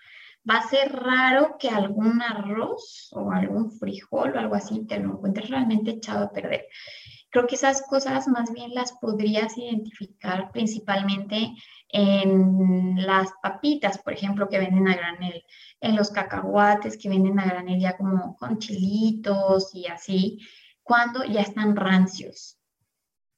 Va 0.49 0.59
a 0.59 0.67
ser 0.69 0.93
raro 0.93 1.57
que 1.59 1.69
algún 1.69 2.21
arroz 2.21 3.09
o 3.11 3.31
algún 3.31 3.71
frijol 3.71 4.33
o 4.33 4.39
algo 4.39 4.55
así 4.55 4.85
te 4.85 4.99
lo 4.99 5.13
encuentres 5.13 5.49
realmente 5.49 5.91
echado 5.91 6.25
a 6.25 6.31
perder. 6.31 6.67
Creo 7.29 7.47
que 7.47 7.55
esas 7.55 7.81
cosas 7.81 8.27
más 8.29 8.53
bien 8.53 8.73
las 8.73 8.93
podrías 8.93 9.57
identificar 9.57 10.51
principalmente 10.51 11.53
en 11.89 13.05
las 13.05 13.31
papitas, 13.41 13.97
por 13.97 14.13
ejemplo, 14.13 14.47
que 14.47 14.59
venden 14.59 14.87
a 14.87 14.95
granel, 14.95 15.43
en 15.81 15.95
los 15.95 16.11
cacahuates 16.11 16.97
que 16.97 17.09
venden 17.09 17.39
a 17.39 17.45
granel 17.45 17.79
ya 17.79 17.97
como 17.97 18.35
con 18.37 18.57
chilitos 18.59 19.75
y 19.75 19.87
así, 19.87 20.39
cuando 20.83 21.25
ya 21.25 21.41
están 21.41 21.75
rancios 21.75 22.56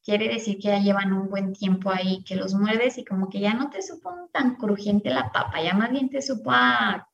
quiere 0.10 0.28
decir 0.28 0.58
que 0.58 0.70
ya 0.70 0.80
llevan 0.80 1.14
un 1.14 1.30
buen 1.30 1.54
tiempo 1.54 1.92
ahí, 1.92 2.24
que 2.24 2.36
los 2.36 2.56
muerdes 2.56 2.98
y 2.98 3.06
como 3.06 3.30
que 3.30 3.40
ya 3.40 3.54
no 3.54 3.70
te 3.70 3.84
supo 3.84 4.12
tan 4.34 4.56
crujiente 4.56 5.12
la 5.12 5.32
papa, 5.32 5.62
ya 5.62 5.76
más 5.76 5.92
bien 5.92 6.10
te 6.10 6.20
supo 6.20 6.50
a, 6.52 7.08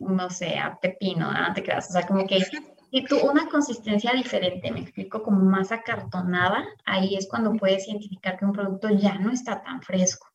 no 0.00 0.28
sé, 0.28 0.58
a 0.58 0.78
pepino, 0.78 1.32
no 1.32 1.54
te 1.54 1.62
creas, 1.62 1.88
o 1.88 1.92
sea, 1.94 2.06
como 2.06 2.26
que 2.26 2.44
y 2.92 3.04
tú 3.04 3.16
una 3.20 3.48
consistencia 3.48 4.12
diferente, 4.12 4.70
me 4.72 4.80
explico, 4.80 5.22
como 5.22 5.40
más 5.40 5.72
acartonada, 5.72 6.66
ahí 6.84 7.14
es 7.14 7.26
cuando 7.28 7.54
puedes 7.54 7.88
identificar 7.88 8.36
que 8.36 8.44
un 8.44 8.52
producto 8.52 8.90
ya 8.90 9.14
no 9.14 9.30
está 9.30 9.62
tan 9.62 9.80
fresco. 9.80 10.26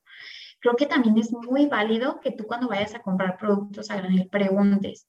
Creo 0.59 0.75
que 0.75 0.87
también 0.87 1.17
es 1.19 1.31
muy 1.31 1.67
válido 1.67 2.21
que 2.21 2.31
tú 2.31 2.45
cuando 2.47 2.69
vayas 2.69 2.95
a 2.95 3.01
comprar 3.01 3.37
productos 3.37 3.91
a 3.91 3.97
granel 3.97 4.29
preguntes, 4.29 5.07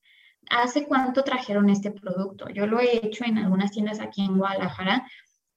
¿hace 0.50 0.86
cuánto 0.86 1.22
trajeron 1.22 1.70
este 1.70 1.92
producto? 1.92 2.48
Yo 2.50 2.66
lo 2.66 2.80
he 2.80 2.96
hecho 2.96 3.24
en 3.24 3.38
algunas 3.38 3.70
tiendas 3.70 4.00
aquí 4.00 4.24
en 4.24 4.36
Guadalajara 4.36 5.06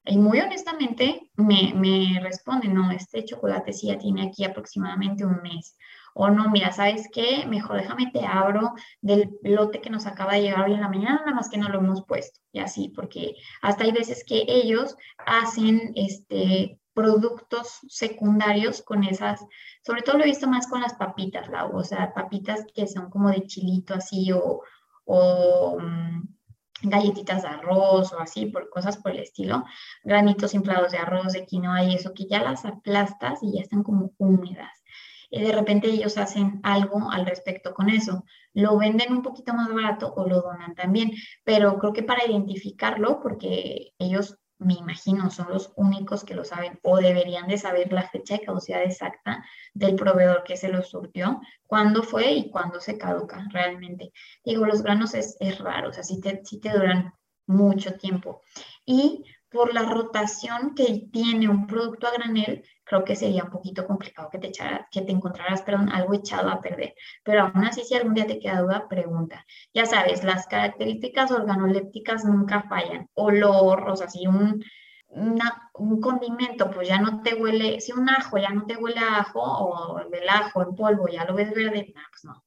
y 0.06 0.18
muy 0.18 0.39
honestamente 0.39 1.30
me, 1.36 1.74
me 1.76 2.20
responden, 2.22 2.74
no, 2.74 2.91
este 2.91 3.26
chocolate 3.26 3.74
sí 3.74 3.88
ya 3.88 3.97
tiene 3.97 4.28
aquí 4.28 4.43
aproximadamente 4.43 5.26
un 5.26 5.41
mes. 5.41 5.76
O 6.14 6.30
no, 6.30 6.50
mira, 6.50 6.72
¿sabes 6.72 7.08
qué? 7.14 7.45
Mejor 7.47 7.78
déjame 7.78 8.12
te 8.12 8.26
abro 8.26 8.74
del 9.02 9.30
lote 9.43 9.82
que 9.82 9.89
nos 9.89 10.08
acaba 10.08 10.34
de 10.34 10.41
llegar 10.41 10.66
hoy 10.66 10.74
en 10.74 10.82
la 10.82 10.89
mañana, 10.89 11.20
nada 11.20 11.34
más 11.34 11.50
que 11.50 11.58
no 11.58 11.70
lo 11.70 11.80
hemos 11.80 12.04
puesto. 12.06 12.39
Y 12.52 12.60
así, 12.60 12.89
porque 12.89 13.36
hasta 13.62 13.84
hay 13.84 13.91
veces 13.91 14.24
que 14.26 14.43
ellos 14.47 14.95
hacen 15.18 15.91
este, 15.95 16.80
productos 16.93 17.80
secundarios 17.88 18.82
con 18.82 19.04
esas, 19.04 19.45
sobre 19.86 20.02
todo 20.02 20.18
lo 20.18 20.24
he 20.24 20.28
visto 20.28 20.47
más 20.47 20.68
con 20.68 20.82
las 20.82 20.95
papitas, 20.95 21.47
o 21.72 21.84
sea, 21.84 22.14
papitas 22.14 22.66
que 22.74 22.88
son 22.88 23.10
como 23.10 23.30
de 23.30 23.45
chilito 23.45 23.93
así 23.93 24.32
o, 24.32 24.62
o 25.06 25.78
mm, 25.80 26.38
galletitas 26.82 27.41
de 27.41 27.49
arroz 27.49 28.13
o 28.13 28.19
así, 28.19 28.45
por 28.45 28.69
cosas 28.69 28.97
por 28.97 29.11
el 29.11 29.19
estilo, 29.19 29.65
granitos 30.03 30.53
inflados 30.53 30.91
de 30.91 30.97
arroz, 30.97 31.34
de 31.34 31.45
quinoa 31.45 31.84
y 31.84 31.95
eso, 31.95 32.13
que 32.13 32.25
ya 32.27 32.41
las 32.41 32.65
aplastas 32.65 33.39
y 33.41 33.53
ya 33.53 33.61
están 33.61 33.84
como 33.84 34.11
húmedas. 34.17 34.84
Y 35.32 35.41
de 35.41 35.51
repente 35.51 35.88
ellos 35.88 36.17
hacen 36.17 36.59
algo 36.63 37.11
al 37.11 37.25
respecto 37.25 37.73
con 37.73 37.89
eso. 37.89 38.23
Lo 38.53 38.77
venden 38.77 39.13
un 39.13 39.21
poquito 39.21 39.53
más 39.53 39.71
barato 39.71 40.11
o 40.15 40.27
lo 40.27 40.41
donan 40.41 40.73
también, 40.73 41.11
pero 41.43 41.77
creo 41.77 41.93
que 41.93 42.03
para 42.03 42.25
identificarlo, 42.25 43.19
porque 43.21 43.93
ellos 43.99 44.39
me 44.60 44.74
imagino, 44.74 45.32
son 45.32 45.49
los 45.49 45.72
únicos 45.76 46.24
que 46.24 46.36
lo 46.36 46.43
saben 46.43 46.80
o 46.84 46.97
deberían 46.97 47.47
de 47.47 47.57
saber 47.57 47.91
la 47.93 48.07
fecha 48.10 48.36
de 48.36 48.45
caducidad 48.45 48.84
exacta 48.84 49.43
del 49.74 49.95
proveedor 49.95 50.43
que 50.43 50.57
se 50.57 50.68
los 50.68 50.89
surtió, 50.89 51.41
cuándo 51.66 52.03
fue 52.03 52.32
y 52.34 52.49
cuándo 52.51 52.82
se 52.82 52.97
caduca 52.97 53.47
realmente. 53.51 54.12
Digo, 54.43 54.66
los 54.66 54.84
granos 54.84 55.14
es, 55.14 55.38
es 55.39 55.60
raro, 55.60 55.89
o 55.89 55.93
sea, 55.93 56.03
sí 56.03 56.20
te, 56.20 56.41
sí 56.43 56.60
te 56.60 56.72
duran 56.72 57.14
mucho 57.47 57.95
tiempo. 57.95 58.41
Y 58.86 59.24
por 59.50 59.74
la 59.74 59.84
rotación 59.84 60.76
que 60.76 61.08
tiene 61.12 61.50
un 61.50 61.66
producto 61.66 62.08
a 62.08 62.12
granel, 62.12 62.64
creo 62.84 63.04
que 63.04 63.16
sería 63.16 63.43
un 63.43 63.50
poquito 63.50 63.86
complicado 63.86 64.30
que 64.30 64.38
te, 64.38 64.47
echara, 64.47 64.88
que 64.91 65.02
te 65.02 65.12
encontraras, 65.12 65.62
perdón, 65.62 65.89
algo 65.89 66.14
echado 66.14 66.50
a 66.50 66.62
perder. 66.62 66.93
Pero 67.24 67.43
aún 67.43 67.66
así, 67.66 67.84
si 67.84 67.95
algún 67.95 68.14
día 68.14 68.28
te 68.28 68.39
queda 68.39 68.62
duda, 68.62 68.88
pregunta. 68.88 69.45
Ya 69.74 69.86
sabes, 69.86 70.24
las 70.24 70.47
características 70.47 71.32
organolépticas 71.32 72.26
nunca 72.26 72.64
fallan. 72.64 73.10
Olor, 73.14 73.89
o 73.89 73.95
sea, 73.95 74.08
si 74.08 74.28
un, 74.28 74.64
un 75.10 76.02
condimento, 76.02 76.70
pues 76.70 76.88
ya 76.88 77.00
no 77.00 77.22
te 77.22 77.34
huele, 77.34 77.82
si 77.82 77.91
un 77.91 78.10
ajo 78.10 78.38
ya 78.38 78.50
no 78.50 78.66
te 78.66 78.78
huele 78.78 79.00
a 79.00 79.20
ajo, 79.20 79.41
o 79.41 80.00
el 80.00 80.30
ajo 80.30 80.62
en 80.62 80.76
polvo 80.76 81.08
ya 81.08 81.26
lo 81.26 81.34
ves 81.34 81.52
verde, 81.52 81.93
pues 81.93 82.24
no, 82.24 82.43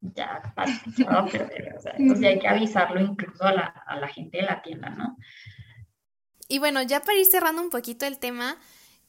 ya 0.00 0.42
va 0.58 0.64
a 1.18 1.24
perder. 1.26 1.74
O 1.76 1.80
sea, 1.80 1.94
entonces 1.96 2.26
hay 2.26 2.38
que 2.38 2.48
avisarlo 2.48 3.00
incluso 3.00 3.44
a 3.44 3.52
la, 3.52 3.66
a 3.86 3.98
la 3.98 4.08
gente 4.08 4.38
de 4.38 4.44
la 4.44 4.62
tienda, 4.62 4.90
¿no? 4.90 5.16
Y 6.50 6.58
bueno, 6.58 6.82
ya 6.82 7.00
para 7.00 7.16
ir 7.16 7.24
cerrando 7.24 7.62
un 7.62 7.70
poquito 7.70 8.04
el 8.04 8.18
tema, 8.18 8.58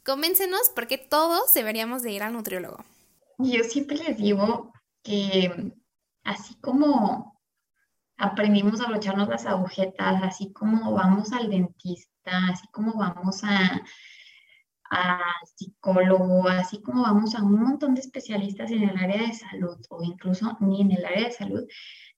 Convéncenos 0.03 0.71
porque 0.73 0.97
todos 0.97 1.53
deberíamos 1.53 2.01
de 2.01 2.11
ir 2.11 2.23
al 2.23 2.33
nutriólogo. 2.33 2.83
Yo 3.37 3.63
siempre 3.63 3.97
les 3.97 4.17
digo 4.17 4.73
que 5.03 5.73
así 6.23 6.55
como 6.55 7.39
aprendimos 8.17 8.81
a 8.81 8.85
abrocharnos 8.85 9.27
las 9.27 9.45
agujetas, 9.45 10.23
así 10.23 10.51
como 10.53 10.93
vamos 10.93 11.31
al 11.33 11.51
dentista, 11.51 12.47
así 12.51 12.67
como 12.71 12.93
vamos 12.93 13.43
a, 13.43 13.81
psicólogo, 15.55 16.49
así 16.49 16.81
como 16.81 17.03
vamos 17.03 17.33
a 17.35 17.41
un 17.41 17.61
montón 17.61 17.93
de 17.93 18.01
especialistas 18.01 18.71
en 18.71 18.89
el 18.89 18.97
área 18.97 19.25
de 19.25 19.33
salud 19.33 19.77
o 19.89 20.03
incluso 20.03 20.57
ni 20.59 20.81
en 20.81 20.91
el 20.91 21.05
área 21.05 21.27
de 21.27 21.31
salud, 21.31 21.63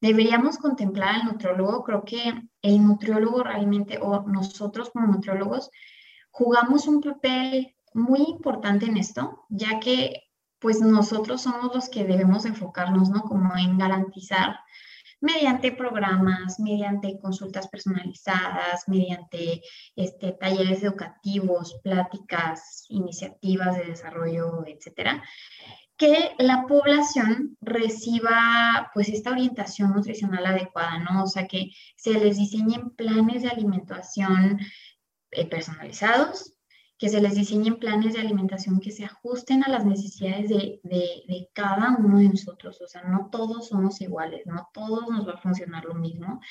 deberíamos 0.04 0.58
contemplar 0.58 1.16
al 1.16 1.26
nutriólogo. 1.26 1.84
Creo 1.86 2.04
que 2.04 2.34
el 2.62 2.84
nutriólogo 2.86 3.42
realmente, 3.42 4.00
o 4.02 4.22
nosotros 4.24 4.90
como 4.90 5.08
nutriólogos, 5.08 5.72
jugamos 6.30 6.88
un 6.88 7.00
papel 7.00 7.74
muy 7.94 8.20
importante 8.20 8.86
en 8.86 8.98
esto, 8.98 9.46
ya 9.50 9.80
que 9.80 10.24
pues 10.60 10.82
nosotros 10.82 11.42
somos 11.42 11.74
los 11.74 11.90
que 11.90 12.04
debemos 12.04 12.46
enfocarnos, 12.46 13.10
¿no? 13.10 13.22
Como 13.22 13.56
en 13.56 13.78
garantizar 13.78 14.60
mediante 15.22 15.72
programas, 15.72 16.60
mediante 16.60 17.18
consultas 17.18 17.70
personalizadas, 17.70 18.88
mediante 18.88 19.62
este, 19.96 20.34
talleres 20.34 20.84
educativos, 20.84 21.80
pláticas, 21.82 22.86
iniciativas 22.90 23.78
de 23.78 23.86
desarrollo, 23.86 24.66
etcétera, 24.68 25.24
que 26.04 26.36
la 26.38 26.66
población 26.68 27.58
reciba 27.62 28.92
pues 28.94 29.08
esta 29.08 29.32
orientación 29.32 29.94
nutricional 29.94 30.46
adecuada, 30.46 31.00
¿no? 31.00 31.24
O 31.24 31.28
sea, 31.28 31.48
que 31.48 31.72
se 31.96 32.12
les 32.20 32.36
diseñen 32.36 32.90
planes 32.90 33.44
de 33.44 33.50
alimentación 33.50 34.60
eh, 35.32 35.46
personalizados, 35.48 36.56
que 36.98 37.08
se 37.08 37.22
les 37.22 37.36
diseñen 37.36 37.78
planes 37.78 38.16
de 38.16 38.20
alimentación 38.20 38.82
que 38.82 38.92
se 38.92 39.06
ajusten 39.06 39.64
a 39.64 39.70
las 39.70 39.86
necesidades 39.86 40.50
de, 40.50 40.82
de, 40.84 41.50
cada 41.54 41.96
uno 41.98 42.20
de 42.20 42.28
nosotros. 42.28 42.82
O 42.82 42.88
sea, 42.88 43.04
no 43.04 43.30
todos 43.32 43.70
somos 43.70 44.02
iguales, 44.02 44.46
no 44.46 44.70
todos 44.74 45.08
nos 45.08 45.26
va 45.26 45.34
a 45.34 45.42
funcionar 45.42 45.86
lo 45.86 45.94
mismo. 45.94 46.42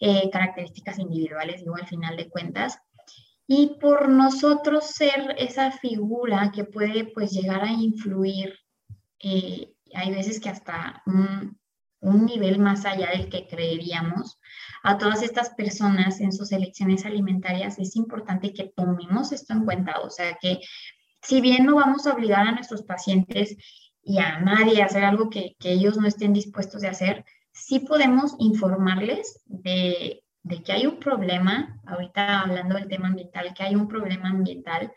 Eh, 0.00 0.28
características 0.32 0.98
individuales, 0.98 1.60
digo, 1.60 1.76
al 1.76 1.86
final 1.86 2.16
de 2.16 2.28
cuentas. 2.28 2.80
Y 3.46 3.76
por 3.80 4.08
nosotros 4.08 4.86
ser 4.86 5.36
esa 5.38 5.70
figura 5.70 6.50
que 6.52 6.64
puede 6.64 7.04
pues 7.04 7.30
llegar 7.30 7.62
a 7.62 7.70
influir, 7.70 8.58
eh, 9.22 9.72
hay 9.94 10.10
veces 10.10 10.40
que 10.40 10.48
hasta 10.48 11.02
un, 11.06 11.58
un 12.02 12.26
nivel 12.26 12.58
más 12.58 12.84
allá 12.84 13.10
del 13.10 13.28
que 13.28 13.46
creeríamos, 13.46 14.38
a 14.82 14.98
todas 14.98 15.22
estas 15.22 15.50
personas 15.50 16.20
en 16.20 16.32
sus 16.32 16.50
elecciones 16.52 17.06
alimentarias, 17.06 17.78
es 17.78 17.96
importante 17.96 18.52
que 18.52 18.72
tomemos 18.74 19.32
esto 19.32 19.52
en 19.52 19.64
cuenta. 19.64 20.00
O 20.00 20.10
sea, 20.10 20.36
que 20.40 20.60
si 21.22 21.40
bien 21.40 21.64
no 21.64 21.76
vamos 21.76 22.06
a 22.06 22.12
obligar 22.12 22.46
a 22.46 22.52
nuestros 22.52 22.82
pacientes 22.82 23.56
y 24.02 24.18
a 24.18 24.40
nadie 24.40 24.82
a 24.82 24.86
hacer 24.86 25.04
algo 25.04 25.30
que, 25.30 25.56
ellos 25.60 25.96
no 25.96 26.08
estén 26.08 26.32
dispuestos 26.32 26.82
de 26.82 26.88
hacer, 26.88 27.24
sí 27.52 27.78
podemos 27.78 28.34
informarles 28.40 29.40
de, 29.46 30.24
de 30.42 30.62
que 30.64 30.72
hay 30.72 30.86
un 30.86 30.98
problema, 30.98 31.80
ahorita 31.86 32.40
hablando 32.40 32.74
del 32.74 32.88
tema 32.88 33.06
ambiental, 33.06 33.54
que 33.54 33.62
hay 33.62 33.76
un 33.76 33.86
problema 33.86 34.30
ambiental, 34.30 34.92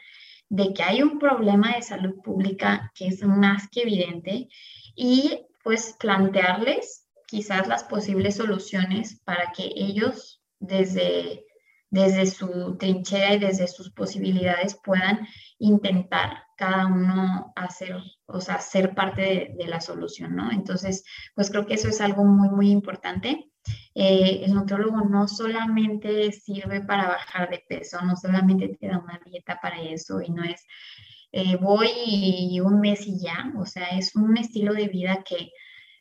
de 0.49 0.73
que 0.73 0.83
hay 0.83 1.01
un 1.01 1.19
problema 1.19 1.75
de 1.75 1.81
salud 1.81 2.21
pública 2.23 2.91
que 2.95 3.07
es 3.07 3.23
más 3.23 3.67
que 3.69 3.81
evidente 3.81 4.47
y 4.95 5.45
pues 5.63 5.95
plantearles 5.99 7.07
quizás 7.27 7.67
las 7.67 7.83
posibles 7.83 8.35
soluciones 8.35 9.19
para 9.25 9.51
que 9.51 9.71
ellos 9.75 10.43
desde, 10.59 11.45
desde 11.89 12.25
su 12.27 12.77
trinchera 12.77 13.33
y 13.33 13.39
desde 13.39 13.67
sus 13.67 13.91
posibilidades 13.91 14.79
puedan 14.83 15.27
intentar 15.57 16.43
cada 16.57 16.87
uno 16.87 17.51
hacer, 17.55 17.97
o 18.27 18.39
sea, 18.39 18.59
ser 18.59 18.95
parte 18.95 19.53
de, 19.57 19.67
la 19.67 19.81
solución, 19.81 20.35
¿no? 20.35 20.51
Entonces, 20.51 21.03
pues 21.33 21.49
creo 21.49 21.65
que 21.65 21.73
eso 21.73 21.89
es 21.89 21.99
algo 21.99 22.23
muy, 22.23 22.49
muy 22.49 22.69
importante. 22.69 23.49
Eh, 23.93 24.41
el 24.43 24.53
nutriólogo 24.53 25.01
no 25.01 25.27
solamente 25.27 26.31
sirve 26.31 26.81
para 26.81 27.07
bajar 27.07 27.49
de 27.49 27.63
peso, 27.67 28.01
no 28.01 28.15
solamente 28.15 28.67
te 28.79 28.87
da 28.87 28.99
una 28.99 29.19
dieta 29.25 29.59
para 29.61 29.81
eso 29.81 30.21
y 30.21 30.29
no 30.29 30.43
es 30.43 30.65
eh, 31.31 31.57
voy 31.57 31.89
y 31.97 32.59
un 32.61 32.79
mes 32.79 33.05
y 33.07 33.19
ya, 33.19 33.51
o 33.57 33.65
sea, 33.65 33.89
es 33.89 34.15
un 34.15 34.37
estilo 34.37 34.73
de 34.73 34.87
vida 34.87 35.23
que 35.27 35.51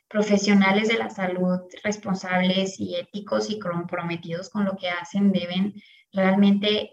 profesionales 0.08 0.88
de 0.88 0.98
la 0.98 1.10
salud 1.10 1.58
responsables 1.82 2.78
y 2.78 2.94
éticos 2.94 3.50
y 3.50 3.58
comprometidos 3.58 4.48
con 4.48 4.64
lo 4.64 4.76
que 4.76 4.90
hacen 4.90 5.32
deben 5.32 5.74
realmente 6.12 6.92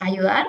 ayudar 0.00 0.48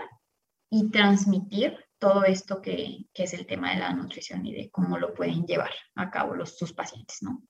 y 0.72 0.90
transmitir 0.90 1.78
todo 2.00 2.24
esto 2.24 2.62
que, 2.62 3.06
es 3.14 3.34
el 3.34 3.46
tema 3.46 3.72
de 3.72 3.80
la 3.80 3.94
nutrición 3.94 4.46
y 4.46 4.54
de 4.54 4.72
cómo 4.72 4.98
lo 4.98 5.14
pueden 5.14 5.46
llevar 5.46 5.72
a 5.96 6.10
cabo 6.10 6.36
los, 6.36 6.58
sus 6.58 6.74
pacientes, 6.74 7.20
¿no? 7.22 7.44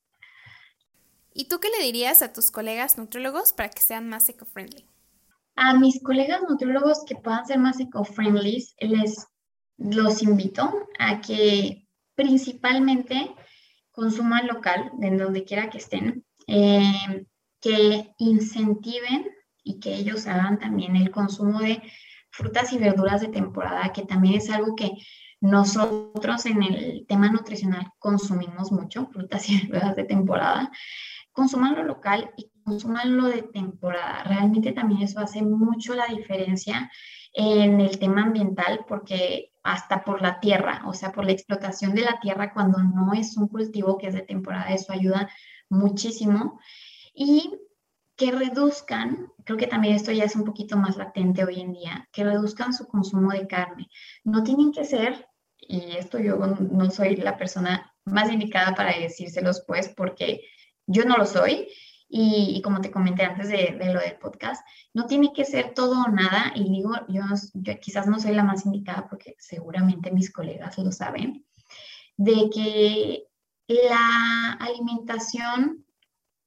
¿Y 1.38 1.50
tú 1.50 1.60
qué 1.60 1.68
le 1.68 1.84
dirías 1.84 2.22
a 2.22 2.32
tus 2.32 2.50
colegas 2.50 2.98
nutriólogos 2.98 3.52
para 3.52 3.68
que 3.68 3.82
sean 3.82 4.08
más 4.08 4.30
eco-friendly? 4.30 4.86
A 5.58 5.74
mis 5.78 6.02
colegas 6.02 6.42
nutriólogos 6.48 7.04
que 7.06 7.18
puedan 7.18 7.46
ser 7.46 7.60
más 7.60 7.78
eco-friendly, 7.78 8.66
les 8.80 9.28
los 9.78 10.24
invito 10.24 10.88
a 10.98 11.20
que 11.20 11.90
principalmente 12.16 13.36
consuman 13.92 14.48
local, 14.48 14.94
en 15.02 15.18
donde 15.18 15.44
quiera 15.44 15.70
que 15.70 15.80
estén, 15.80 16.26
eh, 16.48 17.26
que 17.60 18.14
incentiven 18.18 19.30
y 19.62 19.82
que 19.82 19.94
ellos 19.94 20.28
hagan 20.28 20.58
también 20.58 20.96
el 20.96 21.12
consumo 21.12 21.60
de 21.60 21.82
frutas 22.32 22.72
y 22.72 22.78
verduras 22.78 23.20
de 23.20 23.28
temporada, 23.28 23.92
que 23.92 24.04
también 24.04 24.36
es 24.36 24.50
algo 24.50 24.74
que 24.74 24.92
nosotros 25.42 26.46
en 26.46 26.64
el 26.64 27.06
tema 27.08 27.30
nutricional 27.30 27.92
consumimos 28.00 28.72
mucho, 28.72 29.08
frutas 29.08 29.50
y 29.50 29.58
verduras 29.68 29.98
de 29.98 30.06
temporada. 30.06 30.72
Consumanlo 31.36 31.84
local 31.84 32.32
y 32.38 32.50
consumanlo 32.64 33.26
de 33.28 33.44
temporada. 33.44 34.24
Realmente 34.24 34.72
también 34.72 35.02
eso 35.02 35.20
hace 35.20 35.44
mucho 35.44 35.94
la 35.94 36.08
diferencia 36.08 36.90
en 37.34 37.82
el 37.82 38.00
tema 38.00 38.24
ambiental 38.24 38.86
porque 38.88 39.52
hasta 39.62 40.04
por 40.06 40.22
la 40.22 40.40
tierra, 40.40 40.84
o 40.86 40.94
sea, 40.94 41.12
por 41.12 41.26
la 41.26 41.34
explotación 41.34 41.94
de 41.94 42.04
la 42.04 42.20
tierra 42.22 42.54
cuando 42.54 42.82
no 42.82 43.14
es 43.14 43.36
un 43.36 43.50
cultivo 43.50 43.98
que 43.98 44.08
es 44.08 44.14
de 44.14 44.22
temporada, 44.22 44.74
eso 44.74 44.94
ayuda 44.94 45.30
muchísimo. 45.70 46.60
Y 47.14 47.52
que 48.16 48.32
reduzcan, 48.32 49.28
creo 49.44 49.58
que 49.58 49.68
también 49.68 49.96
esto 49.96 50.14
ya 50.14 50.24
es 50.24 50.38
un 50.38 50.46
poquito 50.46 50.78
más 50.78 50.96
latente 50.96 51.44
hoy 51.44 51.60
en 51.60 51.74
día, 51.74 52.08
que 52.14 52.24
reduzcan 52.24 52.74
su 52.74 52.88
consumo 52.88 53.32
de 53.32 53.46
carne. 53.46 53.90
No 54.24 54.44
tienen 54.44 54.72
que 54.72 54.86
ser, 54.86 55.28
y 55.58 55.98
esto 55.98 56.18
yo 56.20 56.38
no 56.38 56.92
soy 56.92 57.18
la 57.18 57.36
persona 57.36 57.94
más 58.06 58.32
indicada 58.32 58.74
para 58.74 58.98
decírselos, 58.98 59.64
pues, 59.68 59.90
porque 59.90 60.42
yo 60.88 61.06
no 61.06 61.18
lo 61.18 61.26
soy, 61.26 61.68
y, 62.08 62.62
como 62.62 62.82
te 62.82 62.92
comenté 62.92 63.24
antes 63.24 63.50
de, 63.50 63.78
lo 63.94 64.00
del 64.00 64.18
podcast, 64.18 64.66
no 64.94 65.06
tiene 65.06 65.34
que 65.34 65.44
ser 65.44 65.74
todo 65.74 66.04
o 66.06 66.08
nada. 66.10 66.54
Y 66.56 66.70
digo, 66.70 66.94
yo, 67.10 67.24
yo 67.54 67.80
quizás 67.80 68.08
no 68.08 68.20
soy 68.20 68.34
la 68.34 68.44
más 68.44 68.66
indicada 68.66 69.08
porque 69.10 69.36
seguramente 69.40 70.12
mis 70.12 70.32
colegas 70.32 70.78
lo 70.78 70.92
saben, 70.92 71.46
de 72.16 72.50
que 72.54 73.24
la 73.68 74.54
alimentación 74.54 75.86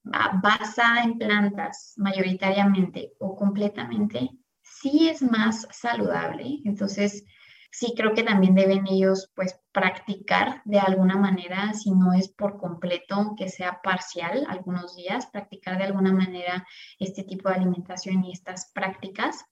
basada 0.05 1.03
en 1.03 1.19
plantas 1.19 1.93
mayoritariamente 1.97 3.13
o 3.19 3.37
completamente 3.37 4.31
sí 4.63 5.09
es 5.09 5.21
más 5.23 5.67
saludable. 5.71 6.61
Entonces, 6.65 7.25
sí 7.71 7.95
creo 7.97 8.15
que 8.15 8.23
también 8.23 8.55
deben 8.55 8.87
ellos 8.87 9.31
pues 9.35 9.59
practicar 9.73 10.63
de 10.65 10.79
alguna 10.79 11.17
manera, 11.17 11.73
si 11.75 11.91
no 11.91 12.13
es 12.13 12.29
por 12.29 12.59
completo, 12.59 13.35
que 13.37 13.49
sea 13.49 13.81
parcial 13.83 14.47
algunos 14.49 14.97
días, 14.97 15.27
practicar 15.27 15.79
de 15.79 15.85
alguna 15.85 16.13
manera 16.13 16.67
este 16.99 17.25
tipo 17.25 17.49
de 17.49 17.57
alimentación 17.57 18.25
y 18.25 18.33
estas 18.33 18.71
prácticas. 18.73 19.45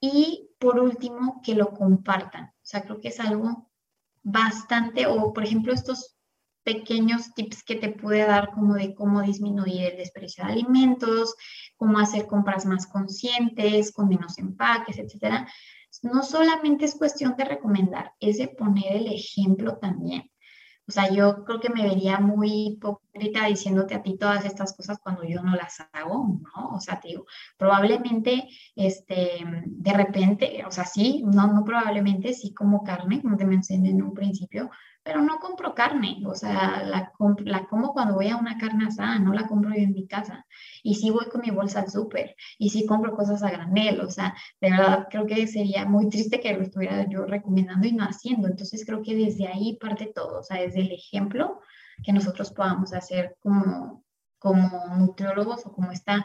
Y 0.00 0.50
por 0.58 0.80
último, 0.80 1.40
que 1.44 1.54
lo 1.54 1.72
compartan. 1.72 2.46
O 2.46 2.52
sea, 2.62 2.82
creo 2.82 3.00
que 3.00 3.08
es 3.08 3.20
algo 3.20 3.70
bastante, 4.22 5.06
o 5.06 5.32
por 5.32 5.44
ejemplo, 5.44 5.72
estos 5.72 6.16
pequeños 6.62 7.32
tips 7.34 7.62
que 7.62 7.76
te 7.76 7.90
pude 7.90 8.24
dar 8.26 8.50
como 8.50 8.74
de 8.74 8.94
cómo 8.94 9.22
disminuir 9.22 9.92
el 9.92 9.96
desperdicio 9.96 10.44
de 10.44 10.52
alimentos, 10.52 11.34
cómo 11.76 11.98
hacer 11.98 12.26
compras 12.26 12.66
más 12.66 12.86
conscientes, 12.86 13.92
con 13.92 14.08
menos 14.08 14.38
empaques, 14.38 14.98
etcétera 14.98 15.48
no 16.02 16.22
solamente 16.22 16.84
es 16.84 16.94
cuestión 16.94 17.36
de 17.36 17.44
recomendar, 17.44 18.12
es 18.20 18.38
de 18.38 18.48
poner 18.48 18.96
el 18.96 19.12
ejemplo 19.12 19.78
también. 19.78 20.30
O 20.90 20.92
sea, 20.92 21.08
yo 21.08 21.44
creo 21.44 21.60
que 21.60 21.70
me 21.70 21.84
vería 21.84 22.18
muy 22.18 22.72
hipócrita 22.72 23.46
diciéndote 23.46 23.94
a 23.94 24.02
ti 24.02 24.18
todas 24.18 24.44
estas 24.44 24.76
cosas 24.76 24.98
cuando 24.98 25.22
yo 25.22 25.40
no 25.40 25.54
las 25.54 25.78
hago, 25.92 26.40
¿no? 26.42 26.74
O 26.74 26.80
sea, 26.80 26.98
te 26.98 27.08
digo, 27.08 27.26
probablemente, 27.56 28.48
este, 28.74 29.44
de 29.66 29.92
repente, 29.92 30.64
o 30.66 30.72
sea, 30.72 30.84
sí, 30.84 31.22
no, 31.24 31.46
no 31.52 31.64
probablemente, 31.64 32.34
sí 32.34 32.52
como 32.52 32.82
carne, 32.82 33.22
como 33.22 33.36
te 33.36 33.44
mencioné 33.44 33.90
en 33.90 34.02
un 34.02 34.14
principio, 34.14 34.68
pero 35.10 35.22
no 35.22 35.40
compro 35.40 35.74
carne, 35.74 36.22
o 36.24 36.36
sea, 36.36 36.84
la, 36.84 37.12
la 37.44 37.66
como 37.66 37.92
cuando 37.92 38.14
voy 38.14 38.28
a 38.28 38.36
una 38.36 38.56
carne 38.58 38.86
asada, 38.86 39.18
no 39.18 39.32
la 39.32 39.48
compro 39.48 39.70
yo 39.70 39.82
en 39.82 39.92
mi 39.92 40.06
casa. 40.06 40.46
Y 40.84 40.94
sí 40.94 41.10
voy 41.10 41.26
con 41.26 41.40
mi 41.40 41.50
bolsa 41.50 41.80
al 41.80 41.90
súper, 41.90 42.36
y 42.58 42.70
sí 42.70 42.86
compro 42.86 43.16
cosas 43.16 43.42
a 43.42 43.50
granel, 43.50 44.02
o 44.02 44.08
sea, 44.08 44.36
de 44.60 44.70
verdad 44.70 45.08
creo 45.10 45.26
que 45.26 45.48
sería 45.48 45.84
muy 45.84 46.08
triste 46.08 46.38
que 46.38 46.54
lo 46.54 46.62
estuviera 46.62 47.08
yo 47.08 47.24
recomendando 47.24 47.88
y 47.88 47.92
no 47.92 48.04
haciendo. 48.04 48.46
Entonces 48.46 48.84
creo 48.86 49.02
que 49.02 49.16
desde 49.16 49.48
ahí 49.48 49.76
parte 49.80 50.12
todo, 50.14 50.38
o 50.38 50.42
sea, 50.44 50.60
desde 50.60 50.82
el 50.82 50.92
ejemplo 50.92 51.60
que 52.04 52.12
nosotros 52.12 52.52
podamos 52.52 52.92
hacer 52.92 53.36
como, 53.40 54.04
como 54.38 54.94
nutriólogos 54.96 55.66
o 55.66 55.72
como 55.72 55.90
esta 55.90 56.24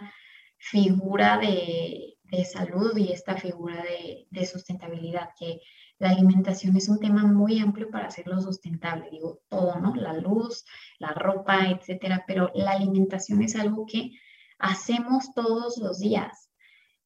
figura 0.59 1.39
de, 1.39 2.17
de 2.21 2.45
salud 2.45 2.95
y 2.97 3.11
esta 3.11 3.35
figura 3.35 3.81
de, 3.81 4.27
de 4.29 4.45
sustentabilidad 4.45 5.29
que 5.39 5.59
la 5.97 6.09
alimentación 6.09 6.75
es 6.75 6.89
un 6.89 6.99
tema 6.99 7.23
muy 7.23 7.59
amplio 7.59 7.89
para 7.89 8.07
hacerlo 8.07 8.41
sustentable, 8.41 9.09
digo 9.09 9.39
todo, 9.49 9.79
¿no? 9.79 9.95
La 9.95 10.13
luz, 10.13 10.65
la 10.99 11.13
ropa, 11.13 11.69
etcétera, 11.69 12.25
pero 12.27 12.51
la 12.53 12.71
alimentación 12.71 13.41
es 13.41 13.55
algo 13.55 13.85
que 13.85 14.11
hacemos 14.59 15.33
todos 15.33 15.77
los 15.77 15.99
días. 15.99 16.49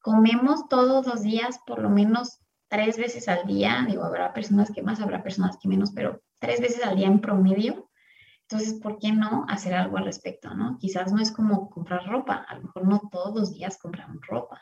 Comemos 0.01 0.67
todos 0.69 1.05
los 1.05 1.21
días 1.21 1.59
por 1.65 1.81
lo 1.81 1.89
menos 1.89 2.39
tres 2.67 2.97
veces 2.97 3.27
al 3.27 3.45
día, 3.45 3.85
digo, 3.87 4.03
habrá 4.03 4.33
personas 4.33 4.71
que 4.71 4.81
más, 4.81 5.01
habrá 5.01 5.21
personas 5.21 5.57
que 5.61 5.67
menos, 5.67 5.91
pero 5.91 6.21
tres 6.39 6.61
veces 6.61 6.83
al 6.83 6.95
día 6.95 7.07
en 7.07 7.19
promedio. 7.19 7.89
Entonces, 8.43 8.79
¿por 8.79 8.97
qué 8.97 9.11
no 9.11 9.45
hacer 9.47 9.75
algo 9.75 9.97
al 9.97 10.05
respecto, 10.05 10.53
no? 10.55 10.77
Quizás 10.79 11.13
no 11.13 11.21
es 11.21 11.31
como 11.31 11.69
comprar 11.69 12.07
ropa, 12.07 12.45
a 12.47 12.55
lo 12.55 12.63
mejor 12.63 12.87
no 12.87 13.01
todos 13.11 13.35
los 13.35 13.53
días 13.53 13.77
compramos 13.77 14.25
ropa, 14.27 14.59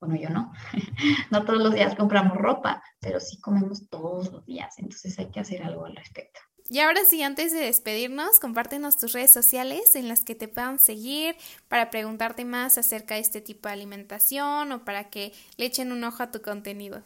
bueno, 0.00 0.16
yo 0.16 0.28
no, 0.30 0.52
no 1.30 1.44
todos 1.44 1.62
los 1.62 1.74
días 1.74 1.94
compramos 1.94 2.36
ropa, 2.36 2.82
pero 3.00 3.20
sí 3.20 3.40
comemos 3.40 3.88
todos 3.88 4.32
los 4.32 4.46
días, 4.46 4.78
entonces 4.78 5.18
hay 5.18 5.30
que 5.30 5.40
hacer 5.40 5.62
algo 5.62 5.86
al 5.86 5.96
respecto. 5.96 6.40
Y 6.70 6.80
ahora 6.80 7.00
sí, 7.08 7.22
antes 7.22 7.52
de 7.52 7.60
despedirnos, 7.60 8.40
compártenos 8.40 8.98
tus 8.98 9.12
redes 9.12 9.30
sociales 9.30 9.96
en 9.96 10.06
las 10.06 10.22
que 10.22 10.34
te 10.34 10.48
puedan 10.48 10.78
seguir 10.78 11.34
para 11.66 11.88
preguntarte 11.88 12.44
más 12.44 12.76
acerca 12.76 13.14
de 13.14 13.20
este 13.20 13.40
tipo 13.40 13.68
de 13.68 13.72
alimentación 13.72 14.70
o 14.72 14.84
para 14.84 15.08
que 15.08 15.32
le 15.56 15.64
echen 15.64 15.92
un 15.92 16.04
ojo 16.04 16.22
a 16.22 16.30
tu 16.30 16.42
contenido. 16.42 17.02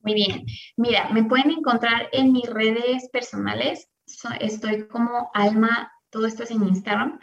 Muy 0.00 0.14
bien. 0.14 0.46
Mira, 0.76 1.10
me 1.10 1.22
pueden 1.24 1.50
encontrar 1.50 2.08
en 2.12 2.32
mis 2.32 2.48
redes 2.48 3.08
personales. 3.10 3.90
Estoy 4.40 4.88
como 4.88 5.30
Alma, 5.34 5.92
todo 6.08 6.26
esto 6.26 6.44
es 6.44 6.50
en 6.50 6.66
Instagram 6.66 7.18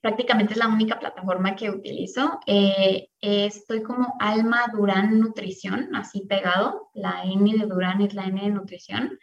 prácticamente 0.00 0.54
es 0.54 0.58
la 0.58 0.68
única 0.68 0.98
plataforma 0.98 1.56
que 1.56 1.70
utilizo. 1.70 2.40
Eh, 2.46 3.08
estoy 3.20 3.82
como 3.82 4.14
Alma 4.18 4.66
Durán 4.72 5.20
Nutrición, 5.20 5.94
así 5.94 6.26
pegado. 6.26 6.90
La 6.94 7.22
N 7.24 7.52
de 7.52 7.66
Durán 7.66 8.00
es 8.00 8.14
la 8.14 8.24
N 8.24 8.40
de 8.40 8.50
Nutrición. 8.50 9.18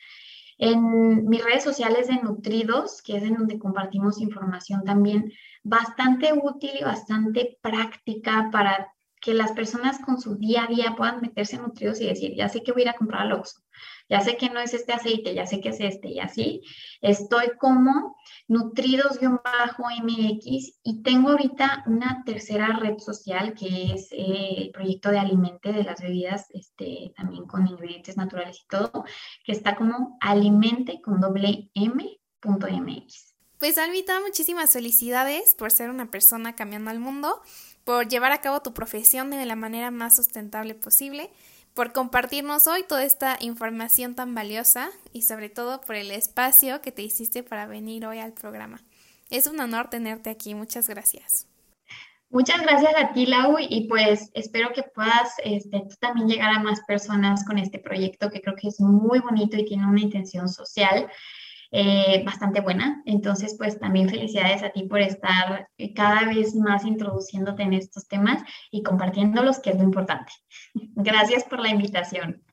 En 0.60 1.28
mis 1.28 1.44
redes 1.44 1.64
sociales 1.64 2.08
de 2.08 2.22
Nutridos, 2.22 3.02
que 3.04 3.18
es 3.18 3.24
en 3.24 3.36
donde 3.36 3.60
compartimos 3.60 4.20
información 4.20 4.84
también 4.84 5.32
bastante 5.64 6.34
útil 6.34 6.72
y 6.80 6.84
bastante 6.84 7.58
práctica 7.62 8.50
para 8.52 8.92
que 9.22 9.34
las 9.34 9.52
personas 9.52 10.00
con 10.00 10.20
su 10.20 10.36
día 10.36 10.64
a 10.64 10.68
día 10.68 10.96
puedan 10.96 11.22
meterse 11.22 11.56
en 11.56 11.64
Nutridos 11.64 12.00
y 12.02 12.08
decir, 12.08 12.36
ya 12.36 12.50
sé 12.50 12.64
que 12.64 12.72
voy 12.72 12.82
a 12.82 12.86
ir 12.86 12.90
a 12.90 12.96
comprar 12.96 13.22
al 13.24 13.34
Oxxo, 13.34 13.62
ya 14.10 14.22
sé 14.22 14.38
que 14.38 14.50
no 14.50 14.60
es 14.60 14.74
este 14.74 14.94
aceite, 14.94 15.34
ya 15.34 15.46
sé 15.46 15.60
que 15.60 15.70
es 15.70 15.80
este 15.80 16.10
y 16.10 16.20
así. 16.20 16.62
Estoy 17.02 17.52
como 17.60 18.16
nutridos-mx 18.48 20.80
y 20.84 21.04
tengo 21.04 21.32
ahorita 21.32 21.84
una 21.88 22.24
tercera 22.26 22.78
red 22.80 22.98
social 23.00 23.54
que 23.54 23.94
es 23.94 24.08
eh, 24.12 24.56
el 24.58 24.72
proyecto 24.72 25.12
de 25.12 25.20
alimente 25.20 25.74
de 25.74 25.84
las 25.84 26.02
bebidas, 26.02 26.46
este, 26.52 27.14
también 27.16 27.46
con 27.46 27.68
ingredientes 27.68 28.18
naturales 28.18 28.62
y 28.64 28.68
todo, 28.68 29.04
que 29.44 29.52
está 29.52 29.76
como 29.76 30.18
alimente 30.22 31.02
con 31.02 31.20
doble 31.20 31.70
m.mx. 31.74 33.36
Pues 33.58 33.78
Alvita, 33.80 34.20
muchísimas 34.20 34.72
felicidades 34.72 35.56
por 35.56 35.72
ser 35.72 35.90
una 35.90 36.12
persona 36.12 36.56
cambiando 36.56 36.92
al 36.92 37.00
mundo, 37.00 37.42
por 37.84 38.08
llevar 38.08 38.32
a 38.32 38.42
cabo 38.42 38.62
tu 38.62 38.74
profesión 38.74 39.32
de 39.32 39.46
la 39.46 39.56
manera 39.56 39.90
más 39.90 40.16
sustentable 40.16 40.76
posible 40.76 41.32
por 41.78 41.94
compartirnos 41.94 42.66
hoy 42.66 42.82
toda 42.82 43.04
esta 43.04 43.38
información 43.40 44.16
tan 44.16 44.34
valiosa 44.34 44.90
y 45.14 45.22
sobre 45.22 45.50
todo 45.50 45.80
por 45.80 45.96
el 45.96 46.10
espacio 46.10 46.82
que 46.82 46.92
te 46.92 47.04
hiciste 47.04 47.44
para 47.44 47.68
venir 47.68 48.08
hoy 48.08 48.18
al 48.18 48.34
programa. 48.34 48.82
Es 49.30 49.46
un 49.46 49.60
honor 49.60 49.88
tenerte 49.88 50.32
aquí. 50.32 50.56
Muchas 50.56 50.90
gracias. 50.90 51.46
Muchas 52.32 52.64
gracias 52.64 52.94
a 52.98 53.14
ti, 53.14 53.28
Lau, 53.28 53.58
y 53.60 53.88
pues 53.88 54.32
espero 54.34 54.74
que 54.74 54.82
puedas 54.82 55.36
este, 55.44 55.84
también 56.00 56.28
llegar 56.28 56.50
a 56.50 56.64
más 56.64 56.82
personas 56.88 57.46
con 57.46 57.60
este 57.60 57.78
proyecto 57.78 58.32
que 58.32 58.42
creo 58.42 58.56
que 58.56 58.70
es 58.70 58.80
muy 58.80 59.20
bonito 59.20 59.56
y 59.56 59.66
tiene 59.66 59.86
una 59.86 60.02
intención 60.02 60.50
social 60.50 61.08
eh, 61.72 62.24
bastante 62.26 62.62
buena. 62.62 63.02
Entonces, 63.06 63.56
pues 63.58 63.80
también 63.80 64.10
felicidades 64.10 64.64
a 64.64 64.70
ti 64.70 64.84
por 64.84 65.02
estar 65.02 65.68
eh, 65.78 65.94
cada 65.94 66.26
vez 66.26 66.56
más 66.56 66.86
introduciéndote 66.86 67.64
en 67.64 67.74
estos 67.74 68.08
temas 68.08 68.44
y 68.72 68.84
compartiéndolos, 68.84 69.60
que 69.60 69.72
es 69.72 69.78
lo 69.78 69.84
importante. 69.84 70.32
Gracias 70.96 71.44
por 71.44 71.60
la 71.60 71.70
invitación. 71.70 72.44